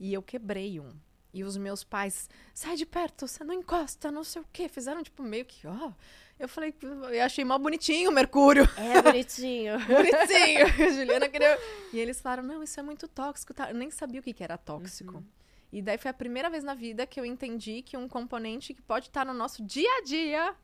E 0.00 0.12
eu 0.12 0.22
quebrei 0.22 0.80
um. 0.80 0.90
E 1.34 1.42
os 1.42 1.56
meus 1.56 1.82
pais, 1.82 2.30
sai 2.54 2.76
de 2.76 2.86
perto, 2.86 3.26
você 3.26 3.42
não 3.42 3.52
encosta, 3.52 4.08
não 4.08 4.22
sei 4.22 4.40
o 4.40 4.46
quê. 4.52 4.68
Fizeram, 4.68 5.02
tipo, 5.02 5.20
meio 5.24 5.44
que, 5.44 5.66
ó. 5.66 5.90
Eu 6.38 6.48
falei, 6.48 6.72
eu 6.80 7.24
achei 7.24 7.44
mal 7.44 7.58
bonitinho 7.58 8.08
o 8.08 8.12
Mercúrio. 8.12 8.68
É 8.76 9.02
bonitinho. 9.02 9.74
bonitinho. 9.84 10.94
Juliana 10.94 11.28
queria. 11.28 11.58
E 11.92 11.98
eles 11.98 12.20
falaram, 12.20 12.44
não, 12.44 12.62
isso 12.62 12.78
é 12.78 12.84
muito 12.84 13.08
tóxico. 13.08 13.52
Tá? 13.52 13.68
Eu 13.68 13.74
nem 13.74 13.90
sabia 13.90 14.20
o 14.20 14.22
que, 14.22 14.32
que 14.32 14.44
era 14.44 14.56
tóxico. 14.56 15.16
Uhum. 15.16 15.24
E 15.72 15.82
daí 15.82 15.98
foi 15.98 16.12
a 16.12 16.14
primeira 16.14 16.48
vez 16.48 16.62
na 16.62 16.72
vida 16.72 17.04
que 17.04 17.18
eu 17.18 17.24
entendi 17.24 17.82
que 17.82 17.96
um 17.96 18.06
componente 18.06 18.72
que 18.72 18.80
pode 18.80 19.08
estar 19.08 19.26
no 19.26 19.34
nosso 19.34 19.60
dia 19.60 19.90
a 19.98 20.02
dia, 20.02 20.54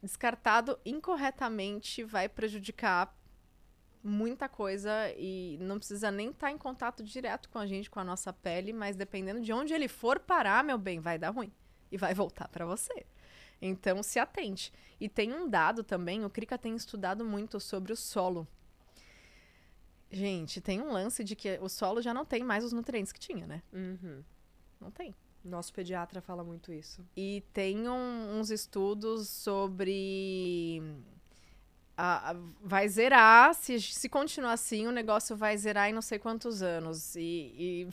descartado 0.00 0.78
incorretamente, 0.84 2.04
vai 2.04 2.28
prejudicar 2.28 3.12
muita 4.02 4.48
coisa 4.48 4.90
e 5.16 5.56
não 5.60 5.78
precisa 5.78 6.10
nem 6.10 6.30
estar 6.30 6.48
tá 6.48 6.52
em 6.52 6.58
contato 6.58 7.04
direto 7.04 7.48
com 7.48 7.58
a 7.58 7.66
gente, 7.66 7.90
com 7.90 8.00
a 8.00 8.04
nossa 8.04 8.32
pele, 8.32 8.72
mas 8.72 8.96
dependendo 8.96 9.40
de 9.40 9.52
onde 9.52 9.72
ele 9.72 9.88
for 9.88 10.18
parar, 10.18 10.64
meu 10.64 10.78
bem, 10.78 11.00
vai 11.00 11.18
dar 11.18 11.30
ruim 11.30 11.52
e 11.90 11.96
vai 11.96 12.14
voltar 12.14 12.48
para 12.48 12.66
você. 12.66 13.06
Então 13.60 14.02
se 14.02 14.18
atente. 14.18 14.72
E 15.00 15.08
tem 15.08 15.32
um 15.32 15.48
dado 15.48 15.84
também, 15.84 16.24
o 16.24 16.30
Krika 16.30 16.58
tem 16.58 16.74
estudado 16.74 17.24
muito 17.24 17.60
sobre 17.60 17.92
o 17.92 17.96
solo. 17.96 18.46
Gente, 20.10 20.60
tem 20.60 20.80
um 20.80 20.92
lance 20.92 21.24
de 21.24 21.34
que 21.34 21.58
o 21.62 21.68
solo 21.68 22.02
já 22.02 22.12
não 22.12 22.24
tem 22.24 22.44
mais 22.44 22.64
os 22.64 22.72
nutrientes 22.72 23.12
que 23.12 23.20
tinha, 23.20 23.46
né? 23.46 23.62
Uhum. 23.72 24.22
Não 24.80 24.90
tem. 24.90 25.14
Nosso 25.44 25.72
pediatra 25.72 26.20
fala 26.20 26.44
muito 26.44 26.72
isso. 26.72 27.04
E 27.16 27.42
tem 27.52 27.88
um, 27.88 28.38
uns 28.38 28.50
estudos 28.50 29.28
sobre 29.28 30.82
a, 32.04 32.34
vai 32.60 32.88
zerar, 32.88 33.54
se, 33.54 33.80
se 33.80 34.08
continuar 34.08 34.54
assim, 34.54 34.88
o 34.88 34.90
negócio 34.90 35.36
vai 35.36 35.56
zerar 35.56 35.88
em 35.88 35.92
não 35.92 36.02
sei 36.02 36.18
quantos 36.18 36.60
anos. 36.60 37.14
E, 37.14 37.54
e... 37.56 37.88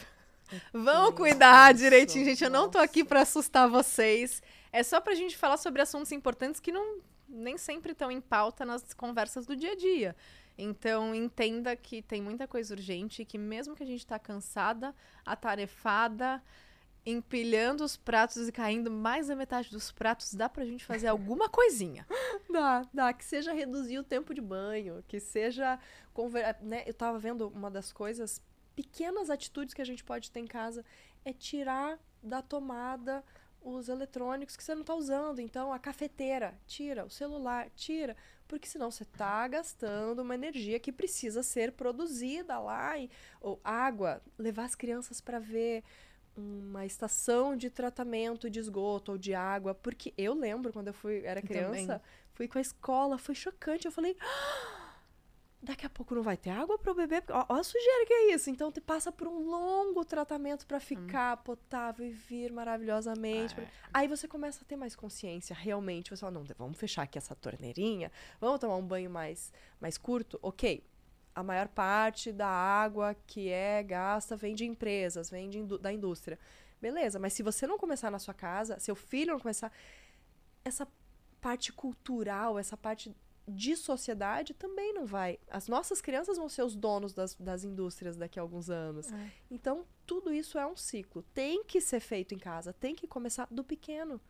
vão 0.74 1.12
cuidar 1.12 1.76
direitinho, 1.76 2.26
gente. 2.26 2.44
Eu 2.44 2.50
não 2.50 2.68
tô 2.68 2.80
aqui 2.80 3.04
para 3.04 3.22
assustar 3.22 3.70
vocês. 3.70 4.42
É 4.74 4.82
só 4.82 5.00
pra 5.00 5.14
gente 5.14 5.38
falar 5.38 5.58
sobre 5.58 5.84
assuntos 5.84 6.12
importantes 6.12 6.60
que 6.60 6.72
não 6.72 7.02
nem 7.28 7.56
sempre 7.60 7.92
estão 7.92 8.10
em 8.10 8.20
pauta 8.20 8.66
nas 8.66 8.94
conversas 8.96 9.46
do 9.46 9.56
dia 9.56 9.74
a 9.74 9.76
dia. 9.76 10.16
Então, 10.58 11.14
entenda 11.14 11.76
que 11.76 12.02
tem 12.02 12.20
muita 12.20 12.48
coisa 12.48 12.74
urgente 12.74 13.22
e 13.22 13.26
que 13.26 13.38
mesmo 13.38 13.76
que 13.76 13.84
a 13.84 13.86
gente 13.86 14.08
tá 14.08 14.18
cansada, 14.18 14.96
atarefada, 15.24 16.42
empilhando 17.10 17.84
os 17.84 17.98
pratos 17.98 18.48
e 18.48 18.52
caindo 18.52 18.92
mais 18.92 19.28
da 19.28 19.36
metade 19.36 19.70
dos 19.72 19.92
pratos, 19.92 20.34
dá 20.34 20.48
pra 20.48 20.66
gente 20.66 20.86
fazer 20.86 21.08
alguma 21.08 21.48
coisinha. 21.50 22.06
dá, 22.50 22.88
dá. 22.94 23.14
Que 23.14 23.26
seja 23.26 23.54
reduzir 23.54 24.00
o 24.00 24.04
tempo 24.04 24.34
de 24.34 24.42
banho, 24.42 25.04
que 25.08 25.20
seja. 25.20 25.80
Conver... 26.14 26.58
Né? 26.62 26.84
Eu 26.86 26.94
tava 26.94 27.20
vendo 27.20 27.48
uma 27.50 27.70
das 27.70 27.92
coisas, 27.92 28.42
pequenas 28.76 29.30
atitudes 29.30 29.74
que 29.74 29.82
a 29.82 29.86
gente 29.86 30.04
pode 30.04 30.32
ter 30.32 30.40
em 30.40 30.48
casa, 30.48 30.86
é 31.24 31.34
tirar 31.34 32.00
da 32.22 32.42
tomada 32.42 33.24
os 33.62 33.90
eletrônicos 33.90 34.56
que 34.56 34.64
você 34.64 34.74
não 34.74 34.82
está 34.82 34.96
usando. 34.96 35.40
Então, 35.40 35.74
a 35.74 35.80
cafeteira, 35.80 36.58
tira. 36.66 37.06
O 37.06 37.10
celular, 37.10 37.70
tira. 37.76 38.16
Porque 38.48 38.68
senão 38.68 38.90
você 38.90 39.04
está 39.04 39.48
gastando 39.48 40.20
uma 40.20 40.34
energia 40.34 40.80
que 40.80 40.92
precisa 40.92 41.44
ser 41.44 41.74
produzida 41.74 42.58
lá. 42.60 42.98
E, 42.98 43.10
ou 43.42 43.60
água, 43.64 44.22
levar 44.38 44.66
as 44.66 44.76
crianças 44.76 45.22
para 45.22 45.40
ver 45.40 45.84
uma 46.40 46.86
estação 46.86 47.56
de 47.56 47.70
tratamento 47.70 48.50
de 48.50 48.60
esgoto 48.60 49.14
ou 49.14 49.18
de 49.18 49.34
água, 49.34 49.74
porque 49.74 50.14
eu 50.18 50.34
lembro 50.34 50.72
quando 50.72 50.88
eu 50.88 50.94
fui 50.94 51.22
era 51.24 51.42
criança, 51.42 52.02
fui 52.34 52.48
com 52.48 52.58
a 52.58 52.62
escola, 52.62 53.18
foi 53.18 53.36
chocante. 53.36 53.86
Eu 53.86 53.92
falei, 53.92 54.16
ah, 54.20 54.90
daqui 55.62 55.86
a 55.86 55.90
pouco 55.90 56.16
não 56.16 56.24
vai 56.24 56.38
ter 56.38 56.50
água 56.50 56.78
para 56.78 56.92
o 56.92 56.96
bebê, 56.96 57.22
olha 57.30 57.60
a 57.60 57.64
sujeira 57.64 58.06
que 58.06 58.14
é 58.14 58.34
isso. 58.34 58.50
Então 58.50 58.72
te 58.72 58.80
passa 58.80 59.12
por 59.12 59.28
um 59.28 59.50
longo 59.50 60.06
tratamento 60.06 60.66
para 60.66 60.80
ficar 60.80 61.38
hum. 61.38 61.42
potável 61.44 62.06
e 62.06 62.12
vir 62.12 62.52
maravilhosamente. 62.52 63.60
É. 63.60 63.68
Aí 63.94 64.08
você 64.08 64.28
começa 64.28 64.64
a 64.64 64.66
ter 64.66 64.76
mais 64.76 64.96
consciência, 64.96 65.56
realmente. 65.56 66.10
Você 66.10 66.22
fala, 66.22 66.32
não, 66.32 66.46
vamos 66.58 66.78
fechar 66.78 67.04
aqui 67.04 67.18
essa 67.18 67.36
torneirinha, 67.36 68.12
vamos 68.40 68.60
tomar 68.60 68.78
um 68.78 68.86
banho 68.86 69.10
mais 69.10 69.52
mais 69.80 69.98
curto, 69.98 70.40
ok? 70.42 70.84
A 71.40 71.44
maior 71.44 71.68
parte 71.68 72.32
da 72.32 72.48
água 72.48 73.16
que 73.26 73.50
é 73.50 73.82
gasta 73.82 74.36
vem 74.36 74.54
de 74.54 74.66
empresas, 74.66 75.30
vem 75.30 75.50
de, 75.50 75.64
da 75.80 75.92
indústria. 75.92 76.38
Beleza, 76.82 77.20
mas 77.20 77.34
se 77.34 77.44
você 77.44 77.66
não 77.66 77.78
começar 77.78 78.12
na 78.12 78.20
sua 78.20 78.34
casa, 78.34 78.80
seu 78.80 78.96
filho 78.96 79.34
não 79.34 79.40
começar, 79.40 79.72
essa 80.64 80.88
parte 81.42 81.72
cultural, 81.72 82.60
essa 82.60 82.76
parte 82.76 83.16
de 83.48 83.76
sociedade 83.76 84.54
também 84.54 84.94
não 84.94 85.06
vai. 85.06 85.40
As 85.50 85.68
nossas 85.68 86.02
crianças 86.02 86.38
vão 86.38 86.48
ser 86.48 86.64
os 86.64 86.76
donos 86.76 87.14
das, 87.14 87.36
das 87.36 87.64
indústrias 87.64 88.16
daqui 88.16 88.38
a 88.38 88.42
alguns 88.42 88.70
anos. 88.70 89.12
É. 89.12 89.32
Então, 89.50 89.86
tudo 90.06 90.32
isso 90.32 90.58
é 90.58 90.68
um 90.68 90.76
ciclo. 90.76 91.24
Tem 91.34 91.64
que 91.64 91.82
ser 91.82 92.00
feito 92.00 92.36
em 92.36 92.40
casa, 92.40 92.74
tem 92.74 92.94
que 92.94 93.08
começar 93.08 93.48
do 93.50 93.64
pequeno 93.64 94.22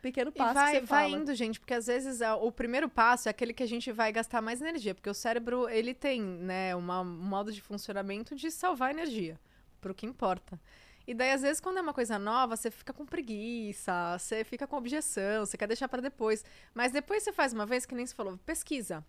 pequeno 0.00 0.32
passo 0.32 0.52
e 0.52 0.54
vai, 0.54 0.72
que 0.72 0.80
você 0.80 0.86
vai 0.86 1.10
indo, 1.10 1.34
gente, 1.34 1.60
porque 1.60 1.74
às 1.74 1.86
vezes 1.86 2.20
o 2.40 2.52
primeiro 2.52 2.88
passo 2.88 3.28
é 3.28 3.30
aquele 3.30 3.52
que 3.52 3.62
a 3.62 3.68
gente 3.68 3.90
vai 3.92 4.12
gastar 4.12 4.40
mais 4.40 4.60
energia, 4.60 4.94
porque 4.94 5.10
o 5.10 5.14
cérebro, 5.14 5.68
ele 5.68 5.94
tem, 5.94 6.20
né, 6.22 6.74
uma, 6.74 7.00
um 7.00 7.04
modo 7.04 7.52
de 7.52 7.60
funcionamento 7.60 8.34
de 8.34 8.50
salvar 8.50 8.90
energia, 8.90 9.38
pro 9.80 9.94
que 9.94 10.06
importa. 10.06 10.58
E 11.06 11.14
daí, 11.14 11.32
às 11.32 11.40
vezes, 11.40 11.58
quando 11.58 11.78
é 11.78 11.80
uma 11.80 11.94
coisa 11.94 12.18
nova, 12.18 12.54
você 12.54 12.70
fica 12.70 12.92
com 12.92 13.06
preguiça, 13.06 14.18
você 14.18 14.44
fica 14.44 14.66
com 14.66 14.76
objeção, 14.76 15.46
você 15.46 15.56
quer 15.56 15.66
deixar 15.66 15.88
para 15.88 16.02
depois. 16.02 16.44
Mas 16.74 16.92
depois 16.92 17.22
você 17.22 17.32
faz 17.32 17.54
uma 17.54 17.64
vez, 17.64 17.86
que 17.86 17.94
nem 17.94 18.04
você 18.04 18.14
falou, 18.14 18.36
pesquisa. 18.44 19.02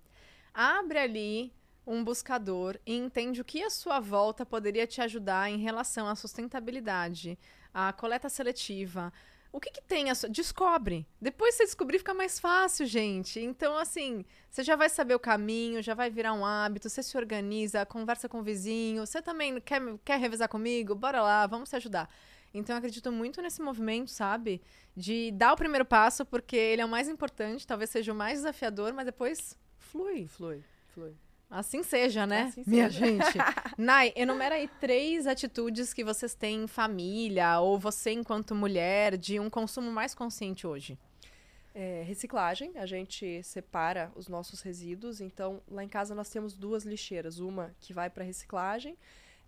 Abre 0.54 0.98
ali 0.98 1.54
um 1.86 2.02
buscador 2.02 2.80
e 2.86 2.96
entende 2.96 3.42
o 3.42 3.44
que 3.44 3.62
a 3.64 3.70
sua 3.70 4.00
volta 4.00 4.46
poderia 4.46 4.88
te 4.88 5.02
ajudar 5.02 5.50
em 5.50 5.58
relação 5.58 6.08
à 6.08 6.16
sustentabilidade, 6.16 7.38
à 7.74 7.92
coleta 7.92 8.30
seletiva, 8.30 9.12
o 9.52 9.60
que, 9.60 9.72
que 9.72 9.82
tem? 9.82 10.10
A 10.10 10.16
sua... 10.16 10.30
Descobre. 10.30 11.08
Depois 11.20 11.56
você 11.56 11.66
descobrir, 11.66 11.98
fica 11.98 12.14
mais 12.14 12.40
fácil, 12.40 12.86
gente. 12.86 13.40
Então, 13.40 13.78
assim, 13.78 14.24
você 14.50 14.64
já 14.64 14.76
vai 14.76 14.90
saber 14.90 15.16
o 15.16 15.20
caminho, 15.20 15.82
já 15.82 15.94
vai 15.94 16.10
virar 16.10 16.34
um 16.34 16.46
hábito, 16.46 16.90
você 16.90 17.02
se 17.02 17.18
organiza, 17.18 17.86
conversa 17.86 18.30
com 18.30 18.40
o 18.40 18.44
vizinho. 18.44 19.06
Você 19.06 19.22
também 19.22 19.60
quer, 19.60 19.82
quer 20.06 20.20
revisar 20.20 20.48
comigo? 20.48 20.94
Bora 20.94 21.22
lá, 21.22 21.48
vamos 21.48 21.70
se 21.70 21.76
ajudar. 21.76 22.10
Então, 22.54 22.76
eu 22.76 22.78
acredito 22.78 23.12
muito 23.12 23.42
nesse 23.42 23.62
movimento, 23.62 24.12
sabe? 24.12 24.62
De 24.96 25.32
dar 25.32 25.54
o 25.54 25.58
primeiro 25.58 25.86
passo, 25.86 26.26
porque 26.26 26.56
ele 26.56 26.82
é 26.82 26.86
o 26.86 26.90
mais 26.90 27.08
importante, 27.08 27.66
talvez 27.66 27.90
seja 27.90 28.12
o 28.12 28.16
mais 28.16 28.40
desafiador, 28.40 28.94
mas 28.94 29.06
depois 29.06 29.58
flui. 29.78 30.28
Flui, 30.28 30.64
flui. 30.94 31.16
Assim 31.50 31.82
seja, 31.82 32.28
né? 32.28 32.44
Assim 32.44 32.64
Minha 32.68 32.92
seja. 32.92 33.06
gente. 33.06 33.38
Nai, 33.78 34.14
enumera 34.16 34.56
aí 34.56 34.68
três 34.80 35.26
atitudes 35.26 35.94
que 35.94 36.04
vocês 36.04 36.36
têm 36.36 36.64
em 36.64 36.68
família 36.68 37.60
ou 37.60 37.80
você 37.80 38.12
enquanto 38.12 38.54
mulher 38.54 39.18
de 39.18 39.40
um 39.40 39.50
consumo 39.50 39.92
mais 39.92 40.14
consciente 40.14 40.68
hoje. 40.68 40.98
É, 41.74 42.04
reciclagem, 42.06 42.78
a 42.78 42.86
gente 42.86 43.42
separa 43.42 44.12
os 44.16 44.28
nossos 44.28 44.62
resíduos. 44.62 45.22
Então, 45.22 45.62
lá 45.68 45.84
em 45.84 45.90
casa 45.90 46.14
nós 46.14 46.30
temos 46.30 46.54
duas 46.54 46.84
lixeiras, 46.84 47.40
uma 47.40 47.74
que 47.80 47.94
vai 47.94 48.10
para 48.10 48.24
reciclagem 48.24 48.96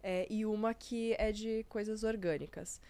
é, 0.01 0.25
e 0.29 0.45
uma 0.45 0.73
que 0.73 1.15
é 1.19 1.31
de 1.31 1.65
coisas 1.69 2.03
orgânicas. 2.03 2.81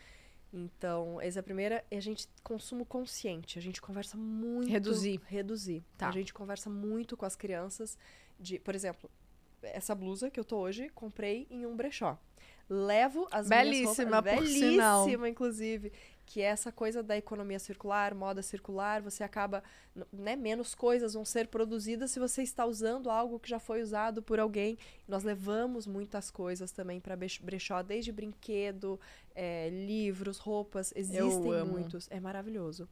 Então, 0.54 1.20
essa 1.22 1.40
é 1.40 1.42
a 1.42 1.44
primeira 1.44 1.84
é 1.90 1.98
a 1.98 2.02
gente 2.02 2.28
consumo 2.44 2.86
consciente. 2.86 3.58
A 3.58 3.62
gente 3.62 3.82
conversa 3.82 4.18
muito. 4.18 4.70
Reduzir. 4.70 5.20
Reduzir. 5.26 5.84
Tá. 5.98 6.10
A 6.10 6.12
gente 6.12 6.34
conversa 6.34 6.70
muito 6.70 7.16
com 7.16 7.26
as 7.26 7.36
crianças 7.36 7.98
de, 8.42 8.60
por 8.60 8.76
exemplo, 8.76 9.10
essa 9.62 9.94
blusa 9.94 10.30
que 10.30 10.40
eu 10.40 10.44
tô 10.44 10.58
hoje, 10.58 10.90
comprei 10.90 11.48
em 11.50 11.66
um 11.66 11.76
brechó. 11.76 12.18
Levo 12.68 13.28
as 13.32 13.48
belíssima, 13.48 14.22
minhas 14.22 14.26
roupas, 14.26 14.40
belíssima, 14.54 15.30
inclusive, 15.30 15.92
que 16.26 16.42
é 16.42 16.46
essa 16.46 16.72
coisa 16.72 17.04
da 17.04 17.18
economia 17.18 17.60
circular, 17.60 18.16
moda 18.16 18.42
circular, 18.42 19.02
você 19.02 19.24
acaba, 19.24 19.62
né, 20.14 20.38
menos 20.38 20.74
coisas 20.74 21.14
vão 21.14 21.26
ser 21.26 21.50
produzidas 21.50 22.12
se 22.12 22.20
você 22.20 22.42
está 22.42 22.66
usando 22.66 23.10
algo 23.10 23.38
que 23.38 23.50
já 23.50 23.60
foi 23.60 23.82
usado 23.82 24.22
por 24.22 24.40
alguém. 24.40 24.78
Nós 25.06 25.24
levamos 25.24 25.86
muitas 25.86 26.32
coisas 26.32 26.72
também 26.72 27.02
para 27.02 27.18
brechó, 27.42 27.82
desde 27.84 28.14
brinquedo, 28.14 28.98
é, 29.36 29.70
livros, 29.70 30.38
roupas, 30.38 30.94
existem 30.96 31.66
muitos. 31.66 32.08
É 32.10 32.22
maravilhoso. 32.22 32.88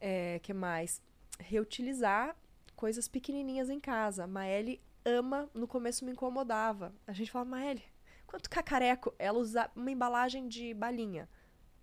É, 0.00 0.40
que 0.42 0.54
mais? 0.54 1.02
Reutilizar 1.38 2.34
coisas 2.80 3.06
pequenininhas 3.06 3.68
em 3.68 3.78
casa. 3.78 4.24
A 4.24 4.26
Maeli 4.26 4.80
ama, 5.04 5.50
no 5.52 5.68
começo 5.68 6.02
me 6.02 6.12
incomodava. 6.12 6.94
A 7.06 7.12
gente 7.12 7.30
fala, 7.30 7.44
Maeli, 7.44 7.84
quanto 8.26 8.48
cacareco? 8.48 9.14
Ela 9.18 9.38
usa 9.38 9.70
uma 9.76 9.90
embalagem 9.90 10.48
de 10.48 10.72
balinha. 10.72 11.28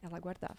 Ela 0.01 0.19
guardava. 0.19 0.57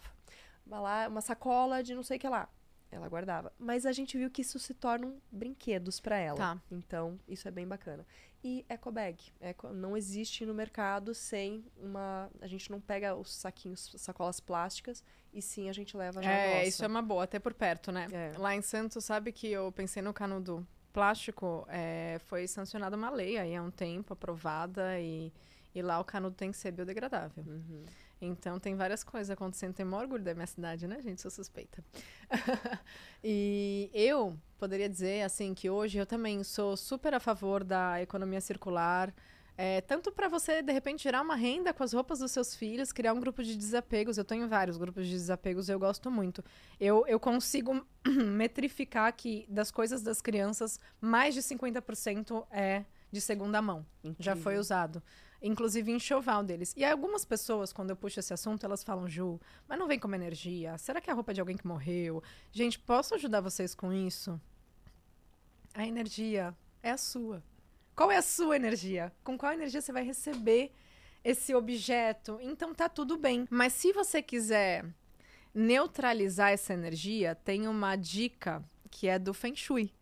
Uma 0.65 1.19
sacola 1.19 1.83
de 1.83 1.93
não 1.93 2.03
sei 2.03 2.15
o 2.15 2.19
que 2.21 2.29
lá. 2.29 2.47
Ela 2.91 3.07
guardava. 3.07 3.53
Mas 3.59 3.85
a 3.85 3.91
gente 3.91 4.17
viu 4.17 4.29
que 4.31 4.41
isso 4.41 4.57
se 4.57 4.73
tornam 4.73 5.21
brinquedos 5.31 5.99
para 5.99 6.17
ela. 6.17 6.37
Tá. 6.37 6.61
Então, 6.71 7.19
isso 7.27 7.47
é 7.47 7.51
bem 7.51 7.67
bacana. 7.67 8.05
E 8.43 8.65
eco 8.69 8.91
bag. 8.91 9.21
Eco, 9.39 9.69
não 9.69 9.95
existe 9.95 10.45
no 10.45 10.53
mercado 10.53 11.13
sem 11.13 11.63
uma. 11.77 12.29
A 12.41 12.47
gente 12.47 12.71
não 12.71 12.79
pega 12.79 13.15
os 13.15 13.33
saquinhos, 13.35 13.93
sacolas 13.97 14.39
plásticas, 14.39 15.03
e 15.33 15.41
sim 15.41 15.69
a 15.69 15.73
gente 15.73 15.95
leva 15.95 16.23
já 16.23 16.31
É, 16.31 16.67
isso 16.67 16.83
é 16.83 16.87
uma 16.87 17.01
boa, 17.01 17.25
até 17.25 17.37
por 17.37 17.53
perto, 17.53 17.91
né? 17.91 18.07
É. 18.11 18.37
Lá 18.37 18.55
em 18.55 18.61
Santos, 18.61 19.03
sabe 19.03 19.31
que 19.31 19.47
eu 19.47 19.71
pensei 19.71 20.01
no 20.01 20.13
canudo 20.13 20.65
plástico, 20.93 21.67
é, 21.69 22.17
foi 22.25 22.47
sancionada 22.47 22.95
uma 22.95 23.09
lei 23.09 23.37
aí 23.37 23.55
há 23.55 23.61
um 23.61 23.71
tempo, 23.71 24.13
aprovada, 24.13 24.99
e, 24.99 25.31
e 25.75 25.81
lá 25.81 25.99
o 25.99 26.05
canudo 26.05 26.35
tem 26.35 26.51
que 26.51 26.57
ser 26.57 26.71
biodegradável. 26.71 27.43
Uhum. 27.45 27.83
Então 28.21 28.59
tem 28.59 28.75
várias 28.75 29.03
coisas 29.03 29.29
acontecendo. 29.29 29.73
Tem 29.73 29.85
maior 29.85 30.03
orgulho 30.03 30.23
da 30.23 30.33
minha 30.33 30.47
cidade, 30.47 30.87
né, 30.87 31.01
gente? 31.01 31.21
Sou 31.21 31.31
suspeita. 31.31 31.83
e 33.23 33.89
eu 33.93 34.37
poderia 34.57 34.89
dizer, 34.89 35.23
assim, 35.23 35.53
que 35.53 35.69
hoje 35.69 35.97
eu 35.97 36.05
também 36.05 36.43
sou 36.43 36.75
super 36.75 37.13
a 37.13 37.19
favor 37.19 37.63
da 37.63 38.01
economia 38.01 38.41
circular. 38.41 39.13
É, 39.57 39.81
tanto 39.81 40.09
para 40.11 40.29
você, 40.29 40.61
de 40.61 40.71
repente, 40.71 41.03
gerar 41.03 41.21
uma 41.21 41.35
renda 41.35 41.73
com 41.73 41.83
as 41.83 41.91
roupas 41.91 42.19
dos 42.19 42.31
seus 42.31 42.55
filhos, 42.55 42.93
criar 42.93 43.13
um 43.13 43.19
grupo 43.19 43.43
de 43.43 43.57
desapegos. 43.57 44.17
Eu 44.17 44.23
tenho 44.23 44.47
vários 44.47 44.77
grupos 44.77 45.05
de 45.05 45.11
desapegos, 45.11 45.67
eu 45.67 45.77
gosto 45.77 46.09
muito. 46.09 46.43
Eu, 46.79 47.05
eu 47.07 47.19
consigo 47.19 47.85
metrificar 48.07 49.13
que 49.13 49.45
das 49.49 49.69
coisas 49.69 50.01
das 50.01 50.21
crianças, 50.21 50.79
mais 51.01 51.33
de 51.33 51.41
50% 51.41 52.45
é 52.51 52.85
de 53.11 53.19
segunda 53.19 53.61
mão. 53.61 53.85
Incrível. 54.03 54.23
Já 54.23 54.35
foi 54.35 54.57
usado 54.57 55.03
inclusive 55.41 55.91
enxoval 55.91 56.43
deles. 56.43 56.73
E 56.75 56.83
algumas 56.83 57.25
pessoas, 57.25 57.71
quando 57.71 57.91
eu 57.91 57.95
puxo 57.95 58.19
esse 58.19 58.33
assunto, 58.33 58.65
elas 58.65 58.83
falam, 58.83 59.07
Ju, 59.07 59.39
mas 59.67 59.79
não 59.79 59.87
vem 59.87 59.99
como 59.99 60.15
energia? 60.15 60.77
Será 60.77 60.99
que 60.99 61.09
é 61.09 61.13
a 61.13 61.15
roupa 61.15 61.33
de 61.33 61.39
alguém 61.39 61.57
que 61.57 61.67
morreu? 61.67 62.21
Gente, 62.51 62.79
posso 62.79 63.15
ajudar 63.15 63.41
vocês 63.41 63.73
com 63.73 63.91
isso? 63.93 64.39
A 65.73 65.85
energia 65.85 66.55
é 66.81 66.91
a 66.91 66.97
sua. 66.97 67.43
Qual 67.95 68.11
é 68.11 68.17
a 68.17 68.21
sua 68.21 68.55
energia? 68.55 69.11
Com 69.23 69.37
qual 69.37 69.53
energia 69.53 69.81
você 69.81 69.91
vai 69.91 70.03
receber 70.03 70.71
esse 71.23 71.53
objeto? 71.53 72.39
Então 72.41 72.73
tá 72.73 72.87
tudo 72.89 73.17
bem. 73.17 73.47
Mas 73.49 73.73
se 73.73 73.91
você 73.91 74.21
quiser 74.21 74.85
neutralizar 75.53 76.51
essa 76.51 76.73
energia, 76.73 77.35
tem 77.35 77.67
uma 77.67 77.95
dica 77.95 78.63
que 78.89 79.07
é 79.07 79.19
do 79.19 79.33
Feng 79.33 79.55
Shui 79.55 79.93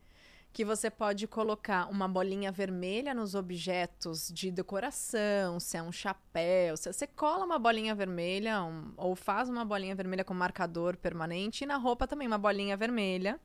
que 0.58 0.66
você 0.66 0.90
pode 0.90 1.28
colocar 1.28 1.88
uma 1.88 2.08
bolinha 2.08 2.52
vermelha 2.52 3.14
nos 3.14 3.36
objetos 3.36 4.28
de 4.34 4.50
decoração, 4.50 5.60
se 5.60 5.78
é 5.78 5.84
um 5.84 5.92
chapéu, 5.92 6.76
se 6.76 6.92
você 6.92 7.06
cola 7.06 7.46
uma 7.46 7.60
bolinha 7.60 7.94
vermelha 7.94 8.64
um, 8.64 8.92
ou 8.98 9.16
faz 9.16 9.50
uma 9.50 9.64
bolinha 9.64 9.94
vermelha 9.94 10.24
com 10.24 10.34
marcador 10.34 10.98
permanente 10.98 11.64
e 11.64 11.68
na 11.68 11.78
roupa 11.78 12.08
também 12.08 12.28
uma 12.28 12.40
bolinha 12.40 12.76
vermelha. 12.76 13.40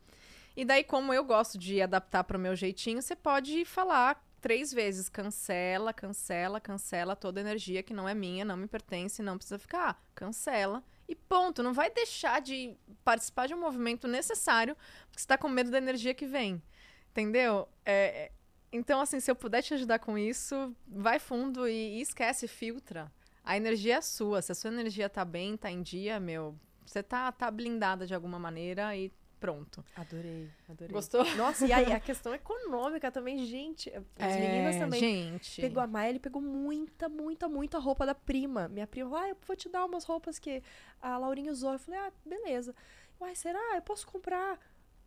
E 0.57 0.65
daí, 0.65 0.83
como 0.83 1.13
eu 1.13 1.23
gosto 1.23 1.59
de 1.59 1.83
adaptar 1.83 2.25
para 2.25 2.39
o 2.39 2.41
meu 2.41 2.57
jeitinho, 2.57 3.03
você 3.03 3.15
pode 3.15 3.63
falar 3.67 4.27
três 4.41 4.73
vezes: 4.73 5.11
cancela, 5.11 5.93
cancela, 5.93 6.59
cancela 6.63 7.15
toda 7.15 7.43
energia 7.43 7.83
que 7.83 7.93
não 7.93 8.09
é 8.09 8.15
minha, 8.15 8.43
não 8.43 8.57
me 8.57 8.67
pertence, 8.67 9.23
não 9.23 9.37
precisa 9.37 9.59
ficar. 9.59 10.03
Cancela. 10.15 10.83
E 11.07 11.15
ponto. 11.15 11.63
Não 11.63 11.75
vai 11.75 11.91
deixar 11.91 12.41
de 12.41 12.75
participar 13.05 13.49
de 13.49 13.55
um 13.55 13.61
movimento 13.61 14.09
necessário 14.09 14.75
porque 15.11 15.21
você 15.21 15.25
está 15.25 15.37
com 15.37 15.47
medo 15.47 15.71
da 15.71 15.77
energia 15.77 16.15
que 16.15 16.27
vem. 16.27 16.63
Entendeu? 17.13 17.69
É, 17.85 17.93
é, 17.93 18.33
então, 18.73 19.01
assim, 19.01 19.21
se 19.21 19.31
eu 19.31 19.37
puder 19.37 19.63
te 19.63 19.75
ajudar 19.75 19.99
com 19.99 20.17
isso, 20.17 20.75
vai 20.89 21.19
fundo 21.19 21.69
e, 21.69 21.99
e, 21.99 22.01
esquece, 22.01 22.49
filtra. 22.49 23.13
A 23.45 23.57
energia 23.57 23.97
é 23.97 24.01
sua. 24.01 24.41
Se 24.41 24.53
a 24.53 24.55
sua 24.55 24.71
energia 24.71 25.09
tá 25.11 25.25
bem, 25.25 25.57
tá 25.57 25.71
em 25.71 25.83
dia, 25.83 26.19
meu, 26.19 26.59
você 26.87 27.03
tá, 27.03 27.31
tá 27.31 27.51
blindada 27.51 28.07
de 28.07 28.15
alguma 28.15 28.39
maneira 28.39 28.97
e 28.97 29.13
pronto. 29.39 29.85
Adorei, 29.97 30.49
adorei. 30.69 30.93
Gostou? 30.93 31.25
Nossa, 31.37 31.67
e 31.67 31.73
aí 31.73 31.93
a 31.93 31.99
questão 31.99 32.33
econômica 32.33 33.11
também, 33.11 33.45
gente. 33.45 33.93
As 34.17 34.33
é, 34.33 34.41
meninas 34.41 34.77
também. 34.77 35.01
Gente. 35.01 35.61
Pegou 35.61 35.83
a 35.83 35.87
Maia, 35.87 36.11
ele 36.11 36.21
pegou 36.21 36.41
muita, 36.41 37.09
muita, 37.09 37.49
muita 37.49 37.79
roupa 37.79 38.07
da 38.07 38.15
prima. 38.15 38.69
Minha 38.69 38.87
prima 38.87 39.11
falou: 39.11 39.25
ah, 39.25 39.29
eu 39.29 39.37
vou 39.45 39.57
te 39.57 39.69
dar 39.69 39.85
umas 39.85 40.05
roupas 40.05 40.39
que 40.39 40.63
a 41.01 41.19
Laurinha 41.19 41.51
usou. 41.51 41.73
Eu 41.73 41.79
falei: 41.79 41.99
ah, 41.99 42.13
beleza. 42.25 42.75
Uai, 43.21 43.35
será? 43.35 43.75
Eu 43.75 43.83
posso 43.83 44.07
comprar? 44.07 44.59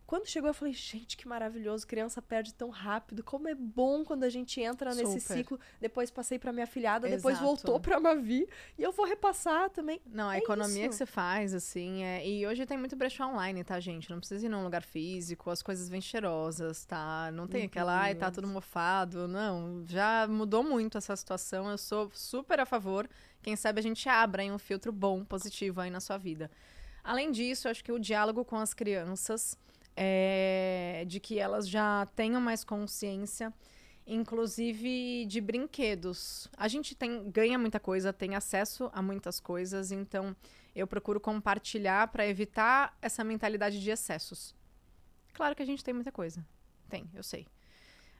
Quando 0.06 0.28
chegou, 0.28 0.48
eu 0.48 0.54
falei, 0.54 0.72
gente, 0.72 1.16
que 1.16 1.26
maravilhoso, 1.26 1.84
criança 1.84 2.22
perde 2.22 2.54
tão 2.54 2.70
rápido. 2.70 3.24
Como 3.24 3.48
é 3.48 3.54
bom 3.56 4.04
quando 4.04 4.22
a 4.22 4.28
gente 4.28 4.60
entra 4.60 4.94
nesse 4.94 5.20
Super. 5.20 5.36
ciclo. 5.36 5.60
Depois 5.80 6.12
passei 6.12 6.38
para 6.38 6.52
minha 6.52 6.66
filhada, 6.66 7.08
Exato. 7.08 7.16
depois 7.16 7.38
voltou 7.40 7.80
para 7.80 7.98
Mavi. 7.98 8.48
E 8.78 8.82
eu 8.84 8.92
vou 8.92 9.04
repassar 9.04 9.68
também. 9.70 10.00
Não, 10.06 10.28
a 10.28 10.36
é 10.36 10.38
economia 10.38 10.82
isso. 10.82 10.90
que 10.90 10.94
você 10.94 11.06
faz, 11.06 11.52
assim. 11.52 12.04
É... 12.04 12.24
E 12.24 12.46
hoje 12.46 12.64
tem 12.66 12.78
muito 12.78 12.94
brechó 12.94 13.26
online, 13.26 13.64
tá, 13.64 13.80
gente? 13.80 14.08
Não 14.08 14.18
precisa 14.18 14.46
ir 14.46 14.48
num 14.48 14.62
lugar 14.62 14.82
físico, 14.82 15.50
as 15.50 15.60
coisas 15.60 15.88
vêm 15.88 16.00
cheirosas, 16.00 16.84
tá? 16.84 17.30
Não 17.32 17.48
tem 17.48 17.64
aquela, 17.64 18.00
ai, 18.00 18.14
tá 18.14 18.30
tudo 18.30 18.46
mofado. 18.46 19.26
Não, 19.26 19.84
já 19.88 20.28
mudou 20.28 20.62
muito 20.62 20.98
essa 20.98 21.16
situação. 21.16 21.68
Eu 21.68 21.78
sou 21.78 22.08
super 22.14 22.60
a 22.60 22.66
favor. 22.66 23.08
Quem 23.42 23.56
sabe 23.56 23.80
a 23.80 23.82
gente 23.82 24.08
abra 24.08 24.44
em 24.44 24.52
um 24.52 24.58
filtro 24.58 24.92
bom, 24.92 25.24
positivo 25.24 25.80
aí 25.80 25.90
na 25.90 25.98
sua 25.98 26.16
vida. 26.16 26.48
Além 27.02 27.32
disso, 27.32 27.66
eu 27.66 27.70
acho 27.72 27.82
que 27.82 27.90
o 27.90 27.98
diálogo 27.98 28.44
com 28.44 28.56
as 28.56 28.72
crianças 28.72 29.56
é, 29.96 31.04
de 31.06 31.18
que 31.18 31.38
elas 31.38 31.68
já 31.68 32.06
tenham 32.14 32.40
mais 32.40 32.62
consciência, 32.62 33.52
inclusive 34.06 35.24
de 35.26 35.40
brinquedos. 35.40 36.48
A 36.56 36.68
gente 36.68 36.94
tem, 36.94 37.30
ganha 37.30 37.58
muita 37.58 37.80
coisa, 37.80 38.12
tem 38.12 38.34
acesso 38.34 38.90
a 38.92 39.00
muitas 39.00 39.40
coisas, 39.40 39.90
então 39.90 40.36
eu 40.74 40.86
procuro 40.86 41.18
compartilhar 41.18 42.08
para 42.08 42.26
evitar 42.26 42.96
essa 43.00 43.24
mentalidade 43.24 43.80
de 43.80 43.90
excessos. 43.90 44.54
Claro 45.32 45.56
que 45.56 45.62
a 45.62 45.66
gente 45.66 45.82
tem 45.82 45.94
muita 45.94 46.12
coisa. 46.12 46.46
Tem, 46.88 47.08
eu 47.14 47.22
sei. 47.22 47.46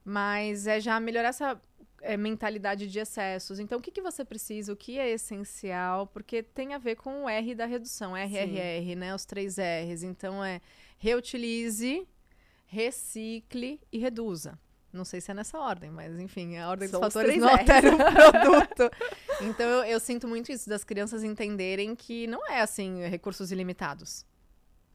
Mas 0.04 0.66
é 0.66 0.80
já 0.80 0.98
melhorar 0.98 1.28
essa 1.28 1.60
é, 2.00 2.16
mentalidade 2.16 2.86
de 2.86 2.98
excessos. 2.98 3.58
Então, 3.58 3.78
o 3.78 3.82
que, 3.82 3.90
que 3.90 4.00
você 4.00 4.24
precisa? 4.24 4.72
O 4.72 4.76
que 4.76 4.98
é 4.98 5.10
essencial? 5.10 6.06
Porque 6.06 6.42
tem 6.42 6.74
a 6.74 6.78
ver 6.78 6.96
com 6.96 7.24
o 7.24 7.28
R 7.28 7.54
da 7.54 7.66
redução, 7.66 8.16
RRR, 8.16 8.86
Sim. 8.86 8.94
né? 8.94 9.14
Os 9.14 9.24
três 9.24 9.56
R's. 9.58 10.02
Então, 10.02 10.44
é 10.44 10.60
reutilize, 10.98 12.06
recicle 12.66 13.80
e 13.92 13.98
reduza. 13.98 14.58
Não 14.92 15.04
sei 15.04 15.20
se 15.20 15.30
é 15.30 15.34
nessa 15.34 15.58
ordem, 15.58 15.90
mas 15.90 16.18
enfim, 16.18 16.56
a 16.56 16.70
ordem 16.70 16.88
São 16.88 17.00
dos 17.00 17.12
fatores 17.12 17.36
não 17.38 17.48
altera 17.48 17.94
o 17.94 17.96
produto. 17.96 18.90
então 19.42 19.66
eu, 19.66 19.84
eu, 19.84 20.00
sinto 20.00 20.26
muito 20.26 20.50
isso, 20.50 20.68
das 20.68 20.84
crianças 20.84 21.22
entenderem 21.22 21.94
que 21.94 22.26
não 22.26 22.46
é 22.50 22.60
assim, 22.62 23.06
recursos 23.06 23.52
ilimitados. 23.52 24.24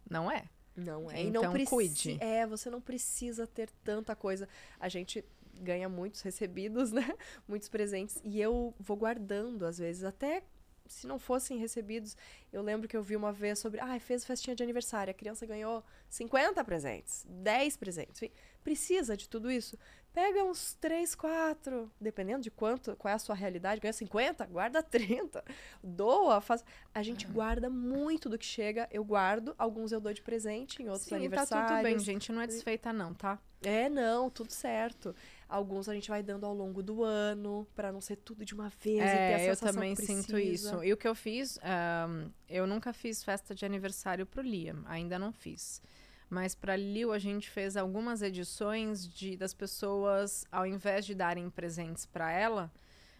Não 0.09 0.31
é. 0.31 0.45
Não 0.75 1.11
é. 1.11 1.21
Então, 1.21 1.43
e 1.43 1.45
não 1.45 1.55
então, 1.57 1.65
cuide. 1.65 2.17
É, 2.19 2.47
você 2.47 2.69
não 2.69 2.81
precisa 2.81 3.45
ter 3.45 3.69
tanta 3.83 4.15
coisa. 4.15 4.47
A 4.79 4.89
gente 4.89 5.23
ganha 5.53 5.87
muitos 5.87 6.21
recebidos, 6.21 6.91
né? 6.91 7.07
Muitos 7.47 7.69
presentes. 7.69 8.19
E 8.23 8.41
eu 8.41 8.73
vou 8.79 8.97
guardando, 8.97 9.65
às 9.65 9.77
vezes, 9.77 10.03
até 10.03 10.43
se 10.91 11.07
não 11.07 11.17
fossem 11.17 11.57
recebidos, 11.57 12.15
eu 12.51 12.61
lembro 12.61 12.87
que 12.87 12.95
eu 12.95 13.01
vi 13.01 13.15
uma 13.15 13.31
vez 13.31 13.59
sobre, 13.59 13.79
ah, 13.79 13.99
fez 13.99 14.25
festinha 14.25 14.55
de 14.55 14.61
aniversário, 14.61 15.11
a 15.11 15.13
criança 15.13 15.45
ganhou 15.45 15.83
50 16.09 16.63
presentes, 16.63 17.25
10 17.29 17.77
presentes. 17.77 18.21
Enfim, 18.21 18.33
precisa 18.63 19.15
de 19.15 19.27
tudo 19.29 19.49
isso? 19.49 19.77
Pega 20.13 20.43
uns 20.43 20.73
3, 20.73 21.15
4, 21.15 21.89
dependendo 21.99 22.41
de 22.41 22.51
quanto, 22.51 22.95
qual 22.97 23.13
é 23.13 23.15
a 23.15 23.19
sua 23.19 23.33
realidade, 23.33 23.79
ganha 23.79 23.93
50, 23.93 24.45
guarda 24.47 24.83
30, 24.83 25.43
doa, 25.81 26.41
faz. 26.41 26.63
A 26.93 27.01
gente 27.01 27.25
uhum. 27.25 27.33
guarda 27.33 27.69
muito 27.69 28.27
do 28.27 28.37
que 28.37 28.45
chega, 28.45 28.89
eu 28.91 29.05
guardo, 29.05 29.55
alguns 29.57 29.93
eu 29.93 30.01
dou 30.01 30.13
de 30.13 30.21
presente 30.21 30.83
em 30.83 30.89
outros 30.89 31.07
Sim, 31.07 31.15
aniversários. 31.15 31.69
Tá 31.69 31.75
tudo 31.75 31.83
bem, 31.83 31.97
gente, 31.97 32.31
não 32.31 32.41
é 32.41 32.47
desfeita 32.47 32.91
não, 32.91 33.13
tá? 33.13 33.39
É, 33.63 33.87
não, 33.87 34.29
tudo 34.29 34.51
certo. 34.51 35.15
Alguns 35.51 35.89
a 35.89 35.93
gente 35.93 36.09
vai 36.09 36.23
dando 36.23 36.45
ao 36.45 36.53
longo 36.53 36.81
do 36.81 37.03
ano, 37.03 37.67
para 37.75 37.91
não 37.91 37.99
ser 37.99 38.15
tudo 38.15 38.45
de 38.45 38.53
uma 38.53 38.69
vez 38.69 39.01
é, 39.01 39.03
e 39.03 39.17
ter 39.17 39.33
a 39.33 39.39
sensação 39.39 39.67
eu 39.67 39.73
também 39.73 39.95
sinto 39.97 40.39
isso. 40.39 40.81
E 40.81 40.93
o 40.93 40.97
que 40.97 41.05
eu 41.05 41.13
fiz, 41.13 41.59
um, 41.59 42.31
eu 42.47 42.65
nunca 42.65 42.93
fiz 42.93 43.21
festa 43.21 43.53
de 43.53 43.65
aniversário 43.65 44.25
pro 44.25 44.41
Liam, 44.41 44.81
ainda 44.85 45.19
não 45.19 45.33
fiz. 45.33 45.81
Mas 46.29 46.55
para 46.55 46.77
Liu 46.77 47.11
a 47.11 47.19
gente 47.19 47.49
fez 47.49 47.75
algumas 47.75 48.21
edições 48.21 49.05
de 49.05 49.35
das 49.35 49.53
pessoas, 49.53 50.45
ao 50.49 50.65
invés 50.65 51.05
de 51.05 51.13
darem 51.13 51.49
presentes 51.49 52.05
para 52.05 52.31
ela, 52.31 52.71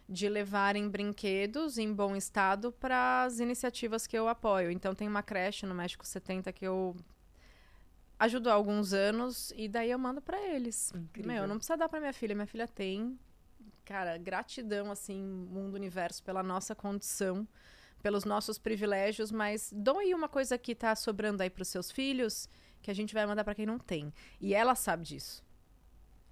de 0.08 0.26
levarem 0.26 0.88
brinquedos 0.88 1.76
em 1.76 1.92
bom 1.92 2.16
estado 2.16 2.72
para 2.72 3.24
as 3.24 3.40
iniciativas 3.40 4.06
que 4.06 4.16
eu 4.16 4.26
apoio. 4.26 4.70
Então 4.70 4.94
tem 4.94 5.06
uma 5.06 5.22
creche 5.22 5.66
no 5.66 5.74
México 5.74 6.06
70 6.06 6.50
que 6.54 6.66
eu 6.66 6.96
ajudo 8.18 8.48
há 8.50 8.52
alguns 8.54 8.92
anos 8.92 9.52
e 9.56 9.68
daí 9.68 9.90
eu 9.90 9.98
mando 9.98 10.20
para 10.20 10.40
eles. 10.40 10.92
Incrível. 10.94 11.32
Meu, 11.32 11.46
não 11.46 11.56
precisa 11.56 11.76
dar 11.76 11.88
para 11.88 12.00
minha 12.00 12.12
filha, 12.12 12.34
minha 12.34 12.46
filha 12.46 12.68
tem. 12.68 13.18
Cara, 13.84 14.16
gratidão 14.16 14.90
assim, 14.90 15.20
mundo 15.22 15.74
universo 15.74 16.22
pela 16.22 16.42
nossa 16.42 16.74
condição, 16.74 17.46
pelos 18.02 18.24
nossos 18.24 18.58
privilégios, 18.58 19.32
mas 19.32 19.72
doe 19.74 20.14
uma 20.14 20.28
coisa 20.28 20.56
que 20.56 20.74
tá 20.74 20.94
sobrando 20.94 21.42
aí 21.42 21.50
para 21.50 21.62
os 21.62 21.68
seus 21.68 21.90
filhos, 21.90 22.48
que 22.80 22.90
a 22.90 22.94
gente 22.94 23.12
vai 23.12 23.26
mandar 23.26 23.44
para 23.44 23.54
quem 23.54 23.66
não 23.66 23.78
tem. 23.78 24.12
E 24.40 24.54
ela 24.54 24.74
sabe 24.74 25.04
disso. 25.04 25.44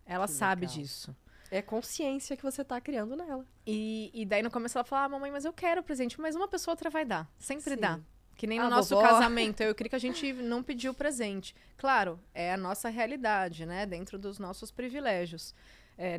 Ela 0.06 0.26
Que 0.26 0.32
sabe 0.32 0.66
legal. 0.66 0.76
disso. 0.76 1.16
É 1.50 1.60
consciência 1.60 2.36
que 2.36 2.42
você 2.44 2.62
tá 2.64 2.80
criando 2.80 3.16
nela. 3.16 3.44
E, 3.66 4.10
e 4.14 4.24
daí 4.24 4.42
no 4.42 4.50
começo 4.50 4.78
ela 4.78 4.84
fala, 4.84 5.04
ah, 5.04 5.08
mamãe, 5.08 5.32
mas 5.32 5.44
eu 5.44 5.52
quero 5.52 5.82
presente, 5.82 6.20
mas 6.20 6.36
uma 6.36 6.46
pessoa 6.46 6.72
outra 6.72 6.88
vai 6.90 7.04
dar. 7.04 7.28
Sempre 7.38 7.74
Sim. 7.74 7.80
dá. 7.80 8.00
Que 8.40 8.46
nem 8.46 8.58
no 8.58 8.70
nosso 8.70 8.94
vovó. 8.94 9.06
casamento. 9.06 9.60
Eu 9.60 9.74
queria 9.74 9.90
que 9.90 9.96
a 9.96 9.98
gente 9.98 10.32
não 10.32 10.62
pediu 10.62 10.94
presente. 10.94 11.54
Claro, 11.76 12.18
é 12.32 12.54
a 12.54 12.56
nossa 12.56 12.88
realidade, 12.88 13.66
né? 13.66 13.84
Dentro 13.84 14.18
dos 14.18 14.38
nossos 14.38 14.70
privilégios. 14.70 15.54
É, 15.98 16.16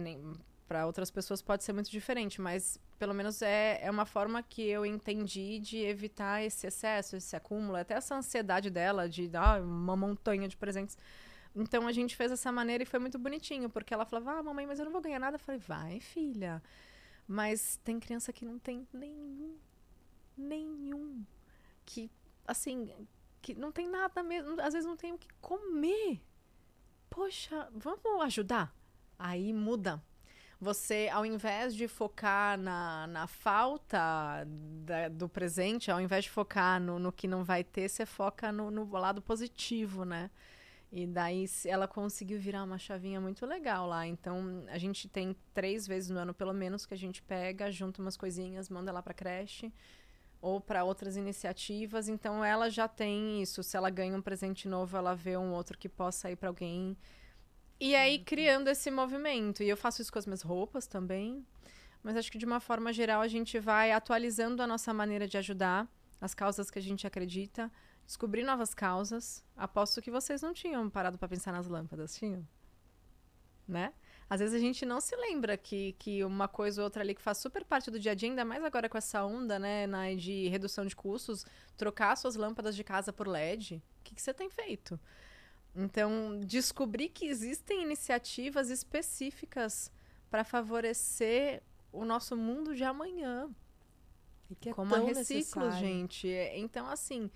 para 0.68 0.86
outras 0.86 1.10
pessoas 1.10 1.42
pode 1.42 1.64
ser 1.64 1.74
muito 1.74 1.90
diferente, 1.90 2.40
mas 2.40 2.80
pelo 3.00 3.12
menos 3.12 3.42
é, 3.42 3.80
é 3.82 3.90
uma 3.90 4.06
forma 4.06 4.44
que 4.44 4.62
eu 4.62 4.86
entendi 4.86 5.58
de 5.58 5.78
evitar 5.80 6.44
esse 6.44 6.68
excesso, 6.68 7.16
esse 7.16 7.36
acúmulo, 7.36 7.76
até 7.76 7.96
essa 7.96 8.14
ansiedade 8.14 8.70
dela 8.70 9.10
de 9.10 9.28
dar 9.28 9.60
uma 9.60 9.98
montanha 9.98 10.48
de 10.48 10.56
presentes. 10.56 10.96
Então 11.56 11.88
a 11.88 11.92
gente 11.92 12.16
fez 12.16 12.30
dessa 12.30 12.52
maneira 12.52 12.84
e 12.84 12.86
foi 12.86 13.00
muito 13.00 13.18
bonitinho, 13.18 13.68
porque 13.68 13.96
ela 13.96 14.06
falava, 14.06 14.34
ah, 14.34 14.44
mamãe, 14.44 14.68
mas 14.68 14.78
eu 14.78 14.86
não 14.86 14.92
vou 14.92 15.02
ganhar 15.02 15.18
nada. 15.18 15.38
Eu 15.38 15.40
falei, 15.40 15.60
vai, 15.60 16.00
filha. 16.00 16.62
Mas 17.28 17.80
tem 17.84 18.00
criança 18.00 18.32
que 18.32 18.46
não 18.46 18.60
tem 18.60 18.88
nenhum, 18.94 19.58
nenhum. 20.38 21.26
Que, 21.86 22.12
assim, 22.48 22.92
que 23.42 23.54
não 23.56 23.72
tem 23.72 23.88
nada 23.88 24.24
mesmo. 24.24 24.60
Às 24.62 24.74
vezes 24.74 24.88
não 24.88 24.98
tem 24.98 25.14
o 25.14 25.18
que 25.18 25.28
comer. 25.42 26.22
Poxa, 27.10 27.70
vamos 27.74 28.24
ajudar? 28.24 28.74
Aí 29.20 29.54
muda. 29.54 30.02
Você, 30.60 31.10
ao 31.12 31.26
invés 31.26 31.76
de 31.76 31.88
focar 31.88 32.58
na, 32.58 33.08
na 33.08 33.28
falta 33.28 34.46
da- 34.86 35.10
do 35.10 35.28
presente, 35.28 35.90
ao 35.92 36.00
invés 36.00 36.26
de 36.26 36.30
focar 36.30 36.80
no, 36.80 37.00
no 37.00 37.12
que 37.12 37.28
não 37.28 37.44
vai 37.44 37.64
ter, 37.64 37.90
você 37.90 38.06
foca 38.06 38.52
no, 38.52 38.70
no 38.72 38.90
lado 38.92 39.22
positivo, 39.22 40.06
né? 40.06 40.30
E 40.92 41.08
daí 41.08 41.46
ela 41.66 41.88
conseguiu 41.88 42.40
virar 42.40 42.64
uma 42.64 42.78
chavinha 42.78 43.20
muito 43.22 43.46
legal 43.46 43.88
lá. 43.88 44.06
Então 44.06 44.64
a 44.70 44.78
gente 44.78 45.08
tem 45.10 45.36
três 45.54 45.88
vezes 45.88 46.10
no 46.10 46.20
ano, 46.20 46.34
pelo 46.34 46.54
menos, 46.54 46.86
que 46.86 46.94
a 46.94 46.98
gente 46.98 47.22
pega, 47.24 47.72
junta 47.72 48.02
umas 48.02 48.18
coisinhas, 48.18 48.70
manda 48.70 48.92
lá 48.92 49.02
pra 49.02 49.14
creche 49.14 49.72
ou 50.42 50.60
para 50.60 50.84
outras 50.84 51.16
iniciativas. 51.16 52.10
Então 52.10 52.44
ela 52.44 52.70
já 52.70 52.88
tem 52.88 53.42
isso. 53.42 53.62
Se 53.64 53.78
ela 53.78 53.90
ganha 53.90 54.16
um 54.16 54.22
presente 54.22 54.68
novo, 54.68 54.98
ela 54.98 55.16
vê 55.16 55.38
um 55.38 55.54
outro 55.54 55.78
que 55.78 55.88
possa 55.88 56.32
ir 56.32 56.36
para 56.36 56.50
alguém. 56.50 56.98
E 57.80 57.96
aí 57.96 58.20
criando 58.20 58.68
esse 58.68 58.90
movimento. 58.90 59.64
E 59.64 59.70
eu 59.70 59.78
faço 59.78 60.02
isso 60.02 60.12
com 60.12 60.20
as 60.20 60.26
minhas 60.26 60.42
roupas 60.42 60.88
também. 60.88 61.46
Mas 62.04 62.18
acho 62.18 62.32
que 62.32 62.38
de 62.38 62.46
uma 62.46 62.60
forma 62.60 62.92
geral 62.92 63.22
a 63.22 63.28
gente 63.28 63.60
vai 63.60 63.92
atualizando 63.92 64.64
a 64.64 64.68
nossa 64.68 64.94
maneira 64.94 65.28
de 65.28 65.38
ajudar 65.38 65.88
as 66.20 66.34
causas 66.34 66.70
que 66.70 66.80
a 66.80 66.82
gente 66.82 67.06
acredita, 67.06 67.72
descobrir 68.06 68.44
novas 68.44 68.74
causas. 68.74 69.44
Aposto 69.56 70.02
que 70.02 70.12
vocês 70.12 70.42
não 70.42 70.54
tinham 70.54 70.90
parado 70.90 71.18
para 71.18 71.28
pensar 71.28 71.52
nas 71.52 71.68
lâmpadas, 71.68 72.16
tinham? 72.16 72.48
Né? 73.68 73.94
Às 74.32 74.40
vezes 74.40 74.56
a 74.56 74.60
gente 74.60 74.86
não 74.86 75.02
se 75.02 75.14
lembra 75.18 75.58
que, 75.58 75.92
que 76.00 76.24
uma 76.24 76.48
coisa 76.48 76.80
ou 76.82 76.86
outra 76.86 77.04
ali 77.04 77.14
que 77.14 77.22
faz 77.22 77.38
super 77.40 77.66
parte 77.66 77.92
do 77.92 78.00
dia 78.00 78.14
a 78.14 78.16
dia, 78.16 78.30
ainda 78.30 78.46
mais 78.46 78.64
agora 78.64 78.88
com 78.88 78.98
essa 78.98 79.26
onda, 79.26 79.60
né, 79.60 79.86
na, 79.86 80.14
de 80.16 80.48
redução 80.48 80.86
de 80.86 80.96
custos, 80.96 81.46
trocar 81.76 82.16
suas 82.16 82.38
lâmpadas 82.38 82.74
de 82.74 82.82
casa 82.82 83.12
por 83.12 83.28
LED. 83.28 83.76
O 84.00 84.04
que, 84.06 84.16
que 84.16 84.22
você 84.22 84.34
tem 84.34 84.50
feito? 84.50 84.98
Então, 85.76 86.40
descobrir 86.46 87.10
que 87.10 87.26
existem 87.26 87.84
iniciativas 87.84 88.70
específicas 88.70 89.92
para 90.30 90.46
favorecer 90.46 91.62
o 91.92 92.06
nosso 92.06 92.38
mundo 92.38 92.74
de 92.74 92.86
amanhã. 92.86 93.50
E 94.50 94.56
que 94.56 94.70
é 94.70 94.74
como 94.74 94.96
a 94.96 94.98
tão 94.98 95.08
reciclo, 95.08 95.40
necessário. 95.40 95.72
gente. 95.78 96.30
É- 96.30 96.58
Então, 96.58 96.88
assim, 96.88 97.30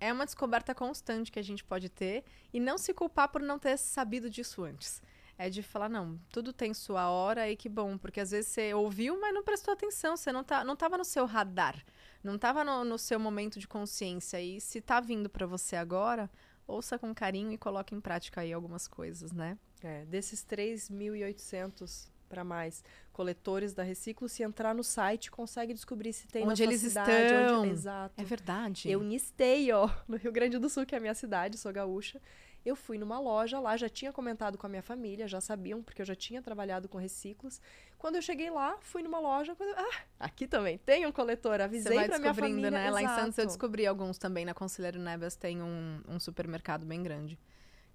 é 0.00 0.10
uma 0.10 0.24
descoberta 0.24 0.74
constante 0.74 1.30
que 1.30 1.38
a 1.38 1.44
gente 1.44 1.62
pode 1.62 1.90
ter 1.90 2.24
e 2.50 2.58
não 2.58 2.78
se 2.78 2.94
culpar 2.94 3.28
por 3.28 3.42
não 3.42 3.58
ter 3.58 3.76
sabido 3.76 4.30
disso 4.30 4.64
antes. 4.64 5.02
É 5.42 5.48
de 5.48 5.62
falar, 5.62 5.88
não, 5.88 6.20
tudo 6.30 6.52
tem 6.52 6.74
sua 6.74 7.08
hora 7.08 7.48
e 7.48 7.56
que 7.56 7.66
bom, 7.66 7.96
porque 7.96 8.20
às 8.20 8.30
vezes 8.30 8.50
você 8.50 8.74
ouviu, 8.74 9.18
mas 9.18 9.32
não 9.32 9.42
prestou 9.42 9.72
atenção, 9.72 10.14
você 10.14 10.30
não, 10.30 10.44
tá, 10.44 10.62
não 10.62 10.76
tava 10.76 10.98
no 10.98 11.04
seu 11.04 11.24
radar, 11.24 11.82
não 12.22 12.36
tava 12.36 12.62
no, 12.62 12.84
no 12.84 12.98
seu 12.98 13.18
momento 13.18 13.58
de 13.58 13.66
consciência. 13.66 14.38
E 14.38 14.60
se 14.60 14.82
tá 14.82 15.00
vindo 15.00 15.30
para 15.30 15.46
você 15.46 15.76
agora, 15.76 16.30
ouça 16.66 16.98
com 16.98 17.14
carinho 17.14 17.52
e 17.52 17.56
coloque 17.56 17.94
em 17.94 18.02
prática 18.02 18.42
aí 18.42 18.52
algumas 18.52 18.86
coisas, 18.86 19.32
né? 19.32 19.56
É, 19.82 20.04
desses 20.04 20.44
3.800 20.44 22.10
para 22.28 22.44
mais 22.44 22.84
coletores 23.12 23.74
da 23.74 23.82
Reciclo, 23.82 24.28
se 24.28 24.42
entrar 24.42 24.74
no 24.74 24.84
site, 24.84 25.30
consegue 25.30 25.74
descobrir 25.74 26.12
se 26.12 26.28
tem 26.28 26.46
Onde 26.46 26.62
eles 26.62 26.82
cidade, 26.82 27.10
estão. 27.10 27.62
Onde... 27.62 27.72
Exato. 27.72 28.14
É 28.16 28.24
verdade. 28.24 28.90
Eu 28.90 29.02
nistei, 29.02 29.72
ó, 29.72 29.90
no 30.06 30.16
Rio 30.16 30.30
Grande 30.30 30.58
do 30.58 30.68
Sul, 30.68 30.86
que 30.86 30.94
é 30.94 30.98
a 30.98 31.00
minha 31.00 31.14
cidade, 31.14 31.58
sou 31.58 31.72
gaúcha. 31.72 32.20
Eu 32.64 32.76
fui 32.76 32.98
numa 32.98 33.18
loja 33.18 33.58
lá, 33.58 33.76
já 33.76 33.88
tinha 33.88 34.12
comentado 34.12 34.58
com 34.58 34.66
a 34.66 34.68
minha 34.68 34.82
família, 34.82 35.26
já 35.26 35.40
sabiam, 35.40 35.82
porque 35.82 36.02
eu 36.02 36.06
já 36.06 36.14
tinha 36.14 36.42
trabalhado 36.42 36.88
com 36.88 36.98
reciclos. 36.98 37.60
Quando 37.96 38.16
eu 38.16 38.22
cheguei 38.22 38.50
lá, 38.50 38.76
fui 38.80 39.02
numa 39.02 39.18
loja, 39.18 39.54
quando 39.54 39.70
eu- 39.70 39.78
ah, 39.78 40.00
aqui 40.18 40.46
também 40.46 40.76
tem 40.78 41.06
um 41.06 41.12
coletor, 41.12 41.56
Você 41.56 41.62
avisei 41.62 41.96
vai 41.96 42.08
pra 42.08 42.18
minha 42.18 42.34
família. 42.34 42.70
né? 42.70 42.90
Lá 42.90 43.02
em. 43.02 43.06
Santos 43.08 43.38
eu 43.38 43.46
descobri 43.46 43.86
alguns 43.86 44.18
também. 44.18 44.44
Na 44.44 44.52
Conselheiro 44.54 44.98
Neves 44.98 45.36
tem 45.36 45.62
um, 45.62 46.02
um 46.06 46.20
supermercado 46.20 46.84
bem 46.84 47.02
grande. 47.02 47.38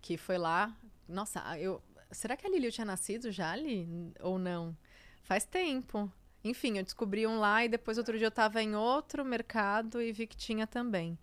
Que 0.01 0.18
foi 0.18 0.38
lá. 0.38 0.76
Nossa, 1.07 1.41
eu. 1.59 1.82
Será 2.11 2.36
que 2.38 2.45
a 2.45 2.49
Lili 2.49 2.72
tinha 2.72 2.86
nascido 2.86 3.32
já 3.32 3.51
ali? 3.51 3.88
Ou 4.20 4.38
não? 4.39 4.76
Faz 5.22 5.45
tempo. 5.45 6.11
Enfim, 6.43 6.78
eu 6.78 6.84
descobri 6.84 7.26
um 7.26 7.39
lá 7.39 7.66
e 7.66 7.68
depois 7.70 7.97
outro 7.97 8.18
dia 8.18 8.28
eu 8.28 8.32
tava 8.32 8.61
em 8.61 8.76
outro 8.76 9.26
mercado 9.26 9.99
e 10.01 10.11
vi 10.11 10.28
que 10.28 10.38
tinha 10.38 10.68
também. 10.68 11.18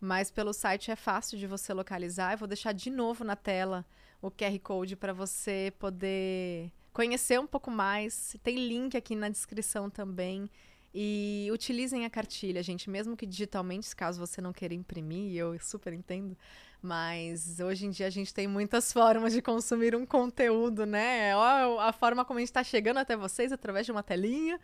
Mas 0.00 0.30
pelo 0.30 0.52
site 0.52 0.90
é 0.90 0.96
fácil 0.96 1.38
de 1.38 1.46
você 1.46 1.72
localizar. 1.72 2.32
Eu 2.32 2.38
vou 2.38 2.48
deixar 2.48 2.72
de 2.72 2.90
novo 2.90 3.24
na 3.24 3.34
tela 3.34 3.84
o 4.22 4.30
QR 4.30 4.58
Code 4.60 4.96
para 4.96 5.12
você 5.12 5.72
poder 5.78 6.70
conhecer 6.92 7.40
um 7.40 7.46
pouco 7.46 7.70
mais. 7.70 8.36
Tem 8.42 8.56
link 8.56 8.96
aqui 8.96 9.14
na 9.14 9.28
descrição 9.28 9.90
também. 9.90 10.50
E 10.94 11.48
utilizem 11.52 12.04
a 12.06 12.10
cartilha, 12.10 12.62
gente, 12.62 12.88
mesmo 12.88 13.16
que 13.16 13.26
digitalmente, 13.26 13.94
caso 13.94 14.18
você 14.18 14.40
não 14.40 14.52
queira 14.52 14.72
imprimir, 14.72 15.36
eu 15.36 15.58
super 15.60 15.92
entendo. 15.92 16.36
Mas 16.80 17.60
hoje 17.60 17.86
em 17.86 17.90
dia 17.90 18.06
a 18.06 18.10
gente 18.10 18.32
tem 18.32 18.46
muitas 18.46 18.90
formas 18.92 19.32
de 19.32 19.42
consumir 19.42 19.94
um 19.94 20.06
conteúdo, 20.06 20.86
né? 20.86 21.36
Ó, 21.36 21.80
a 21.80 21.92
forma 21.92 22.24
como 22.24 22.38
a 22.38 22.40
gente 22.40 22.48
está 22.48 22.64
chegando 22.64 22.98
até 22.98 23.16
vocês 23.16 23.52
através 23.52 23.84
de 23.84 23.92
uma 23.92 24.02
telinha. 24.02 24.58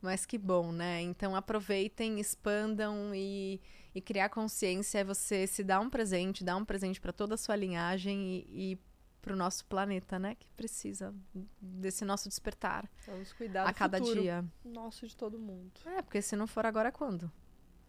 Mas 0.00 0.24
que 0.24 0.38
bom, 0.38 0.72
né? 0.72 1.02
Então 1.02 1.34
aproveitem, 1.34 2.20
expandam 2.20 3.12
e, 3.14 3.60
e 3.94 4.00
criar 4.00 4.28
consciência 4.28 4.98
é 4.98 5.04
você 5.04 5.46
se 5.46 5.64
dar 5.64 5.80
um 5.80 5.90
presente, 5.90 6.44
dar 6.44 6.56
um 6.56 6.64
presente 6.64 7.00
para 7.00 7.12
toda 7.12 7.34
a 7.34 7.38
sua 7.38 7.56
linhagem 7.56 8.46
e, 8.48 8.72
e 8.72 8.78
para 9.20 9.32
o 9.32 9.36
nosso 9.36 9.64
planeta, 9.66 10.18
né? 10.18 10.34
Que 10.36 10.48
precisa 10.56 11.14
desse 11.60 12.04
nosso 12.04 12.28
despertar 12.28 12.88
Vamos 13.06 13.32
cuidar 13.32 13.64
a 13.64 13.72
do 13.72 13.74
cada 13.74 14.00
dia. 14.00 14.44
nosso 14.64 15.06
de 15.06 15.16
todo 15.16 15.38
mundo. 15.38 15.72
É, 15.84 16.02
porque 16.02 16.22
se 16.22 16.36
não 16.36 16.46
for 16.46 16.64
agora, 16.64 16.90
quando? 16.92 17.30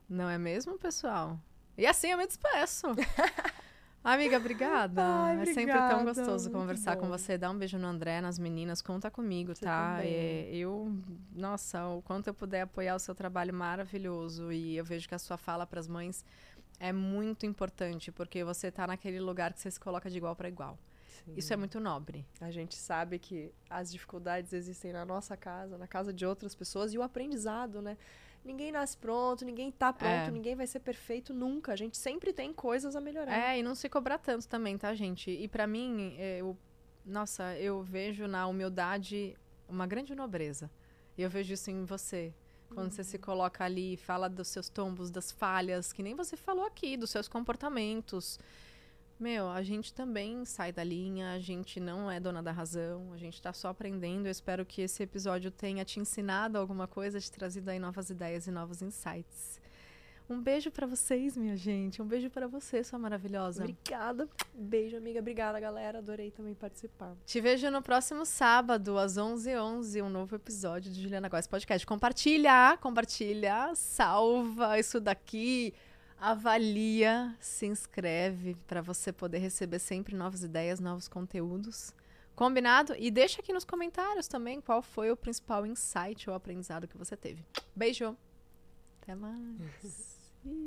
Não 0.08 0.30
é 0.30 0.38
mesmo, 0.38 0.78
pessoal? 0.78 1.40
E 1.78 1.86
assim 1.86 2.08
eu 2.08 2.18
me 2.18 2.28
despeço. 2.28 2.88
Amiga, 4.04 4.38
obrigada. 4.38 5.04
Ai, 5.04 5.42
é 5.42 5.46
sempre 5.46 5.74
tão 5.74 6.06
gostoso 6.06 6.50
conversar 6.50 6.96
com 6.96 7.08
bom. 7.08 7.18
você. 7.18 7.38
Dá 7.38 7.52
um 7.52 7.58
beijo 7.58 7.78
no 7.78 7.88
André, 7.88 8.22
nas 8.22 8.40
meninas. 8.40 8.82
Conta 8.82 9.12
comigo, 9.12 9.54
Você 9.54 9.66
tá? 9.66 10.00
É, 10.02 10.50
eu, 10.54 10.92
nossa, 11.34 11.86
o 11.88 12.02
quanto 12.02 12.28
eu 12.28 12.34
puder 12.34 12.62
apoiar 12.62 12.96
o 12.96 13.00
seu 13.00 13.14
trabalho 13.14 13.54
maravilhoso. 13.54 14.52
E 14.52 14.78
eu 14.78 14.86
vejo 14.86 15.08
que 15.08 15.16
a 15.16 15.20
sua 15.20 15.38
fala 15.38 15.68
para 15.68 15.80
as 15.80 15.88
mães 15.88 16.26
é 16.80 16.94
muito 16.94 17.46
importante, 17.46 18.12
porque 18.12 18.44
você 18.44 18.72
tá 18.72 18.88
naquele 18.88 19.20
lugar 19.20 19.54
que 19.54 19.60
você 19.60 19.70
se 19.70 19.80
coloca 19.80 20.10
de 20.10 20.18
igual 20.18 20.36
para 20.36 20.48
igual. 20.48 20.80
Isso 21.36 21.54
é 21.54 21.58
muito 21.58 21.80
nobre. 21.80 22.26
A 22.40 22.50
gente 22.50 22.76
sabe 22.76 23.20
que 23.20 23.52
as 23.70 23.92
dificuldades 23.92 24.54
existem 24.54 24.92
na 24.92 25.06
nossa 25.06 25.38
casa, 25.38 25.78
na 25.78 25.88
casa 25.88 26.14
de 26.14 26.26
outras 26.26 26.56
pessoas 26.56 26.94
e 26.94 26.98
o 26.98 27.04
aprendizado, 27.04 27.82
né? 27.82 27.98
Ninguém 28.44 28.72
nasce 28.72 28.98
pronto, 28.98 29.44
ninguém 29.46 29.72
tá 29.72 29.92
pronto, 29.92 30.12
É. 30.12 30.32
ninguém 30.32 30.56
vai 30.56 30.66
ser 30.66 30.80
perfeito 30.80 31.34
nunca. 31.34 31.74
A 31.74 31.76
gente 31.76 31.98
sempre 31.98 32.32
tem 32.34 32.54
coisas 32.54 32.96
a 32.96 33.02
melhorar. 33.02 33.32
É, 33.38 33.60
e 33.60 33.64
não 33.64 33.76
se 33.76 33.90
cobrar 33.90 34.18
tanto 34.18 34.48
também, 34.48 34.78
tá, 34.78 34.94
gente? 34.96 35.30
E 35.30 35.48
pra 35.48 35.68
mim, 35.68 36.16
eu, 36.18 36.58
nossa, 37.06 37.56
eu 37.58 37.84
vejo 37.84 38.28
na 38.28 38.48
humildade 38.48 39.36
uma 39.68 39.86
grande 39.86 40.16
nobreza. 40.16 40.72
E 41.18 41.22
eu 41.22 41.30
vejo 41.30 41.54
isso 41.54 41.70
em 41.70 41.84
você. 41.84 42.34
Quando 42.74 42.92
você 42.92 43.04
se 43.04 43.18
coloca 43.18 43.64
ali, 43.66 43.98
fala 43.98 44.30
dos 44.30 44.48
seus 44.48 44.70
tombos, 44.70 45.10
das 45.10 45.32
falhas, 45.32 45.92
que 45.92 46.04
nem 46.04 46.16
você 46.16 46.38
falou 46.38 46.66
aqui, 46.66 46.96
dos 46.96 47.10
seus 47.10 47.28
comportamentos. 47.28 48.40
Meu, 49.20 49.50
a 49.50 49.62
gente 49.62 49.94
também 49.94 50.46
sai 50.46 50.72
da 50.72 50.82
linha, 50.82 51.34
a 51.34 51.40
gente 51.40 51.78
não 51.78 52.10
é 52.10 52.22
dona 52.22 52.42
da 52.42 52.54
razão, 52.54 53.12
a 53.12 53.18
gente 53.18 53.42
tá 53.42 53.52
só 53.52 53.68
aprendendo. 53.68 54.28
Eu 54.28 54.32
espero 54.32 54.66
que 54.66 54.82
esse 54.82 55.04
episódio 55.04 55.52
tenha 55.52 55.84
te 55.84 56.00
ensinado 56.00 56.58
alguma 56.58 56.88
coisa, 56.88 57.20
te 57.20 57.30
trazido 57.30 57.70
aí 57.70 57.80
novas 57.80 58.10
ideias 58.10 58.48
e 58.48 58.52
novos 58.52 58.82
insights. 58.82 59.60
Um 60.30 60.40
beijo 60.40 60.72
para 60.72 60.88
vocês, 60.88 61.36
minha 61.36 61.58
gente. 61.58 62.02
Um 62.02 62.06
beijo 62.06 62.30
para 62.30 62.48
você, 62.48 62.82
sua 62.82 63.00
maravilhosa. 63.00 63.64
Obrigada. 63.64 64.30
Beijo, 64.54 64.96
amiga. 64.96 65.20
Obrigada, 65.20 65.60
galera. 65.60 65.98
Adorei 65.98 66.32
também 66.32 66.54
participar. 66.54 67.14
Te 67.26 67.42
vejo 67.42 67.70
no 67.72 67.82
próximo 67.82 68.26
sábado, 68.26 68.98
às 68.98 69.18
11h11, 69.18 69.60
11, 69.60 70.02
um 70.04 70.10
novo 70.10 70.36
episódio 70.36 70.92
de 70.92 71.02
Juliana 71.02 71.28
Góes 71.28 71.48
Podcast. 71.48 71.86
Compartilha, 71.86 72.78
compartilha, 72.80 73.74
salva 73.74 74.80
isso 74.80 75.02
daqui 75.02 75.74
avalia, 76.20 77.36
se 77.40 77.66
inscreve 77.66 78.56
para 78.68 78.82
você 78.82 79.12
poder 79.12 79.40
receber 79.40 79.80
sempre 79.80 80.16
novas 80.16 80.44
ideias, 80.44 80.80
novos 80.80 81.08
conteúdos. 81.08 81.94
Combinado? 82.36 82.96
E 82.98 83.10
deixa 83.10 83.42
aqui 83.42 83.52
nos 83.52 83.66
comentários 83.66 84.28
também 84.28 84.62
qual 84.62 84.82
foi 84.82 85.12
o 85.12 85.18
principal 85.18 85.66
insight 85.66 86.30
ou 86.30 86.36
aprendizado 86.36 86.88
que 86.88 86.98
você 86.98 87.16
teve. 87.18 87.44
Beijo! 87.76 88.16
Até 89.02 89.16
mais! 89.16 90.18